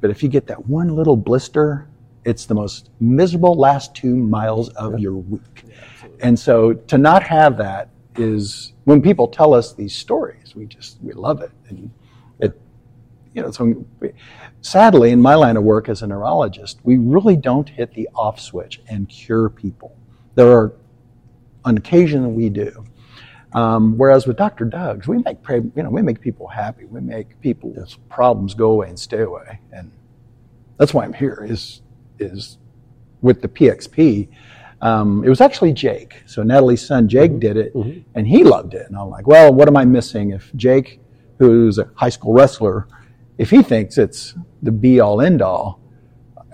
but 0.00 0.10
if 0.10 0.22
you 0.22 0.28
get 0.28 0.46
that 0.46 0.66
one 0.66 0.94
little 0.94 1.16
blister, 1.16 1.88
it's 2.24 2.46
the 2.46 2.54
most 2.54 2.90
miserable 3.00 3.54
last 3.54 3.94
two 3.94 4.14
miles 4.16 4.68
of 4.70 4.98
your 4.98 5.14
week. 5.14 5.64
And 6.22 6.38
so 6.38 6.74
to 6.74 6.98
not 6.98 7.22
have 7.22 7.56
that 7.58 7.90
is 8.16 8.72
when 8.84 9.00
people 9.00 9.28
tell 9.28 9.54
us 9.54 9.72
these 9.72 9.94
stories, 9.94 10.54
we 10.54 10.66
just 10.66 10.98
we 11.02 11.12
love 11.12 11.40
it, 11.40 11.50
and 11.68 11.90
it, 12.40 12.60
you 13.34 13.42
know, 13.42 13.50
so 13.50 13.84
we, 14.00 14.12
sadly 14.60 15.10
in 15.10 15.20
my 15.20 15.34
line 15.34 15.56
of 15.56 15.62
work 15.62 15.88
as 15.88 16.02
a 16.02 16.06
neurologist, 16.06 16.80
we 16.82 16.98
really 16.98 17.36
don't 17.36 17.68
hit 17.68 17.94
the 17.94 18.08
off 18.14 18.40
switch 18.40 18.80
and 18.88 19.08
cure 19.08 19.48
people. 19.48 19.96
There 20.34 20.50
are 20.50 20.72
on 21.64 21.76
occasion 21.76 22.34
we 22.34 22.48
do. 22.48 22.84
Um, 23.52 23.98
whereas 23.98 24.26
with 24.26 24.36
Dr. 24.36 24.64
Doug's, 24.64 25.08
we 25.08 25.18
make 25.18 25.38
you 25.48 25.82
know 25.82 25.90
we 25.90 26.02
make 26.02 26.20
people 26.20 26.46
happy. 26.46 26.84
We 26.84 27.00
make 27.00 27.40
people's 27.40 27.98
problems 28.08 28.54
go 28.54 28.70
away 28.70 28.88
and 28.88 28.98
stay 28.98 29.22
away, 29.22 29.60
and 29.72 29.90
that's 30.78 30.94
why 30.94 31.04
I'm 31.04 31.12
here. 31.12 31.46
Is 31.48 31.82
is 32.18 32.58
with 33.22 33.42
the 33.42 33.48
PXP. 33.48 34.28
Um, 34.82 35.22
it 35.24 35.28
was 35.28 35.40
actually 35.40 35.72
Jake. 35.72 36.22
So 36.26 36.42
Natalie's 36.42 36.86
son 36.86 37.08
Jake 37.08 37.38
did 37.38 37.56
it, 37.56 37.74
and 38.14 38.26
he 38.26 38.44
loved 38.44 38.74
it. 38.74 38.86
And 38.88 38.96
I'm 38.96 39.10
like, 39.10 39.26
well, 39.26 39.52
what 39.52 39.68
am 39.68 39.76
I 39.76 39.84
missing 39.84 40.30
if 40.30 40.50
Jake, 40.56 41.00
who's 41.38 41.78
a 41.78 41.90
high 41.94 42.08
school 42.08 42.32
wrestler, 42.32 42.88
if 43.38 43.50
he 43.50 43.62
thinks 43.62 43.98
it's 43.98 44.34
the 44.62 44.72
be 44.72 45.00
all 45.00 45.20
end 45.20 45.42
all, 45.42 45.80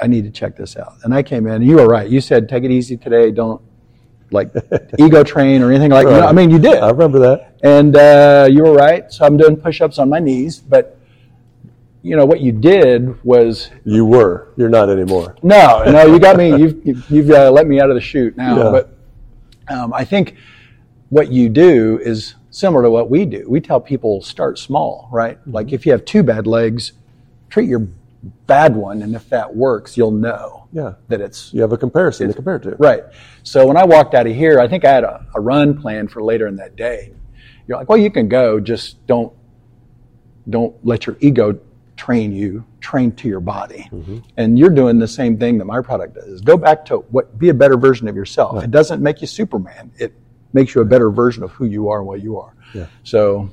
I 0.01 0.07
need 0.09 0.25
to 0.25 0.31
check 0.31 0.57
this 0.57 0.77
out. 0.77 0.95
And 1.05 1.15
I 1.15 1.23
came 1.23 1.47
in, 1.47 1.55
and 1.55 1.67
you 1.67 1.77
were 1.77 1.87
right. 1.87 2.09
You 2.09 2.21
said 2.21 2.49
take 2.49 2.65
it 2.65 2.71
easy 2.71 2.97
today. 2.97 3.31
Don't 3.31 3.63
like 4.31 4.53
ego 4.99 5.23
train 5.23 5.63
or 5.63 5.71
anything 5.71 5.91
like 5.91 6.07
that. 6.07 6.25
I 6.25 6.33
mean, 6.33 6.51
you 6.51 6.59
did. 6.59 6.79
I 6.79 6.91
remember 6.91 7.19
that. 7.21 7.57
And 7.63 7.97
uh, 7.97 8.49
you 8.51 8.65
were 8.65 8.75
right. 8.75 9.11
So 9.13 9.25
I'm 9.25 9.37
doing 9.37 9.57
push-ups 9.57 9.99
on 9.99 10.09
my 10.09 10.19
knees, 10.19 10.59
but 10.59 10.96
you 12.07 12.17
know 12.17 12.25
what 12.25 12.41
you 12.41 12.53
did 12.53 13.23
was 13.25 13.71
You 13.85 14.05
were. 14.05 14.53
You're 14.57 14.69
not 14.69 14.89
anymore. 14.89 15.37
no, 15.43 15.83
no. 15.91 16.07
You 16.07 16.19
got 16.21 16.37
me. 16.37 16.51
You've 16.85 17.11
you've 17.11 17.31
uh, 17.31 17.51
let 17.51 17.67
me 17.67 17.81
out 17.81 17.91
of 17.91 17.97
the 17.97 18.01
chute 18.01 18.37
now. 18.37 18.57
Yeah. 18.57 18.71
But 18.71 19.75
um, 19.75 19.93
I 19.93 20.05
think 20.05 20.37
what 21.09 21.31
you 21.33 21.49
do 21.49 21.99
is 21.99 22.35
similar 22.51 22.83
to 22.85 22.91
what 22.91 23.11
we 23.11 23.25
do. 23.25 23.45
We 23.49 23.61
tell 23.61 23.81
people 23.81 24.23
start 24.23 24.59
small, 24.59 25.09
right? 25.13 25.39
Like 25.47 25.73
if 25.73 25.85
you 25.85 25.93
have 25.93 26.05
two 26.05 26.23
bad 26.23 26.47
legs, 26.47 26.93
treat 27.51 27.69
your 27.69 27.87
bad 28.47 28.75
one, 28.77 29.03
and 29.03 29.15
if 29.15 29.29
that 29.31 29.55
works, 29.55 29.97
you'll 29.97 30.11
know 30.11 30.67
Yeah. 30.73 30.95
that 31.09 31.21
it's 31.21 31.53
You 31.53 31.61
have 31.63 31.73
a 31.73 31.77
comparison 31.77 32.29
to 32.29 32.35
compare 32.35 32.59
to. 32.61 32.77
Right. 32.77 33.03
So 33.43 33.67
when 33.67 33.77
I 33.77 33.85
walked 33.85 34.15
out 34.15 34.27
of 34.27 34.35
here, 34.35 34.59
I 34.61 34.69
think 34.69 34.85
I 34.85 34.93
had 34.93 35.05
a, 35.05 35.27
a 35.35 35.41
run 35.41 35.81
plan 35.81 36.09
for 36.09 36.23
later 36.23 36.47
in 36.47 36.57
that 36.57 36.77
day. 36.77 37.13
You're 37.67 37.79
like, 37.79 37.89
well, 37.89 37.99
you 37.99 38.11
can 38.11 38.29
go, 38.29 38.61
just 38.61 39.05
don't 39.07 39.33
don't 40.49 40.75
let 40.85 41.07
your 41.07 41.17
ego 41.21 41.59
train 41.97 42.33
you, 42.33 42.65
train 42.81 43.13
to 43.13 43.29
your 43.29 43.41
body. 43.41 43.89
Mm-hmm. 43.91 44.19
And 44.37 44.59
you're 44.59 44.71
doing 44.71 44.99
the 44.99 45.09
same 45.09 45.39
thing 45.39 45.59
that 45.59 45.65
my 45.65 45.81
product 45.81 46.15
does. 46.15 46.41
Go 46.41 46.57
back 46.57 46.85
to 46.87 46.99
what 47.11 47.39
be 47.39 47.49
a 47.49 47.55
better 47.55 47.77
version 47.77 48.07
of 48.09 48.17
yourself. 48.17 48.63
It 48.63 48.71
doesn't 48.71 49.03
make 49.03 49.21
you 49.21 49.27
Superman. 49.27 49.91
It 49.99 50.13
makes 50.53 50.75
you 50.75 50.81
a 50.83 50.85
better 50.85 51.11
version 51.11 51.43
of 51.43 51.53
who 51.53 51.65
you 51.65 51.89
are 51.89 51.99
and 51.99 52.07
what 52.07 52.23
you 52.23 52.39
are. 52.39 52.55
Yeah. 52.75 52.87
So 53.03 53.51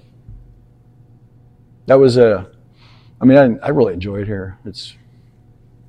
that 1.85 1.95
was 1.95 2.17
a 2.17 2.51
I 3.21 3.25
mean, 3.25 3.37
I, 3.37 3.67
I 3.67 3.69
really 3.69 3.93
enjoyed 3.93 4.27
here. 4.27 4.57
It's 4.65 4.95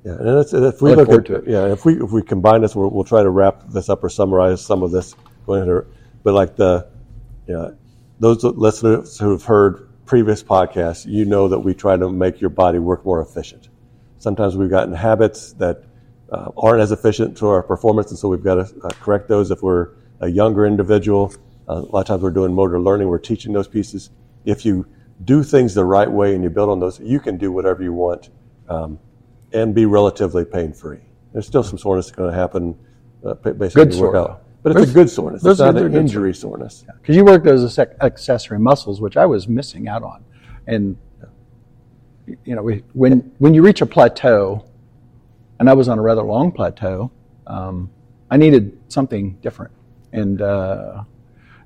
Yeah, 0.05 0.13
and 0.13 0.39
it's, 0.39 0.53
if 0.53 0.81
we 0.81 0.95
Look 0.95 1.09
at 1.09 1.25
to 1.25 1.35
it. 1.35 1.47
yeah, 1.47 1.65
if 1.71 1.83
we 1.83 2.01
if 2.01 2.11
we 2.11 2.21
combine 2.21 2.61
this, 2.61 2.75
we'll, 2.75 2.89
we'll 2.89 3.03
try 3.03 3.23
to 3.23 3.29
wrap 3.29 3.63
this 3.69 3.89
up 3.89 4.03
or 4.03 4.09
summarize 4.09 4.65
some 4.65 4.83
of 4.83 4.91
this 4.91 5.15
going 5.45 5.63
into. 5.63 5.85
But 6.23 6.33
like 6.33 6.55
the, 6.55 6.87
yeah, 7.47 7.71
those 8.19 8.43
listeners 8.43 9.19
who 9.19 9.31
have 9.31 9.43
heard 9.43 9.84
previous 10.05 10.43
podcasts, 10.43 11.05
you 11.05 11.25
know 11.25 11.47
that 11.47 11.59
we 11.59 11.73
try 11.73 11.97
to 11.97 12.09
make 12.09 12.41
your 12.41 12.49
body 12.49 12.79
work 12.79 13.05
more 13.05 13.21
efficient. 13.21 13.69
Sometimes 14.17 14.55
we've 14.55 14.69
gotten 14.69 14.93
habits 14.93 15.53
that 15.53 15.83
uh, 16.31 16.51
aren't 16.57 16.81
as 16.81 16.91
efficient 16.91 17.37
to 17.37 17.47
our 17.47 17.63
performance, 17.63 18.09
and 18.09 18.19
so 18.19 18.27
we've 18.27 18.43
got 18.43 18.55
to 18.55 18.75
uh, 18.83 18.89
correct 19.01 19.27
those. 19.27 19.51
If 19.51 19.61
we're 19.61 19.89
a 20.19 20.27
younger 20.27 20.65
individual, 20.65 21.33
uh, 21.67 21.73
a 21.73 21.79
lot 21.79 22.01
of 22.01 22.07
times 22.07 22.21
we're 22.23 22.31
doing 22.31 22.53
motor 22.53 22.79
learning, 22.79 23.07
we're 23.07 23.19
teaching 23.19 23.53
those 23.53 23.67
pieces. 23.67 24.09
If 24.45 24.65
you 24.65 24.87
do 25.23 25.43
things 25.43 25.73
the 25.73 25.85
right 25.85 26.11
way 26.11 26.35
and 26.35 26.43
you 26.43 26.49
build 26.49 26.69
on 26.69 26.79
those, 26.79 26.99
you 26.99 27.19
can 27.19 27.37
do 27.37 27.51
whatever 27.51 27.83
you 27.83 27.93
want. 27.93 28.29
Um, 28.67 28.99
and 29.55 29.73
be 29.73 29.85
relatively 29.85 30.45
pain 30.45 30.73
free. 30.73 30.99
There's 31.33 31.47
still 31.47 31.63
some 31.63 31.77
soreness 31.77 32.11
going 32.11 32.31
to 32.31 32.37
happen 32.37 32.77
uh, 33.25 33.35
ba- 33.35 33.53
basically 33.53 33.85
Good 33.85 33.93
to 33.93 34.01
work 34.01 34.13
sore, 34.13 34.17
out, 34.17 34.43
but 34.65 34.81
it's 34.81 34.89
a 34.89 34.93
good 34.93 35.09
soreness. 35.11 35.45
It's 35.45 35.59
not 35.59 35.77
an 35.77 35.95
injury 35.95 36.33
soreness. 36.33 36.85
because 36.99 37.15
you 37.15 37.23
work 37.23 37.43
those 37.43 37.77
ac- 37.77 37.91
accessory 38.01 38.57
muscles, 38.57 38.99
which 38.99 39.15
I 39.15 39.25
was 39.27 39.47
missing 39.47 39.87
out 39.87 40.01
on. 40.01 40.23
And 40.65 40.97
you 42.43 42.55
know, 42.55 42.63
we, 42.63 42.83
when 42.93 43.31
when 43.37 43.53
you 43.53 43.61
reach 43.61 43.81
a 43.81 43.85
plateau, 43.85 44.65
and 45.59 45.69
I 45.69 45.73
was 45.73 45.87
on 45.87 45.99
a 45.99 46.01
rather 46.01 46.23
long 46.23 46.51
plateau, 46.51 47.11
um, 47.45 47.91
I 48.31 48.37
needed 48.37 48.75
something 48.87 49.33
different, 49.43 49.71
and 50.13 50.41
uh, 50.41 51.03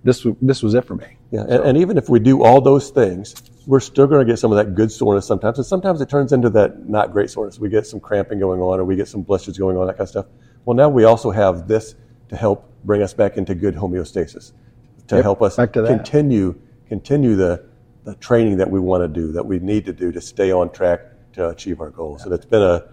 this 0.04 0.28
this 0.42 0.62
was 0.62 0.74
it 0.74 0.84
for 0.84 0.96
me. 0.96 1.16
Yeah, 1.32 1.44
and, 1.44 1.64
and 1.64 1.78
even 1.78 1.98
if 1.98 2.10
we 2.10 2.20
do 2.20 2.44
all 2.44 2.60
those 2.60 2.90
things, 2.90 3.34
we're 3.66 3.80
still 3.80 4.08
going 4.08 4.28
to 4.28 4.30
get 4.30 4.40
some 4.40 4.52
of 4.52 4.58
that 4.58 4.76
good 4.76 4.92
soreness 4.92 5.26
sometimes, 5.26 5.58
and 5.58 5.66
sometimes 5.66 6.02
it 6.02 6.10
turns 6.10 6.34
into 6.34 6.50
that 6.50 6.90
not 6.90 7.14
great 7.14 7.30
soreness. 7.30 7.60
We 7.60 7.70
get 7.70 7.88
some 7.88 8.02
cramping 8.02 8.40
going 8.40 8.60
on, 8.60 8.82
or 8.82 8.84
we 8.84 8.98
get 8.98 9.08
some 9.08 9.22
blisters 9.22 9.58
going 9.58 9.78
on, 9.78 9.88
that 9.88 9.94
kind 9.94 10.02
of 10.02 10.10
stuff. 10.10 10.26
Well, 10.66 10.76
now 10.76 10.90
we 10.90 11.06
also 11.06 11.32
have 11.32 11.66
this 11.66 11.96
to 12.30 12.36
help 12.36 12.66
bring 12.86 13.02
us 13.02 13.14
back 13.14 13.38
into 13.38 13.54
good 13.56 13.76
homeostasis, 13.76 14.54
to 15.08 15.16
Yep, 15.16 15.24
help 15.24 15.42
us 15.42 15.56
to 15.56 15.68
continue 15.68 16.56
continue 16.88 17.36
the 17.36 17.64
the 18.06 18.16
training 18.16 18.58
that 18.58 18.72
we 18.72 18.80
want 18.80 19.04
to 19.04 19.08
do, 19.08 19.32
that 19.34 19.46
we 19.46 19.60
need 19.60 19.86
to 19.86 19.94
do 19.94 20.12
to 20.12 20.22
stay 20.22 20.52
on 20.52 20.72
track 20.72 21.02
to 21.34 21.50
achieve 21.50 21.82
our 21.82 21.90
goals. 21.90 22.24
And 22.24 22.34
it's 22.34 22.46
been 22.46 22.62
a 22.62 22.84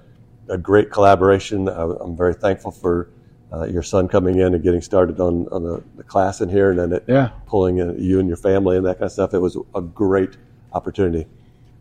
a 0.49 0.59
great 0.59 0.91
collaboration. 0.91 1.69
I, 1.69 1.83
I'm 2.01 2.17
very 2.17 2.35
thankful 2.35 2.71
for 2.71 3.11
uh, 3.53 3.65
your 3.65 3.83
son 3.83 4.09
coming 4.09 4.39
in 4.39 4.55
and 4.55 4.63
getting 4.63 4.81
started 4.81 5.21
on, 5.21 5.47
on 5.51 5.63
the, 5.63 5.83
the 5.97 6.03
class 6.05 6.41
in 6.41 6.49
here, 6.49 6.71
and 6.71 6.79
then 6.79 6.93
it 6.93 7.05
Yeah. 7.09 7.31
pulling 7.47 7.79
in 7.79 8.01
you 8.03 8.19
and 8.21 8.29
your 8.29 8.37
family 8.37 8.77
and 8.77 8.85
that 8.87 8.95
kind 8.99 9.07
of 9.07 9.13
stuff. 9.13 9.35
It 9.35 9.39
was 9.39 9.57
a 9.75 9.81
great 9.81 10.37
opportunity. 10.73 11.27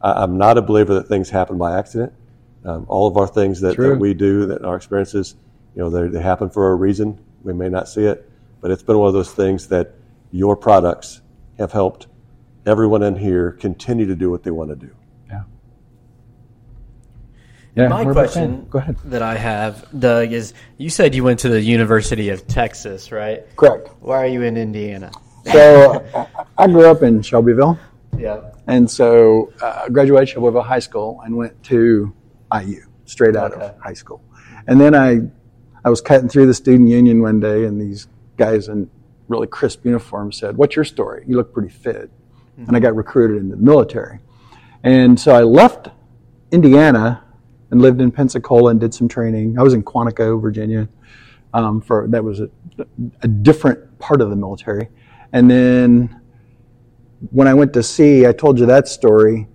I, 0.01 0.23
I'm 0.23 0.37
not 0.37 0.57
a 0.57 0.61
believer 0.61 0.93
that 0.95 1.07
things 1.07 1.29
happen 1.29 1.57
by 1.57 1.77
accident. 1.77 2.13
Um, 2.63 2.85
all 2.87 3.07
of 3.07 3.17
our 3.17 3.27
things 3.27 3.61
that, 3.61 3.75
that 3.77 3.99
we 3.99 4.13
do, 4.15 4.47
that 4.47 4.63
our 4.63 4.75
experiences, 4.75 5.35
you 5.75 5.81
know, 5.83 5.89
they, 5.91 6.07
they 6.07 6.21
happen 6.21 6.49
for 6.49 6.71
a 6.71 6.75
reason. 6.75 7.19
We 7.45 7.53
may 7.53 7.69
not 7.69 7.87
see 7.87 8.03
it, 8.05 8.29
but 8.59 8.71
it's 8.71 8.81
been 8.83 8.97
one 8.97 9.07
of 9.07 9.13
those 9.13 9.31
things 9.31 9.67
that 9.67 9.93
your 10.31 10.57
products 10.57 11.21
have 11.59 11.71
helped 11.71 12.07
everyone 12.65 13.03
in 13.03 13.15
here 13.15 13.51
continue 13.51 14.07
to 14.07 14.15
do 14.15 14.31
what 14.31 14.41
they 14.43 14.49
want 14.51 14.71
to 14.71 14.75
do. 14.75 14.89
Yeah. 15.29 15.43
Yeah. 17.75 17.87
My 17.87 18.03
we're 18.03 18.11
a 18.11 18.15
big 18.15 18.23
question. 18.23 18.65
Go 18.69 18.79
ahead. 18.79 18.97
that 19.05 19.21
I 19.21 19.35
have, 19.35 19.85
Doug, 19.97 20.31
is 20.33 20.53
you 20.77 20.89
said 20.89 21.13
you 21.13 21.23
went 21.23 21.39
to 21.41 21.49
the 21.49 21.61
University 21.61 22.29
of 22.29 22.47
Texas, 22.47 23.11
right? 23.11 23.43
Correct. 23.55 23.89
Why 23.99 24.17
are 24.23 24.27
you 24.27 24.41
in 24.41 24.57
Indiana? 24.57 25.11
So 25.51 26.03
I- 26.15 26.27
I 26.57 26.67
grew 26.67 26.89
up 26.89 27.03
in 27.03 27.21
Shelbyville. 27.21 27.77
Yeah. 28.17 28.41
And 28.65 28.89
so 28.89 29.53
uh, 29.61 29.87
graduated 29.89 30.29
Shelbyville 30.29 30.63
High 30.63 30.79
School 30.79 31.21
and 31.23 31.37
went 31.37 31.61
to 31.65 32.11
IU 32.51 32.81
straight 33.05 33.35
out 33.35 33.53
Okay. 33.53 33.65
of 33.67 33.77
high 33.79 33.93
school. 33.93 34.23
And 34.67 34.81
then 34.81 34.95
I, 34.95 35.19
I 35.85 35.89
was 35.89 36.01
cutting 36.01 36.27
through 36.27 36.47
the 36.47 36.53
student 36.53 36.89
union 36.89 37.21
one 37.21 37.39
day, 37.39 37.65
and 37.65 37.79
these 37.79 38.07
guys 38.37 38.67
in 38.67 38.89
really 39.27 39.47
crisp 39.47 39.85
uniforms 39.85 40.37
said, 40.37 40.57
"What's 40.57 40.75
your 40.75 40.83
story? 40.83 41.23
You 41.27 41.37
look 41.37 41.53
pretty 41.53 41.69
fit." 41.69 42.09
And 42.57 42.75
I 42.75 42.79
got 42.79 42.95
recruited 42.95 43.37
into 43.37 43.55
the 43.55 43.61
military. 43.61 44.19
And 44.83 45.19
so 45.19 45.35
I 45.35 45.43
left 45.43 45.89
Indiana 46.51 47.23
and 47.69 47.81
lived 47.81 48.01
in 48.01 48.11
Pensacola 48.11 48.71
and 48.71 48.79
did 48.79 48.93
some 48.93 49.07
training. 49.07 49.59
I 49.59 49.63
was 49.63 49.73
in 49.73 49.83
Quantico, 49.83 50.41
Virginia, 50.41 50.87
um, 51.53 51.81
for 51.81 52.07
that 52.07 52.23
was 52.23 52.39
a, 52.39 52.49
a 53.21 53.27
different 53.27 53.99
part 53.99 54.21
of 54.21 54.29
the 54.29 54.35
military. 54.35 54.89
And 55.33 55.49
then 55.51 56.21
when 57.31 57.47
I 57.47 57.53
went 57.53 57.73
to 57.73 57.83
sea, 57.83 58.25
I 58.25 58.31
told 58.31 58.59
you 58.59 58.65
that 58.65 58.87
story. 58.87 59.47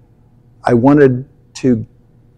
I 0.62 0.74
wanted 0.74 1.28
to 1.54 1.86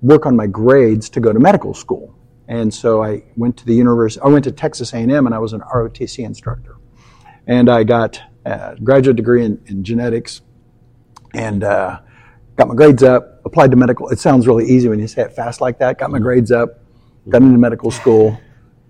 work 0.00 0.26
on 0.26 0.36
my 0.36 0.46
grades 0.46 1.08
to 1.10 1.20
go 1.20 1.32
to 1.32 1.38
medical 1.38 1.74
school, 1.74 2.14
and 2.48 2.72
so 2.72 3.02
I 3.02 3.22
went 3.36 3.56
to 3.58 3.66
the 3.66 3.74
university. 3.74 4.20
I 4.22 4.28
went 4.28 4.44
to 4.44 4.52
Texas 4.52 4.92
A&M, 4.92 5.10
and 5.26 5.34
I 5.34 5.38
was 5.38 5.52
an 5.52 5.60
ROTC 5.60 6.24
instructor, 6.24 6.76
and 7.46 7.68
I 7.68 7.84
got 7.84 8.20
a 8.44 8.76
graduate 8.82 9.16
degree 9.16 9.44
in, 9.44 9.62
in 9.66 9.84
genetics, 9.84 10.42
and 11.34 11.64
uh, 11.64 12.00
got 12.56 12.68
my 12.68 12.74
grades 12.74 13.02
up. 13.02 13.40
Applied 13.44 13.70
to 13.72 13.76
medical. 13.76 14.08
It 14.08 14.18
sounds 14.18 14.46
really 14.46 14.66
easy 14.66 14.88
when 14.88 14.98
you 14.98 15.08
say 15.08 15.22
it 15.22 15.32
fast 15.32 15.60
like 15.60 15.78
that. 15.78 15.98
Got 15.98 16.10
my 16.10 16.18
grades 16.18 16.52
up, 16.52 16.80
got 17.28 17.42
into 17.42 17.58
medical 17.58 17.90
school, 17.90 18.38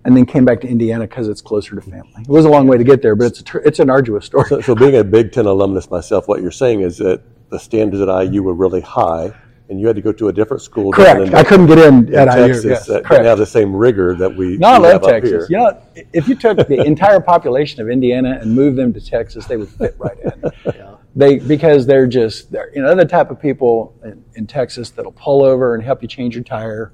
and 0.05 0.17
then 0.17 0.27
came 0.27 0.45
back 0.45 0.61
to 0.63 0.69
Indiana 0.69 1.07
because 1.07 1.29
it's 1.29 1.41
closer 1.41 1.75
to 1.75 1.81
family. 1.81 2.23
It 2.23 2.29
was 2.29 2.45
a 2.45 2.49
long 2.49 2.67
way 2.67 2.77
to 2.77 2.85
get 2.85 3.03
there, 3.03 3.15
but 3.15 3.27
it's 3.27 3.55
a, 3.55 3.59
it's 3.59 3.79
an 3.79 3.91
arduous 3.91 4.27
story. 4.27 4.49
So, 4.49 4.61
so 4.61 4.75
being 4.75 4.97
a 4.97 5.05
Big 5.05 5.33
Ten 5.33 5.47
alumnus 5.47 5.91
myself, 5.91 6.29
what 6.29 6.43
you're 6.43 6.51
saying 6.51 6.81
is 6.81 6.99
that 6.99 7.23
the 7.51 7.59
standards 7.59 8.01
at 8.03 8.09
IU 8.09 8.43
were 8.43 8.55
really 8.55 8.81
high, 8.81 9.33
and 9.73 9.81
you 9.81 9.87
had 9.87 9.97
to 9.97 10.03
go 10.03 10.13
to 10.13 10.29
a 10.29 10.33
different 10.33 10.63
school. 10.63 10.93
Correct. 10.93 11.21
in- 11.21 11.35
I 11.35 11.43
couldn't 11.43 11.67
get 11.67 11.79
in 11.79 12.07
in 12.09 12.15
at 12.15 12.29
IU. 12.29 12.47
Texas 12.47 12.65
Yes, 12.67 12.87
that 12.87 12.93
correct. 13.05 13.09
didn't 13.11 13.25
have 13.27 13.39
the 13.39 13.47
same 13.47 13.75
rigor 13.75 14.15
that 14.17 14.37
we, 14.37 14.59
No, 14.59 14.69
I 14.69 14.79
we 14.79 14.83
love 14.85 14.93
have 14.93 15.03
up 15.05 15.09
Texas. 15.11 15.31
here. 15.31 15.47
You 15.49 15.57
know, 15.57 15.83
if 16.13 16.29
you 16.29 16.35
took 16.35 16.59
the 16.69 16.85
entire 16.85 17.21
population 17.21 17.81
of 17.81 17.89
Indiana 17.89 18.39
and 18.41 18.55
moved 18.55 18.77
them 18.77 18.93
to 18.93 19.01
Texas, 19.01 19.47
they 19.47 19.57
would 19.57 19.71
fit 19.71 19.97
right 19.99 20.19
in. 20.21 20.51
Yeah. 20.67 20.95
They 21.17 21.39
because 21.39 21.85
they're 21.87 22.07
just 22.07 22.53
they're 22.53 22.71
you 22.75 22.81
know 22.83 22.95
the 22.95 23.05
type 23.05 23.31
of 23.31 23.41
people 23.41 23.95
in, 24.05 24.23
in 24.35 24.47
Texas 24.47 24.91
that'll 24.91 25.13
pull 25.13 25.43
over 25.43 25.75
and 25.75 25.83
help 25.83 26.01
you 26.03 26.09
change 26.09 26.35
your 26.35 26.45
tire, 26.45 26.93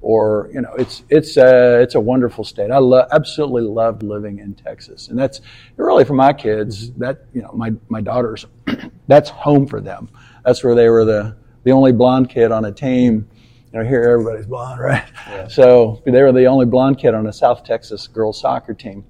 or 0.00 0.50
you 0.52 0.60
know 0.60 0.72
it's 0.78 1.04
it's 1.10 1.36
uh, 1.36 1.78
it's 1.80 1.94
a 1.94 2.00
wonderful 2.00 2.42
state. 2.42 2.72
I 2.72 2.78
lo- 2.78 3.06
absolutely 3.12 3.62
loved 3.62 4.02
living 4.02 4.40
in 4.40 4.54
Texas, 4.54 5.08
and 5.08 5.16
that's 5.18 5.40
really 5.76 6.04
for 6.04 6.14
my 6.14 6.32
kids. 6.32 6.90
That 6.94 7.26
you 7.32 7.42
know 7.42 7.52
my 7.54 7.72
my 7.88 8.00
daughters, 8.00 8.46
that's 9.06 9.30
home 9.30 9.66
for 9.68 9.80
them. 9.80 10.08
That's 10.44 10.64
where 10.64 10.74
they 10.74 10.88
were 10.88 11.04
the 11.04 11.36
the 11.64 11.72
only 11.72 11.92
blonde 11.92 12.28
kid 12.30 12.52
on 12.52 12.64
a 12.64 12.72
team. 12.72 13.28
You 13.72 13.78
know, 13.78 13.84
here 13.86 14.02
everybody's 14.02 14.46
blonde, 14.46 14.80
right? 14.82 15.04
So 15.50 16.02
they 16.04 16.22
were 16.22 16.32
the 16.32 16.46
only 16.46 16.66
blonde 16.66 16.98
kid 16.98 17.14
on 17.14 17.26
a 17.26 17.32
South 17.32 17.64
Texas 17.64 18.06
girls 18.06 18.40
soccer 18.40 18.74
team 18.74 19.04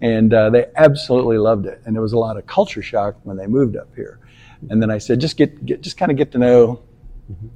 and 0.00 0.32
uh, 0.32 0.50
they 0.50 0.66
absolutely 0.76 1.38
loved 1.38 1.66
it. 1.66 1.80
And 1.84 1.94
there 1.94 2.02
was 2.02 2.12
a 2.12 2.18
lot 2.18 2.36
of 2.36 2.46
culture 2.46 2.82
shock 2.82 3.16
when 3.24 3.36
they 3.36 3.46
moved 3.46 3.76
up 3.76 3.88
here. 3.94 4.20
And 4.70 4.82
then 4.82 4.90
I 4.90 4.98
said, 4.98 5.20
just 5.20 5.36
get, 5.36 5.64
get 5.64 5.82
just 5.82 5.96
kind 5.96 6.10
of 6.10 6.16
get 6.16 6.32
to 6.32 6.38
know 6.38 6.82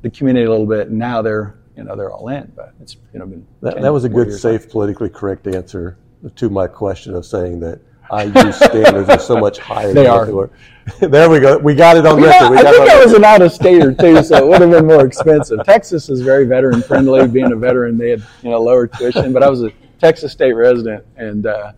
the 0.02 0.10
community 0.10 0.46
a 0.46 0.50
little 0.50 0.66
bit. 0.66 0.88
And 0.88 0.98
now 0.98 1.22
they're 1.22 1.58
you 1.76 1.84
know 1.84 1.96
they're 1.96 2.12
all 2.12 2.28
in. 2.28 2.52
But 2.54 2.74
it's 2.80 2.96
you 3.12 3.18
know 3.18 3.26
been 3.26 3.46
That, 3.60 3.80
that 3.80 3.92
was 3.92 4.04
a 4.04 4.08
good, 4.08 4.32
safe, 4.32 4.68
politically 4.70 5.08
correct 5.08 5.46
answer 5.46 5.98
to 6.36 6.48
my 6.48 6.68
question 6.68 7.14
of 7.14 7.26
saying 7.26 7.60
that 7.60 7.80
IU 8.12 8.52
standards 8.52 9.08
are 9.08 9.18
so 9.18 9.36
much 9.38 9.58
higher 9.58 9.92
They 9.92 10.02
than 10.04 10.10
are. 10.10 10.26
they. 10.26 10.52
There 11.08 11.30
we 11.30 11.38
go. 11.38 11.58
We 11.58 11.74
got 11.76 11.96
it 11.96 12.04
on 12.06 12.20
record. 12.20 12.50
We 12.50 12.56
I 12.58 12.62
got 12.64 12.74
think 12.74 12.90
I 12.90 13.04
was 13.04 13.12
an 13.12 13.24
out 13.24 13.40
of 13.40 13.52
stater 13.52 13.92
too, 13.94 14.22
so 14.22 14.36
it 14.36 14.46
would 14.48 14.60
have 14.60 14.70
been 14.70 14.86
more 14.86 15.06
expensive. 15.06 15.64
Texas 15.64 16.08
is 16.08 16.20
very 16.22 16.44
veteran 16.44 16.82
friendly. 16.82 17.26
Being 17.28 17.52
a 17.52 17.56
veteran, 17.56 17.96
they 17.96 18.10
had 18.10 18.22
you 18.42 18.50
know 18.50 18.60
lower 18.60 18.88
tuition, 18.88 19.32
but 19.32 19.42
I 19.44 19.48
was 19.48 19.62
a 19.62 19.70
Texas 20.00 20.32
state 20.32 20.54
resident, 20.54 21.04
and 21.16 21.46
uh, 21.46 21.72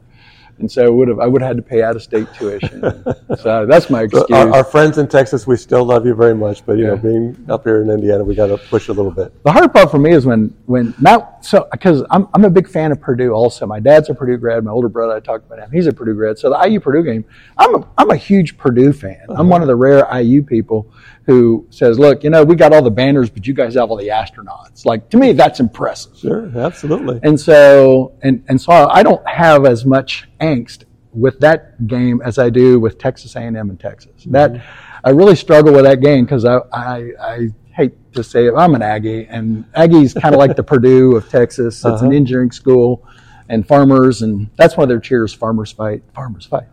and 0.58 0.70
so 0.70 0.84
I 0.84 0.88
would 0.88 1.08
have 1.08 1.20
I 1.20 1.26
would 1.26 1.42
have 1.42 1.48
had 1.48 1.56
to 1.56 1.62
pay 1.62 1.82
out 1.82 1.96
of 1.96 2.02
state 2.02 2.26
tuition. 2.34 2.82
So 3.38 3.66
that's 3.66 3.90
my 3.90 4.02
excuse. 4.02 4.24
Our, 4.32 4.54
our 4.54 4.64
friends 4.64 4.96
in 4.96 5.08
Texas, 5.08 5.46
we 5.46 5.56
still 5.56 5.84
love 5.84 6.06
you 6.06 6.14
very 6.14 6.34
much, 6.34 6.64
but 6.64 6.78
you 6.78 6.86
know, 6.86 6.96
being 6.96 7.36
up 7.48 7.64
here 7.64 7.82
in 7.82 7.90
Indiana, 7.90 8.22
we 8.22 8.34
got 8.34 8.46
to 8.46 8.56
push 8.56 8.88
a 8.88 8.92
little 8.92 9.10
bit. 9.10 9.32
The 9.44 9.52
hard 9.52 9.72
part 9.72 9.90
for 9.90 9.98
me 9.98 10.12
is 10.12 10.24
when 10.24 10.54
when 10.66 10.94
not 11.00 11.44
so 11.44 11.66
because 11.72 12.04
I'm 12.10 12.28
I'm 12.32 12.44
a 12.44 12.50
big 12.50 12.68
fan 12.68 12.92
of 12.92 13.00
Purdue. 13.00 13.32
Also, 13.32 13.66
my 13.66 13.80
dad's 13.80 14.08
a 14.08 14.14
Purdue 14.14 14.36
grad. 14.36 14.62
My 14.64 14.70
older 14.70 14.88
brother, 14.88 15.14
I 15.14 15.20
talked 15.20 15.46
about 15.46 15.58
him. 15.58 15.70
He's 15.72 15.86
a 15.86 15.92
Purdue 15.92 16.14
grad. 16.14 16.38
So 16.38 16.50
the 16.50 16.68
IU 16.68 16.80
Purdue 16.80 17.02
game, 17.02 17.24
I'm 17.58 17.74
a 17.74 17.88
I'm 17.98 18.10
a 18.10 18.16
huge 18.16 18.56
Purdue 18.56 18.92
fan. 18.92 19.20
I'm 19.28 19.32
uh-huh. 19.32 19.44
one 19.44 19.62
of 19.62 19.68
the 19.68 19.76
rare 19.76 20.06
IU 20.16 20.42
people 20.42 20.90
who 21.26 21.66
says, 21.70 21.98
look, 21.98 22.22
you 22.22 22.30
know, 22.30 22.44
we 22.44 22.54
got 22.54 22.72
all 22.72 22.82
the 22.82 22.90
banners, 22.90 23.30
but 23.30 23.46
you 23.46 23.54
guys 23.54 23.74
have 23.74 23.90
all 23.90 23.96
the 23.96 24.08
astronauts. 24.08 24.84
Like 24.84 25.08
to 25.10 25.16
me, 25.16 25.32
that's 25.32 25.58
impressive. 25.60 26.16
Sure, 26.18 26.50
absolutely. 26.58 27.20
And 27.22 27.38
so 27.40 28.12
and 28.22 28.44
and 28.48 28.60
so 28.60 28.72
I 28.72 29.02
don't 29.02 29.26
have 29.28 29.64
as 29.64 29.84
much 29.84 30.28
angst 30.40 30.84
with 31.12 31.38
that 31.40 31.86
game 31.86 32.20
as 32.24 32.38
I 32.38 32.50
do 32.50 32.78
with 32.80 32.98
Texas 32.98 33.36
A&M 33.36 33.56
and 33.56 33.78
Texas. 33.80 34.24
That 34.26 34.62
I 35.04 35.10
really 35.10 35.36
struggle 35.36 35.72
with 35.72 35.84
that 35.84 36.00
game 36.00 36.24
because 36.24 36.44
I, 36.44 36.58
I 36.72 37.10
I 37.20 37.48
hate 37.72 38.12
to 38.14 38.22
say 38.22 38.46
it, 38.46 38.54
I'm 38.56 38.74
an 38.74 38.82
Aggie, 38.82 39.26
and 39.28 39.64
Aggie's 39.74 40.12
kind 40.14 40.34
of 40.34 40.38
like 40.38 40.56
the 40.56 40.62
Purdue 40.72 41.16
of 41.16 41.28
Texas. 41.28 41.76
It's 41.76 41.84
an 41.84 41.90
Uh-huh. 42.08 42.10
engineering 42.10 42.50
school, 42.52 43.06
and 43.48 43.66
farmers, 43.66 44.22
and 44.22 44.48
that's 44.56 44.76
one 44.76 44.84
of 44.84 44.88
their 44.88 45.00
cheers: 45.00 45.32
farmers 45.32 45.72
fight, 45.72 46.02
farmers 46.14 46.46
fight. 46.46 46.66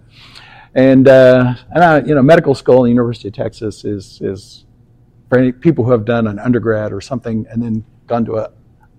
And 0.74 1.08
uh, 1.08 1.54
and 1.72 1.84
I, 1.84 2.00
you 2.02 2.16
know, 2.16 2.22
medical 2.22 2.56
school 2.56 2.78
in 2.80 2.84
the 2.86 2.90
University 2.92 3.28
of 3.28 3.34
Texas 3.34 3.84
is 3.84 4.20
is 4.22 4.66
for 5.30 5.38
any 5.38 5.52
people 5.52 5.84
who 5.84 5.92
have 5.92 6.06
done 6.06 6.28
an 6.28 6.40
undergrad 6.40 6.94
or 6.94 7.02
something 7.02 7.46
and 7.50 7.62
then 7.62 7.84
gone 8.08 8.24
to 8.26 8.38
a 8.38 8.52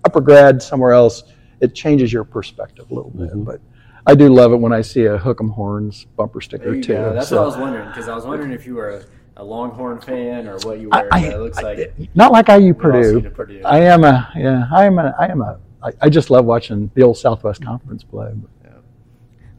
upper 0.05 0.21
grad 0.21 0.61
somewhere 0.61 0.91
else, 0.91 1.23
it 1.61 1.73
changes 1.73 2.11
your 2.13 2.23
perspective 2.23 2.89
a 2.91 2.93
little 2.93 3.11
bit. 3.11 3.29
Mm-hmm. 3.29 3.43
But 3.43 3.61
I 4.05 4.15
do 4.15 4.29
love 4.33 4.51
it 4.51 4.57
when 4.57 4.73
I 4.73 4.81
see 4.81 5.05
a 5.05 5.17
Hook'em 5.17 5.51
Horns 5.53 6.05
bumper 6.17 6.41
sticker 6.41 6.65
There 6.65 6.75
you 6.75 6.83
too. 6.83 6.93
go. 6.93 7.13
That's 7.13 7.29
So- 7.29 7.37
what 7.37 7.43
I 7.43 7.45
was 7.47 7.57
wondering 7.57 7.87
because 7.87 8.07
I 8.07 8.15
was 8.15 8.25
wondering 8.25 8.51
if 8.51 8.65
you 8.67 8.75
were 8.75 8.89
a, 8.89 9.03
a 9.37 9.43
Longhorn 9.43 9.99
fan 10.01 10.47
or 10.47 10.57
what 10.59 10.79
you 10.79 10.89
were. 10.89 10.95
I, 10.95 11.07
I- 11.11 11.19
it 11.27 11.39
looks 11.39 11.61
like 11.61 11.79
I- 11.79 12.09
not 12.13 12.31
like 12.31 12.49
IU 12.49 12.65
we've 12.67 12.77
Purdue. 12.77 13.29
Purdue. 13.31 13.61
I 13.65 13.79
am 13.79 14.03
a 14.03 14.29
yeah. 14.35 14.65
I 14.71 14.85
am 14.85 14.99
a 14.99 15.15
I 15.19 15.25
am 15.27 15.41
a. 15.41 15.59
I, 15.81 15.91
I 16.01 16.09
just 16.09 16.29
love 16.29 16.45
watching 16.45 16.91
the 16.93 17.01
old 17.03 17.17
Southwest 17.17 17.63
Conference 17.63 18.03
play. 18.03 18.31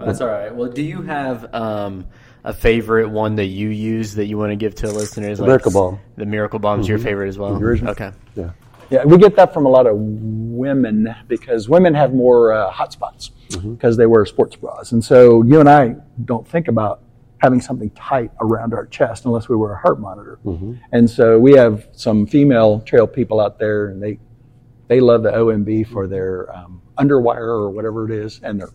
Oh, 0.00 0.06
that's 0.06 0.20
all 0.20 0.28
right. 0.28 0.54
Well, 0.54 0.70
do 0.70 0.82
you 0.82 1.02
have 1.02 1.54
um, 1.54 2.06
a 2.42 2.52
favorite 2.52 3.08
one 3.08 3.36
that 3.36 3.46
you 3.46 3.68
use 3.68 4.14
that 4.14 4.26
you 4.26 4.36
want 4.36 4.50
to 4.50 4.56
give 4.56 4.74
to 4.76 4.90
listeners? 4.90 5.38
The 5.38 5.46
Miracle 5.46 5.70
Balm. 5.72 6.00
The 6.16 6.26
Miracle 6.26 6.58
Balm's 6.58 6.88
your 6.88 6.98
favorite 6.98 7.28
as 7.28 7.38
well. 7.38 7.54
Okay. 7.64 8.12
Yeah. 8.34 8.50
Yeah, 8.90 9.04
we 9.04 9.16
get 9.16 9.34
that 9.36 9.54
from 9.54 9.64
a 9.64 9.68
lot 9.70 9.86
of 9.86 9.96
women 9.96 11.14
because 11.26 11.68
women 11.68 11.94
have 11.94 12.12
more 12.12 12.52
uh, 12.52 12.70
hot 12.70 12.92
spots 12.92 13.30
because 13.62 13.96
they 13.96 14.06
wear 14.06 14.26
sports 14.26 14.56
bras, 14.56 14.92
and 14.92 15.02
so 15.02 15.42
you 15.42 15.58
and 15.58 15.68
I 15.68 15.96
don't 16.26 16.46
think 16.46 16.68
about 16.68 17.00
having 17.38 17.60
something 17.60 17.90
tight 17.90 18.30
around 18.40 18.74
our 18.74 18.86
chest 18.86 19.24
unless 19.24 19.48
we 19.48 19.56
wear 19.56 19.72
a 19.72 19.78
heart 19.78 20.00
monitor. 20.00 20.38
And 20.92 21.08
so 21.08 21.38
we 21.38 21.52
have 21.54 21.88
some 21.92 22.26
female 22.26 22.80
trail 22.80 23.06
people 23.06 23.40
out 23.40 23.58
there, 23.58 23.86
and 23.88 24.02
they 24.02 24.18
they 24.88 25.00
love 25.00 25.22
the 25.22 25.30
OMB 25.32 25.88
for 25.88 26.06
their 26.06 26.54
um, 26.54 26.82
underwire 26.98 27.38
or 27.48 27.70
whatever 27.70 28.04
it 28.04 28.16
is, 28.16 28.38
and 28.42 28.60
their 28.60 28.68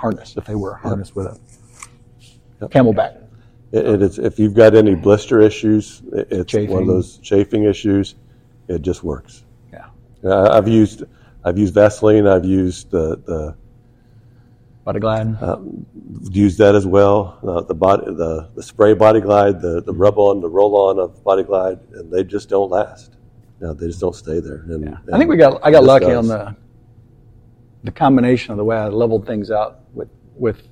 harness 0.00 0.36
if 0.36 0.44
they 0.46 0.54
wear 0.54 0.72
a 0.72 0.78
harness 0.78 1.14
with 1.14 1.26
a 1.26 2.68
CamelBak. 2.68 3.22
It, 3.72 3.86
it 3.86 4.02
is, 4.02 4.18
if 4.18 4.38
you've 4.38 4.54
got 4.54 4.74
any 4.74 4.94
blister 4.94 5.40
issues, 5.40 6.02
it, 6.12 6.28
it's 6.30 6.54
one 6.70 6.82
of 6.82 6.88
those 6.88 7.18
chafing 7.18 7.64
issues. 7.64 8.14
It 8.68 8.82
just 8.82 9.02
works. 9.04 9.44
Yeah, 9.72 9.86
Uh, 10.24 10.50
I've 10.56 10.68
used 10.68 11.04
I've 11.44 11.58
used 11.58 11.74
Vaseline. 11.74 12.26
I've 12.26 12.44
used 12.44 12.90
the 12.90 13.16
the 13.26 13.54
body 14.84 15.00
glide. 15.00 15.36
used 16.30 16.58
that 16.58 16.74
as 16.74 16.86
well. 16.86 17.38
Uh, 17.46 17.60
the 17.62 17.74
body 17.74 18.04
the, 18.06 18.48
the 18.54 18.62
spray 18.62 18.94
body 18.94 19.20
glide, 19.20 19.60
the, 19.60 19.82
the 19.82 19.92
rub 19.92 20.18
on, 20.18 20.40
the 20.40 20.48
roll 20.48 20.76
on 20.76 20.98
of 20.98 21.22
body 21.24 21.42
glide, 21.42 21.78
and 21.94 22.10
they 22.12 22.24
just 22.24 22.48
don't 22.48 22.70
last. 22.70 23.16
No, 23.60 23.74
they 23.74 23.86
just 23.88 24.00
don't 24.00 24.14
stay 24.16 24.40
there. 24.40 24.64
And, 24.68 24.96
I 25.12 25.18
think 25.18 25.28
we 25.30 25.36
got 25.36 25.60
I 25.62 25.70
got 25.70 25.84
lucky 25.84 26.06
does. 26.06 26.18
on 26.18 26.26
the 26.28 26.56
the 27.84 27.90
combination 27.90 28.52
of 28.52 28.58
the 28.58 28.64
way 28.64 28.76
I 28.76 28.88
leveled 28.88 29.26
things 29.26 29.50
out 29.50 29.80
with 29.94 30.08
with 30.36 30.68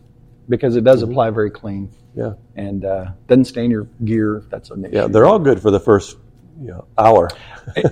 because 0.49 0.77
it 0.77 0.81
Mm-hmm. 0.81 0.87
does 0.87 1.03
apply 1.03 1.31
very 1.31 1.51
clean 1.51 1.91
yeah 2.15 2.33
and 2.57 2.85
uh, 2.85 3.11
doesn't 3.29 3.45
stain 3.47 3.71
your 3.71 3.85
gear. 4.05 4.45
That's 4.51 4.71
an 4.71 4.85
issue. 4.87 4.95
yeah 4.97 5.07
they're 5.07 5.27
all 5.27 5.39
good 5.39 5.61
for 5.61 5.71
the 5.71 5.81
first 5.81 6.17
you 6.61 6.69
know 6.69 6.87
hour. 6.99 7.29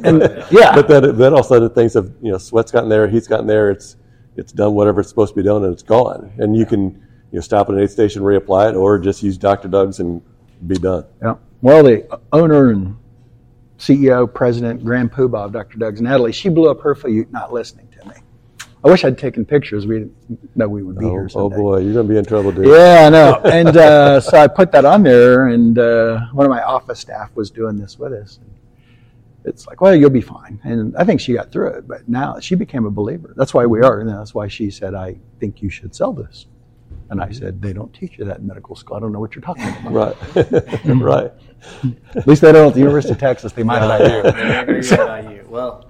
and 0.03 0.21
yeah, 0.51 0.75
But 0.75 0.89
then, 0.89 1.17
then 1.17 1.33
all 1.33 1.41
of 1.41 1.47
a 1.47 1.49
sudden 1.49 1.71
things 1.71 1.95
have, 1.95 2.11
you 2.23 2.33
know, 2.33 2.39
sweat's 2.39 2.73
gotten 2.73 2.89
there, 2.89 3.07
heat's 3.07 3.29
gotten 3.29 3.47
there, 3.47 3.71
it's, 3.71 3.97
it's 4.37 4.51
done 4.53 4.75
whatever 4.75 5.01
it's 5.01 5.09
supposed 5.09 5.35
to 5.35 5.41
be 5.41 5.47
done 5.47 5.63
and 5.65 5.73
it's 5.73 5.85
gone. 5.85 6.33
And 6.39 6.57
you 6.57 6.67
can, 6.67 6.83
you 7.31 7.37
know, 7.37 7.41
stop 7.41 7.69
at 7.69 7.77
an 7.77 7.81
aid 7.81 7.91
station, 7.91 8.23
reapply 8.23 8.71
it, 8.71 8.75
or 8.77 8.99
just 8.99 9.23
use 9.23 9.39
Dr. 9.39 9.69
Doug's 9.69 10.01
and 10.01 10.21
be 10.67 10.75
done. 10.77 11.05
yeah. 11.23 11.37
Well, 11.63 11.85
the 11.85 12.21
owner 12.33 12.71
and 12.71 12.97
CEO, 13.79 14.33
president, 14.33 14.85
Grand 14.85 15.13
Poobah 15.13 15.45
of 15.47 15.53
Dr. 15.53 15.79
Doug's, 15.79 16.01
Natalie, 16.01 16.33
she 16.33 16.49
blew 16.49 16.69
up 16.71 16.81
her 16.81 16.95
foot 16.97 17.31
not 17.31 17.53
listening. 17.53 17.86
I 18.87 18.91
wish 18.91 19.05
I'd 19.05 19.19
taken 19.19 19.45
pictures. 19.45 19.85
We 19.87 19.99
didn't 19.99 20.57
know 20.57 20.69
we 20.69 20.85
would 20.85 20.97
be 20.97 21.07
Oh, 21.07 21.11
here. 21.11 21.29
oh 21.35 21.51
boy, 21.51 21.79
you're 21.79 21.93
going 21.95 22.07
to 22.07 22.13
be 22.13 22.19
in 22.19 22.25
trouble, 22.25 22.53
dude. 22.53 22.67
Yeah, 22.69 23.07
I 23.07 23.11
know. 23.11 23.41
And 23.45 23.77
uh, 23.77 24.21
so 24.21 24.39
I 24.39 24.47
put 24.47 24.71
that 24.73 24.85
on 24.85 25.03
there, 25.03 25.49
and 25.49 25.77
uh, 25.79 26.21
one 26.33 26.47
of 26.47 26.51
my 26.51 26.63
office 26.63 27.01
staff 27.01 27.35
was 27.35 27.51
doing 27.51 27.77
this 27.77 27.99
with 27.99 28.13
us. 28.13 28.39
It's 29.45 29.67
like, 29.67 29.81
well, 29.81 29.95
you'll 29.95 30.11
be 30.11 30.21
fine. 30.21 30.61
And 30.63 30.97
I 30.97 31.03
think 31.05 31.21
she 31.21 31.33
got 31.35 31.51
through 31.51 31.69
it, 31.71 31.89
but 31.89 32.09
now 32.09 32.39
she 32.39 32.55
became 32.55 32.85
a 32.85 32.91
believer. 32.91 33.33
That's 33.37 33.53
why 33.55 33.67
we 33.67 33.81
are. 33.81 34.01
And 34.01 34.09
that's 34.09 34.35
why 34.35 34.47
she 34.49 34.71
said, 34.71 34.95
I 34.95 35.17
think 35.41 35.63
you 35.63 35.71
should 35.71 35.95
sell 35.95 36.13
this. 36.13 36.47
And 37.11 37.21
I 37.21 37.31
said, 37.33 37.61
they 37.63 37.73
don't 37.73 37.93
teach 37.95 38.19
you 38.19 38.25
that 38.25 38.39
in 38.39 38.47
medical 38.47 38.75
school. 38.77 38.97
I 38.97 39.01
don't 39.01 39.13
know 39.13 39.21
what 39.21 39.35
you're 39.35 39.43
talking 39.43 39.69
about. 39.87 40.17
Right. 40.37 40.85
right. 40.87 41.33
At 42.17 42.27
least 42.27 42.43
they 42.43 42.51
don't 42.53 42.69
at 42.69 42.75
the 42.75 42.81
University 42.81 43.13
of 43.13 43.19
Texas. 43.19 43.53
They 43.53 43.63
might 43.63 43.79
have 43.81 44.01
Maybe 44.01 44.29
idea. 44.29 44.97
you're 44.97 45.11
at 45.11 45.25
IU. 45.33 45.47
Well, 45.49 45.86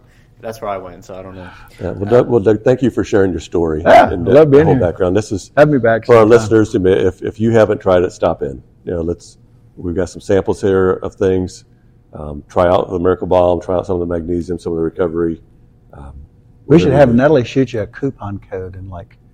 that's 0.46 0.60
where 0.60 0.70
I 0.70 0.76
went, 0.78 1.04
so 1.04 1.18
I 1.18 1.22
don't 1.22 1.34
know. 1.34 1.50
Yeah, 1.80 1.90
well, 1.90 2.08
Doug, 2.08 2.28
well, 2.28 2.40
Doug, 2.40 2.62
thank 2.62 2.80
you 2.80 2.88
for 2.90 3.02
sharing 3.02 3.32
your 3.32 3.40
story 3.40 3.82
Yeah, 3.82 4.12
and 4.12 4.28
I 4.28 4.32
love 4.32 4.46
the 4.50 4.56
being 4.58 4.64
whole 4.66 4.74
here. 4.74 4.80
background. 4.80 5.16
This 5.16 5.32
is 5.32 5.50
Have 5.56 5.68
me 5.68 5.78
back. 5.78 6.06
for 6.06 6.16
our 6.16 6.24
listeners. 6.24 6.74
I 6.74 6.78
mean, 6.78 6.96
If, 6.98 7.20
if 7.20 7.40
you 7.40 7.50
haven't 7.50 7.80
tried 7.80 8.04
it, 8.04 8.12
stop 8.12 8.42
in. 8.42 8.62
You 8.84 8.92
know, 8.94 9.00
let's. 9.02 9.38
We've 9.76 9.94
got 9.96 10.08
some 10.08 10.20
samples 10.20 10.60
here 10.62 10.92
of 10.92 11.16
things. 11.16 11.64
Um, 12.12 12.44
try 12.48 12.66
out 12.68 12.88
the 12.88 12.98
Miracle 13.00 13.26
Balm. 13.26 13.60
Try 13.60 13.74
out 13.74 13.86
some 13.86 14.00
of 14.00 14.08
the 14.08 14.14
magnesium, 14.14 14.58
some 14.58 14.72
of 14.72 14.76
the 14.78 14.84
recovery. 14.84 15.42
Um, 15.92 16.14
We 16.66 16.78
should 16.78 16.92
have 16.92 17.08
you- 17.10 17.16
Natalie 17.16 17.44
shoot 17.44 17.72
you 17.72 17.80
a 17.82 17.86
coupon 17.88 18.38
code 18.38 18.76
and 18.76 18.88
like 18.88 19.10
one 19.10 19.10
of 19.10 19.14
those 19.16 19.25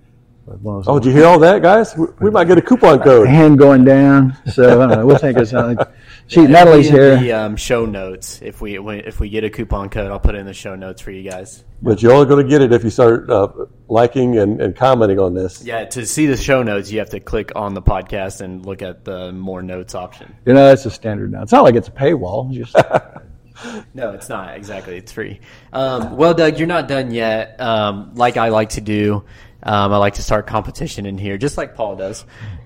Oh, 0.45 0.99
did 0.99 1.05
you 1.09 1.13
hear 1.13 1.25
all 1.25 1.39
that, 1.39 1.61
guys? 1.61 1.95
We, 1.95 2.07
we 2.19 2.29
might 2.29 2.45
get 2.45 2.57
a 2.57 2.61
coupon 2.61 2.99
code. 3.03 3.27
hand 3.27 3.57
going 3.57 3.85
down. 3.85 4.37
So 4.51 4.65
I 4.65 4.87
don't 4.87 4.89
know. 4.89 5.05
We'll 5.05 5.17
think 5.17 5.37
it's 5.37 5.53
uh, 5.53 5.73
like 5.73 5.87
she. 6.27 6.45
Natalie's 6.45 6.87
It'll 6.87 6.99
be 6.99 7.03
in 7.05 7.17
here. 7.19 7.19
The 7.19 7.31
um, 7.31 7.55
show 7.55 7.85
notes. 7.85 8.41
If 8.41 8.59
we 8.59 8.77
if 8.77 9.19
we 9.21 9.29
get 9.29 9.45
a 9.45 9.49
coupon 9.49 9.89
code, 9.89 10.11
I'll 10.11 10.19
put 10.19 10.35
it 10.35 10.39
in 10.39 10.45
the 10.45 10.53
show 10.53 10.75
notes 10.75 11.01
for 11.01 11.11
you 11.11 11.29
guys. 11.29 11.63
But 11.81 12.01
you're 12.01 12.11
only 12.11 12.25
going 12.25 12.43
to 12.43 12.49
get 12.49 12.61
it 12.61 12.73
if 12.73 12.83
you 12.83 12.89
start 12.89 13.29
uh, 13.29 13.47
liking 13.87 14.37
and, 14.37 14.61
and 14.61 14.75
commenting 14.75 15.19
on 15.19 15.33
this. 15.33 15.63
Yeah, 15.63 15.85
to 15.85 16.05
see 16.05 16.25
the 16.25 16.37
show 16.37 16.61
notes, 16.61 16.91
you 16.91 16.99
have 16.99 17.09
to 17.11 17.19
click 17.19 17.51
on 17.55 17.73
the 17.73 17.81
podcast 17.81 18.41
and 18.41 18.65
look 18.65 18.81
at 18.81 19.05
the 19.05 19.31
more 19.31 19.61
notes 19.61 19.95
option. 19.95 20.35
You 20.45 20.53
know, 20.53 20.65
that's 20.67 20.85
a 20.85 20.91
standard 20.91 21.31
now. 21.31 21.43
It's 21.43 21.51
not 21.51 21.63
like 21.63 21.75
it's 21.75 21.87
a 21.87 21.91
paywall. 21.91 22.49
It's 22.55 22.71
just 22.71 22.85
No, 23.93 24.11
it's 24.11 24.29
not 24.29 24.55
exactly. 24.55 24.97
It's 24.97 25.11
free. 25.11 25.39
Um, 25.71 26.17
well, 26.17 26.33
Doug, 26.33 26.57
you're 26.57 26.67
not 26.67 26.87
done 26.87 27.11
yet. 27.11 27.59
Um, 27.61 28.13
like 28.15 28.35
I 28.37 28.49
like 28.49 28.69
to 28.69 28.81
do, 28.81 29.25
um, 29.63 29.93
I 29.93 29.97
like 29.97 30.15
to 30.15 30.21
start 30.21 30.45
competition 30.47 31.05
in 31.05 31.17
here, 31.17 31.37
just 31.37 31.57
like 31.57 31.75
Paul 31.75 31.95
does. 31.95 32.25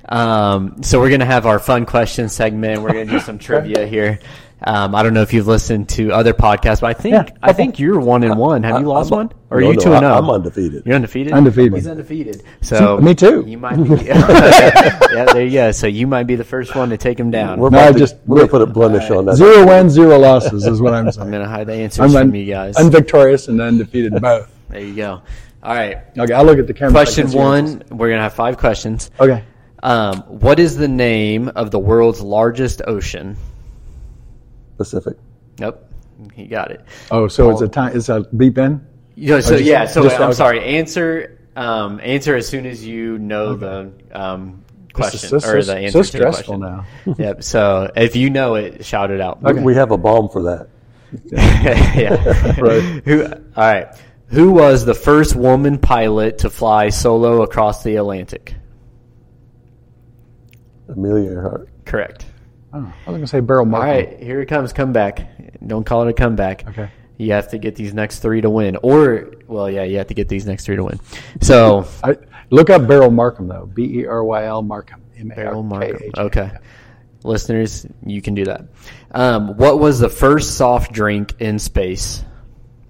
Um, 0.09 0.81
so 0.83 0.99
we're 0.99 1.09
gonna 1.09 1.25
have 1.25 1.45
our 1.45 1.59
fun 1.59 1.85
question 1.85 2.29
segment. 2.29 2.81
We're 2.81 2.89
gonna 2.93 3.05
do 3.05 3.19
some 3.19 3.37
trivia 3.47 3.85
here. 3.85 4.19
Um, 4.59 4.95
I 4.95 5.03
don't 5.03 5.13
know 5.13 5.21
if 5.21 5.33
you've 5.33 5.45
listened 5.45 5.87
to 5.89 6.11
other 6.11 6.33
podcasts, 6.33 6.81
but 6.81 6.87
I 6.87 6.93
think 6.93 7.13
Yeah, 7.13 7.29
I 7.43 7.53
think 7.53 7.77
you're 7.77 7.99
one 7.99 8.23
and 8.23 8.39
one. 8.39 8.63
Have 8.63 8.81
you 8.81 8.87
lost 8.87 9.11
I'm- 9.11 9.27
one, 9.27 9.33
or 9.51 9.59
are 9.59 9.61
no, 9.61 9.67
you 9.69 9.73
no, 9.75 9.79
two 9.83 9.93
and 9.93 10.03
I- 10.03 10.09
zero? 10.09 10.23
I'm 10.23 10.29
undefeated. 10.31 10.83
You're 10.83 10.95
undefeated. 10.95 11.33
Undefeated. 11.33 11.73
He's 11.75 11.85
undefeated. 11.87 12.41
So 12.61 12.97
Me 12.97 13.13
too. 13.13 13.43
You 13.45 13.59
might 13.59 13.75
be. 13.75 13.89
yeah, 14.05 15.25
there 15.31 15.45
you 15.45 15.51
go. 15.51 15.71
So 15.71 15.85
you 15.85 16.07
might 16.07 16.23
be 16.23 16.35
the 16.35 16.43
first 16.43 16.75
one 16.75 16.89
to 16.89 16.97
take 16.97 17.19
him 17.19 17.29
down. 17.29 17.59
We're 17.59 17.69
No, 17.69 17.77
about 17.77 17.89
I 17.89 17.91
to, 17.93 17.99
just- 17.99 18.15
we're 18.25 18.37
gonna 18.37 18.47
put 18.49 18.63
a 18.63 18.65
blemish 18.65 19.11
on 19.11 19.25
that. 19.25 19.35
Zero 19.35 19.67
wins, 19.67 19.93
zero 19.93 20.17
losses 20.17 20.65
is 20.65 20.81
what 20.81 20.93
I'm 20.95 21.07
I'm 21.19 21.29
gonna 21.29 21.47
hide 21.47 21.67
the 21.67 21.73
answers 21.73 22.15
I'm 22.15 22.29
from 22.29 22.35
you 22.35 22.45
guys. 22.51 22.75
unvictorious 22.77 23.47
and 23.49 23.61
undefeated 23.61 24.19
both. 24.19 24.49
there 24.69 24.81
you 24.81 24.95
go. 24.95 25.21
All 25.63 25.73
right. 25.75 25.97
Okay, 26.17 26.33
I'll 26.33 26.45
look 26.45 26.59
at 26.59 26.67
the 26.67 26.73
camera. 26.73 26.91
Question 26.93 27.23
can 27.23 27.31
see 27.31 27.37
your 27.37 27.45
one. 27.45 27.83
We're 27.89 28.09
gonna 28.09 28.21
have 28.21 28.33
five 28.33 28.57
questions. 28.57 29.11
Okay. 29.19 29.43
Um, 29.83 30.17
what 30.23 30.59
is 30.59 30.75
the 30.77 30.87
name 30.87 31.49
of 31.49 31.71
the 31.71 31.79
world's 31.79 32.21
largest 32.21 32.81
ocean? 32.87 33.37
Pacific. 34.77 35.17
Nope. 35.59 35.83
He 36.33 36.45
got 36.47 36.71
it. 36.71 36.83
Oh, 37.11 37.27
so 37.27 37.49
it's 37.51 37.61
a 37.61 37.67
time. 37.67 37.95
It's 37.95 38.09
a 38.09 38.21
beep 38.35 38.57
in. 38.57 38.85
You 39.15 39.29
know, 39.35 39.39
so 39.39 39.53
just- 39.57 39.63
yeah. 39.65 39.85
So 39.85 40.03
just- 40.03 40.15
I'm 40.17 40.23
okay. 40.23 40.33
sorry. 40.33 40.63
Answer. 40.77 41.33
Um, 41.55 41.99
answer 42.03 42.35
as 42.35 42.47
soon 42.47 42.67
as 42.67 42.85
you 42.85 43.17
know 43.17 43.55
the 43.55 43.91
um, 44.11 44.63
question 44.93 45.31
This 45.31 45.33
is 45.33 45.43
so, 45.43 45.57
or 45.57 45.63
the 45.63 45.75
answer 45.75 46.03
so 46.03 46.11
to 46.11 46.17
the 46.25 46.31
stressful 46.31 46.59
question. 46.59 46.85
now. 47.05 47.15
Yep. 47.17 47.43
So 47.43 47.91
if 47.95 48.15
you 48.15 48.29
know 48.29 48.55
it, 48.55 48.85
shout 48.85 49.09
it 49.09 49.19
out. 49.21 49.41
We- 49.41 49.61
We 49.61 49.75
have 49.75 49.89
a 49.91 49.97
balm 49.97 50.29
for 50.29 50.43
that. 50.43 50.67
yeah. 51.95 52.55
Right. 52.61 52.81
Who? 53.05 53.25
All 53.25 53.31
right. 53.55 53.87
Who 54.27 54.51
was 54.51 54.83
the 54.85 54.93
first 54.93 55.35
woman 55.35 55.77
pilot 55.77 56.39
to 56.39 56.49
fly 56.49 56.89
solo 56.89 57.43
across 57.43 57.83
the 57.83 57.95
Atlantic? 57.95 58.55
Amelia 60.89 61.31
Earhart. 61.31 61.69
Correct. 61.85 62.25
Oh, 62.73 62.79
I 62.79 63.09
was 63.09 63.15
going 63.15 63.21
to 63.21 63.27
say 63.27 63.39
Beryl 63.39 63.61
All 63.61 63.65
Markham. 63.65 64.19
here 64.19 64.41
it 64.41 64.47
comes. 64.47 64.73
Comeback. 64.73 65.27
Don't 65.65 65.85
call 65.85 66.03
it 66.03 66.09
a 66.09 66.13
comeback. 66.13 66.67
Okay. 66.67 66.89
You 67.17 67.31
have 67.31 67.49
to 67.49 67.57
get 67.57 67.75
these 67.75 67.93
next 67.93 68.19
three 68.19 68.41
to 68.41 68.49
win, 68.49 68.77
or 68.83 69.31
well, 69.47 69.71
yeah, 69.71 69.83
you 69.83 69.97
have 69.97 70.07
to 70.07 70.13
get 70.13 70.27
these 70.29 70.45
next 70.45 70.65
three 70.65 70.75
to 70.75 70.83
win. 70.83 70.99
So 71.41 71.87
I, 72.03 72.15
look 72.51 72.69
up 72.69 72.85
Beryl 72.87 73.09
Markham 73.09 73.47
though. 73.47 73.65
B 73.65 74.01
E 74.01 74.05
R 74.05 74.23
Y 74.23 74.45
L 74.45 74.61
Markham. 74.61 75.01
M 75.17 75.31
A 75.31 75.33
R 75.33 75.35
K 75.35 75.43
Beryl 75.43 75.63
Markham. 75.63 75.99
H. 76.03 76.11
Okay, 76.15 76.51
listeners, 77.23 77.87
you 78.05 78.21
can 78.21 78.35
do 78.35 78.45
that. 78.45 78.65
Um, 79.09 79.57
what 79.57 79.79
was 79.79 79.97
the 79.99 80.09
first 80.09 80.57
soft 80.57 80.91
drink 80.91 81.33
in 81.39 81.57
space? 81.57 82.23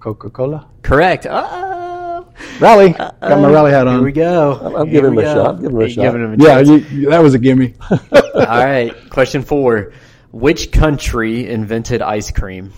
Coca 0.00 0.30
Cola. 0.30 0.68
Correct. 0.82 1.26
Oh, 1.28 2.26
Rally. 2.60 2.90
Got 2.92 3.20
my 3.20 3.50
rally 3.50 3.72
hat 3.72 3.86
on. 3.88 3.96
Here 3.96 4.04
we 4.04 4.12
go. 4.12 4.52
I'm- 4.54 4.76
I'm 4.76 4.90
giving 4.90 5.12
him 5.12 5.18
a 5.18 5.22
go. 5.22 5.34
shot. 5.34 5.54
I'm 5.56 5.60
giving 5.62 5.76
him 5.76 5.82
a 5.82 5.88
shot. 5.88 6.02
giving 6.02 6.24
him 6.24 6.40
a 6.40 6.44
Yeah, 6.44 6.58
you, 6.60 6.74
you- 6.76 7.10
that 7.10 7.22
was 7.22 7.34
a 7.34 7.38
gimme. 7.38 7.74
All 7.90 8.00
right. 8.34 8.92
Question 9.10 9.42
four. 9.42 9.92
Which 10.30 10.70
country 10.72 11.48
invented 11.48 12.02
ice 12.02 12.30
cream? 12.30 12.72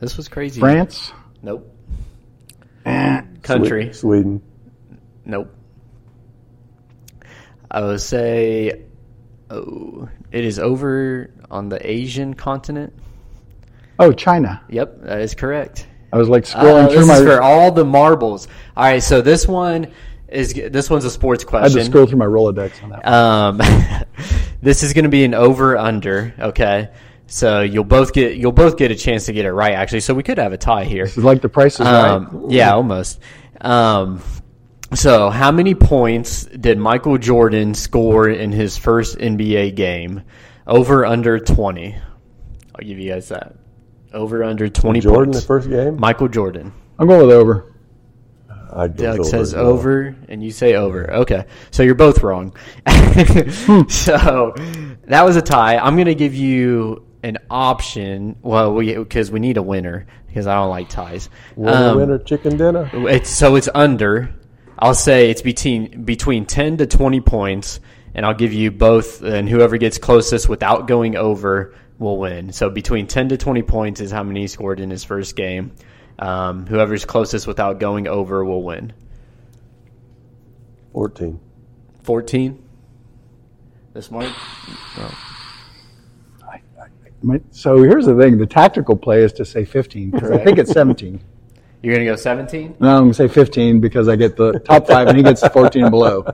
This 0.00 0.16
was 0.16 0.28
crazy. 0.28 0.60
France. 0.60 1.12
Nope. 1.42 1.74
Eh, 2.86 3.20
Country. 3.42 3.92
Sweden. 3.92 4.40
Nope. 5.24 5.52
I 7.70 7.82
would 7.82 8.00
say, 8.00 8.84
oh, 9.50 10.08
it 10.30 10.44
is 10.44 10.58
over 10.58 11.30
on 11.50 11.68
the 11.68 11.78
Asian 11.90 12.32
continent. 12.34 12.94
Oh, 13.98 14.12
China. 14.12 14.62
Yep, 14.68 15.02
that 15.02 15.20
is 15.20 15.34
correct. 15.34 15.86
I 16.12 16.16
was 16.16 16.28
like 16.28 16.44
Uh, 16.44 16.62
scrolling 16.62 16.88
through 16.88 16.98
this 17.00 17.08
my. 17.08 17.18
for 17.24 17.42
all 17.42 17.72
the 17.72 17.84
marbles. 17.84 18.48
All 18.76 18.84
right, 18.84 19.02
so 19.02 19.20
this 19.20 19.46
one 19.46 19.88
is 20.28 20.52
this 20.54 20.88
one's 20.90 21.04
a 21.04 21.10
sports 21.10 21.44
question. 21.44 21.78
I 21.78 21.80
had 21.80 21.84
to 21.86 21.90
scroll 21.90 22.06
through 22.06 22.18
my 22.18 22.26
Rolodex 22.26 22.82
on 22.82 22.90
that. 22.90 23.04
One. 23.04 23.60
Um, 23.64 24.04
this 24.62 24.82
is 24.82 24.92
going 24.92 25.04
to 25.04 25.10
be 25.10 25.24
an 25.24 25.34
over 25.34 25.76
under. 25.76 26.34
Okay, 26.38 26.88
so 27.26 27.60
you'll 27.62 27.84
both 27.84 28.12
get 28.12 28.36
you'll 28.36 28.52
both 28.52 28.76
get 28.78 28.90
a 28.90 28.94
chance 28.94 29.26
to 29.26 29.32
get 29.32 29.44
it 29.44 29.52
right. 29.52 29.72
Actually, 29.74 30.00
so 30.00 30.14
we 30.14 30.22
could 30.22 30.38
have 30.38 30.52
a 30.52 30.56
tie 30.58 30.84
here. 30.84 31.04
This 31.04 31.18
is 31.18 31.24
like 31.24 31.42
the 31.42 31.48
price 31.48 31.74
is 31.74 31.80
right. 31.80 32.08
Um, 32.10 32.46
yeah, 32.48 32.72
almost. 32.74 33.20
Um, 33.60 34.22
so, 34.94 35.28
how 35.28 35.50
many 35.50 35.74
points 35.74 36.44
did 36.46 36.78
Michael 36.78 37.18
Jordan 37.18 37.74
score 37.74 38.28
in 38.28 38.52
his 38.52 38.78
first 38.78 39.18
NBA 39.18 39.74
game? 39.74 40.22
Over 40.66 41.04
under 41.04 41.38
twenty. 41.38 41.96
I'll 42.74 42.86
give 42.86 42.98
you 42.98 43.10
guys 43.12 43.28
that. 43.28 43.56
Over 44.12 44.42
under 44.44 44.68
twenty 44.68 45.00
Jordan, 45.00 45.32
the 45.32 45.40
first 45.40 45.68
game. 45.68 45.98
Michael 46.00 46.28
Jordan. 46.28 46.72
I'm 46.98 47.06
going 47.06 47.26
with 47.26 47.36
over. 47.36 47.74
I 48.70 48.88
go 48.88 48.94
Doug 48.94 49.20
over 49.20 49.28
says 49.28 49.54
well. 49.54 49.66
over, 49.66 50.16
and 50.28 50.42
you 50.42 50.50
say 50.50 50.74
over. 50.74 51.10
Okay, 51.12 51.44
so 51.70 51.82
you're 51.82 51.94
both 51.94 52.22
wrong. 52.22 52.54
so 53.88 54.54
that 55.06 55.22
was 55.24 55.36
a 55.36 55.42
tie. 55.42 55.78
I'm 55.78 55.94
going 55.96 56.06
to 56.06 56.14
give 56.14 56.34
you 56.34 57.06
an 57.22 57.38
option. 57.50 58.36
Well, 58.42 58.74
we 58.74 58.94
because 58.96 59.30
we 59.30 59.40
need 59.40 59.56
a 59.56 59.62
winner 59.62 60.06
because 60.26 60.46
I 60.46 60.54
don't 60.54 60.70
like 60.70 60.88
ties. 60.88 61.30
Winner, 61.56 61.76
Um, 61.90 61.96
winner, 61.96 62.18
chicken 62.18 62.56
dinner. 62.56 62.90
It's 62.92 63.30
so 63.30 63.56
it's 63.56 63.68
under. 63.74 64.34
I'll 64.78 64.94
say 64.94 65.30
it's 65.30 65.42
between 65.42 66.04
between 66.04 66.46
ten 66.46 66.76
to 66.76 66.86
twenty 66.86 67.20
points, 67.20 67.80
and 68.14 68.24
I'll 68.24 68.34
give 68.34 68.52
you 68.52 68.70
both. 68.70 69.22
And 69.22 69.48
whoever 69.48 69.76
gets 69.78 69.98
closest 69.98 70.48
without 70.48 70.86
going 70.86 71.16
over 71.16 71.74
will 71.98 72.18
win. 72.18 72.52
So 72.52 72.70
between 72.70 73.06
ten 73.06 73.28
to 73.30 73.36
twenty 73.36 73.62
points 73.62 74.00
is 74.00 74.10
how 74.10 74.22
many 74.22 74.42
he 74.42 74.46
scored 74.46 74.80
in 74.80 74.90
his 74.90 75.04
first 75.04 75.36
game. 75.36 75.72
Um, 76.18 76.66
whoever's 76.66 77.04
closest 77.04 77.46
without 77.46 77.78
going 77.78 78.08
over 78.08 78.44
will 78.44 78.62
win. 78.62 78.92
14. 80.92 81.38
Fourteen. 82.02 82.62
This 83.92 84.10
Mark. 84.10 84.32
My- 87.20 87.40
So 87.50 87.82
here's 87.82 88.06
the 88.06 88.16
thing: 88.16 88.38
the 88.38 88.46
tactical 88.46 88.96
play 88.96 89.22
is 89.22 89.32
to 89.34 89.44
say 89.44 89.64
15 89.64 90.10
because 90.10 90.30
I 90.30 90.38
think 90.38 90.58
it's 90.58 90.70
17. 90.72 91.20
You're 91.82 91.94
gonna 91.94 92.04
go 92.06 92.16
seventeen. 92.16 92.74
No, 92.80 92.88
I'm 92.88 93.02
going 93.04 93.10
to 93.10 93.14
say 93.14 93.28
15 93.28 93.80
because 93.80 94.08
I 94.08 94.16
get 94.16 94.36
the 94.36 94.58
top 94.60 94.88
five 94.88 95.06
and 95.06 95.16
he 95.16 95.22
gets 95.22 95.46
14 95.46 95.82
and 95.84 95.90
below. 95.92 96.26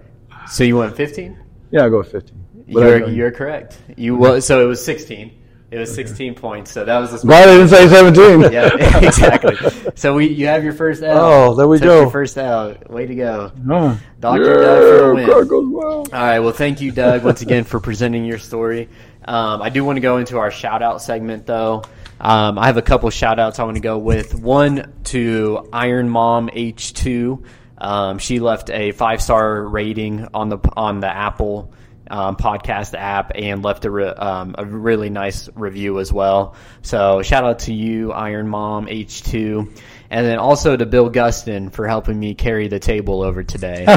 So 0.49 0.65
you 0.65 0.79
went 0.79 0.97
fifteen. 0.97 1.39
Yeah, 1.71 1.83
I'll 1.83 1.91
go 1.91 1.99
with 1.99 2.11
15. 2.13 2.45
You're 2.67 3.09
you're 3.11 3.31
correct. 3.31 3.77
You 3.97 4.17
was 4.17 4.47
so 4.47 4.63
it 4.63 4.67
was 4.67 4.83
sixteen. 4.83 5.33
It 5.75 5.79
was 5.79 5.93
sixteen 5.93 6.37
points. 6.37 6.71
So 6.71 6.85
that 6.85 6.99
was 6.99 7.11
the 7.11 7.27
Glad 7.27 7.49
I 7.49 7.55
didn't 7.55 7.69
say 7.69 7.89
17. 7.89 8.41
yeah, 8.53 8.71
exactly. 9.05 9.57
So 9.97 10.15
we, 10.15 10.29
you 10.29 10.47
have 10.47 10.63
your 10.63 10.73
first 10.73 11.03
out. 11.03 11.17
Oh, 11.17 11.55
there 11.55 11.67
we 11.67 11.79
Took 11.79 11.85
go. 11.85 12.01
Your 12.03 12.11
first 12.11 12.39
out. 12.39 12.89
Way 12.89 13.07
to 13.07 13.15
go, 13.17 13.53
Oh. 13.69 14.01
Doctor 14.21 14.61
Yeah, 14.61 14.67
Doug 14.67 14.83
for 15.01 15.09
the 15.09 15.15
win. 15.15 15.49
Goes 15.49 15.69
well. 15.69 15.95
All 15.97 16.05
right. 16.13 16.39
Well, 16.39 16.53
thank 16.53 16.81
you, 16.81 16.93
Doug, 16.93 17.25
once 17.25 17.43
again 17.43 17.65
for 17.65 17.81
presenting 17.81 18.25
your 18.25 18.39
story. 18.39 18.89
Um, 19.25 19.61
I 19.63 19.69
do 19.69 19.85
want 19.85 19.97
to 19.97 20.01
go 20.01 20.19
into 20.19 20.39
our 20.39 20.53
shout 20.53 20.81
out 20.81 21.03
segment, 21.03 21.45
though. 21.45 21.83
Um, 22.21 22.57
I 22.57 22.67
have 22.67 22.77
a 22.77 22.83
couple 22.83 23.11
shout 23.11 23.41
outs 23.41 23.59
I 23.59 23.65
want 23.65 23.77
to 23.77 23.81
go 23.83 23.99
with. 23.99 24.33
One 24.37 24.93
to 25.05 25.69
Iron 25.73 26.09
Mom 26.09 26.49
H2. 26.51 27.45
Um, 27.79 28.19
she 28.19 28.39
left 28.39 28.71
a 28.71 28.93
five 28.93 29.21
star 29.21 29.65
rating 29.65 30.29
on 30.33 30.49
the 30.51 30.59
on 30.77 31.01
the 31.01 31.09
Apple 31.09 31.73
um, 32.11 32.37
podcast 32.37 32.95
app 32.95 33.33
and 33.35 33.63
left 33.63 33.85
a, 33.85 33.91
re- 33.91 34.07
um, 34.09 34.55
a 34.59 34.65
really 34.65 35.11
nice 35.11 35.49
review 35.55 36.01
as 36.01 36.13
well. 36.13 36.55
So 36.83 37.23
shout 37.23 37.45
out 37.45 37.61
to 37.61 37.75
you, 37.75 38.13
Iron 38.13 38.49
Mom 38.49 38.87
H2. 38.87 39.81
And 40.11 40.27
then 40.27 40.39
also 40.39 40.77
to 40.77 40.87
Bill 40.87 41.11
Gustin 41.11 41.73
for 41.73 41.89
helping 41.89 42.19
me 42.19 42.35
carry 42.35 42.69
the 42.69 42.79
table 42.79 43.23
over 43.23 43.43
today. 43.43 43.87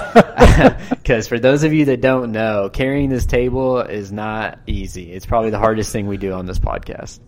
Because 0.90 1.28
for 1.28 1.40
those 1.40 1.64
of 1.64 1.74
you 1.74 1.86
that 1.86 2.02
don't 2.02 2.32
know, 2.32 2.70
carrying 2.70 3.10
this 3.10 3.26
table 3.26 3.80
is 3.80 4.12
not 4.12 4.60
easy. 4.68 5.12
It's 5.14 5.26
probably 5.26 5.52
the 5.52 5.60
hardest 5.60 5.92
thing 5.92 6.08
we 6.08 6.18
do 6.18 6.34
on 6.34 6.46
this 6.46 6.60
podcast. 6.60 7.20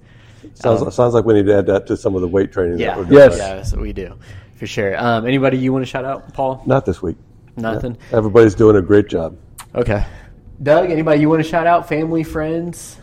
Sounds, 0.56 0.96
sounds 0.96 1.14
like 1.14 1.26
we 1.26 1.36
need 1.36 1.46
to 1.46 1.58
add 1.58 1.68
that 1.68 1.88
to 1.88 1.98
some 1.98 2.16
of 2.16 2.22
the 2.22 2.28
weight 2.28 2.52
training. 2.52 2.80
Yeah, 2.80 2.96
That 2.96 3.08
we're. 3.08 3.14
Yes. 3.14 3.38
yes, 3.38 3.76
we 3.76 3.94
do 3.94 4.18
for 4.56 4.68
sure. 4.68 4.98
Um, 5.02 5.26
anybody 5.26 5.58
you 5.58 5.72
want 5.72 5.84
to 5.84 5.90
shout 5.90 6.06
out, 6.06 6.34
Paul? 6.34 6.62
Not 6.66 6.86
this 6.86 7.02
week. 7.02 7.18
Nothing. 7.56 7.98
Everybody's 8.12 8.56
doing 8.56 8.76
a 8.76 8.82
great 8.82 9.08
job. 9.08 9.38
Okay. 9.74 10.06
Doug, 10.62 10.92
anybody 10.92 11.22
you 11.22 11.30
want 11.30 11.42
to 11.42 11.48
shout 11.48 11.68
out? 11.68 11.88
Family, 11.88 12.24
friends? 12.24 12.98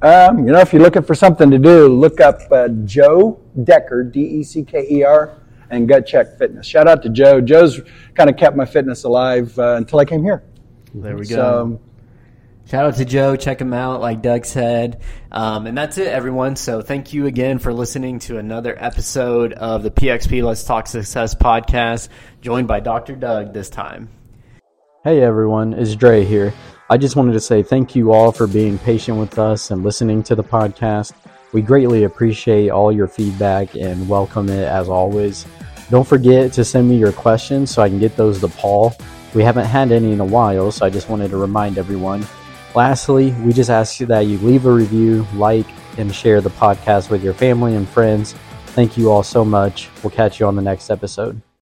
Um, 0.00 0.46
you 0.46 0.52
know, 0.52 0.60
if 0.60 0.72
you're 0.72 0.82
looking 0.82 1.02
for 1.02 1.14
something 1.14 1.50
to 1.50 1.58
do, 1.58 1.88
look 1.88 2.20
up 2.20 2.40
uh, 2.52 2.68
Joe 2.84 3.40
Decker, 3.64 4.04
D 4.04 4.20
E 4.20 4.42
C 4.44 4.62
K 4.64 4.86
E 4.88 5.02
R, 5.02 5.36
and 5.70 5.88
Gut 5.88 6.06
Check 6.06 6.38
Fitness. 6.38 6.66
Shout 6.66 6.86
out 6.86 7.02
to 7.02 7.08
Joe. 7.08 7.40
Joe's 7.40 7.80
kind 8.14 8.30
of 8.30 8.36
kept 8.36 8.56
my 8.56 8.64
fitness 8.64 9.02
alive 9.04 9.58
uh, 9.58 9.74
until 9.74 9.98
I 9.98 10.04
came 10.04 10.22
here. 10.22 10.44
There 10.94 11.16
we 11.16 11.26
go. 11.26 11.34
So, 11.34 11.80
Shout 12.66 12.84
out 12.84 12.94
to 12.98 13.04
Joe. 13.04 13.34
Check 13.34 13.60
him 13.60 13.72
out, 13.72 14.00
like 14.00 14.22
Doug 14.22 14.44
said. 14.44 15.02
Um, 15.32 15.66
and 15.66 15.76
that's 15.76 15.98
it, 15.98 16.06
everyone. 16.06 16.54
So 16.54 16.82
thank 16.82 17.12
you 17.12 17.26
again 17.26 17.58
for 17.58 17.72
listening 17.72 18.20
to 18.20 18.38
another 18.38 18.76
episode 18.78 19.54
of 19.54 19.82
the 19.82 19.90
PXP 19.90 20.44
Let's 20.44 20.62
Talk 20.62 20.86
Success 20.86 21.34
podcast, 21.34 22.08
joined 22.40 22.68
by 22.68 22.78
Dr. 22.78 23.16
Doug 23.16 23.52
this 23.52 23.70
time. 23.70 24.08
Hey 25.02 25.20
everyone, 25.20 25.72
it's 25.72 25.96
Dre 25.96 26.24
here. 26.24 26.54
I 26.92 26.96
just 26.96 27.14
wanted 27.14 27.34
to 27.34 27.40
say 27.40 27.62
thank 27.62 27.94
you 27.94 28.10
all 28.10 28.32
for 28.32 28.48
being 28.48 28.76
patient 28.76 29.16
with 29.16 29.38
us 29.38 29.70
and 29.70 29.84
listening 29.84 30.24
to 30.24 30.34
the 30.34 30.42
podcast. 30.42 31.12
We 31.52 31.62
greatly 31.62 32.02
appreciate 32.02 32.70
all 32.70 32.90
your 32.90 33.06
feedback 33.06 33.76
and 33.76 34.08
welcome 34.08 34.48
it 34.48 34.66
as 34.66 34.88
always. 34.88 35.46
Don't 35.88 36.04
forget 36.04 36.52
to 36.54 36.64
send 36.64 36.88
me 36.88 36.96
your 36.96 37.12
questions 37.12 37.70
so 37.70 37.80
I 37.80 37.88
can 37.88 38.00
get 38.00 38.16
those 38.16 38.40
to 38.40 38.48
Paul. 38.48 38.92
We 39.34 39.44
haven't 39.44 39.66
had 39.66 39.92
any 39.92 40.10
in 40.10 40.18
a 40.18 40.24
while, 40.24 40.72
so 40.72 40.84
I 40.84 40.90
just 40.90 41.08
wanted 41.08 41.30
to 41.30 41.36
remind 41.36 41.78
everyone. 41.78 42.26
Lastly, 42.74 43.30
we 43.44 43.52
just 43.52 43.70
ask 43.70 44.00
you 44.00 44.06
that 44.06 44.26
you 44.26 44.38
leave 44.38 44.66
a 44.66 44.72
review, 44.72 45.24
like, 45.36 45.66
and 45.96 46.12
share 46.12 46.40
the 46.40 46.50
podcast 46.50 47.08
with 47.08 47.22
your 47.22 47.34
family 47.34 47.76
and 47.76 47.88
friends. 47.88 48.34
Thank 48.66 48.98
you 48.98 49.12
all 49.12 49.22
so 49.22 49.44
much. 49.44 49.90
We'll 50.02 50.10
catch 50.10 50.40
you 50.40 50.46
on 50.46 50.56
the 50.56 50.62
next 50.62 50.90
episode. 50.90 51.40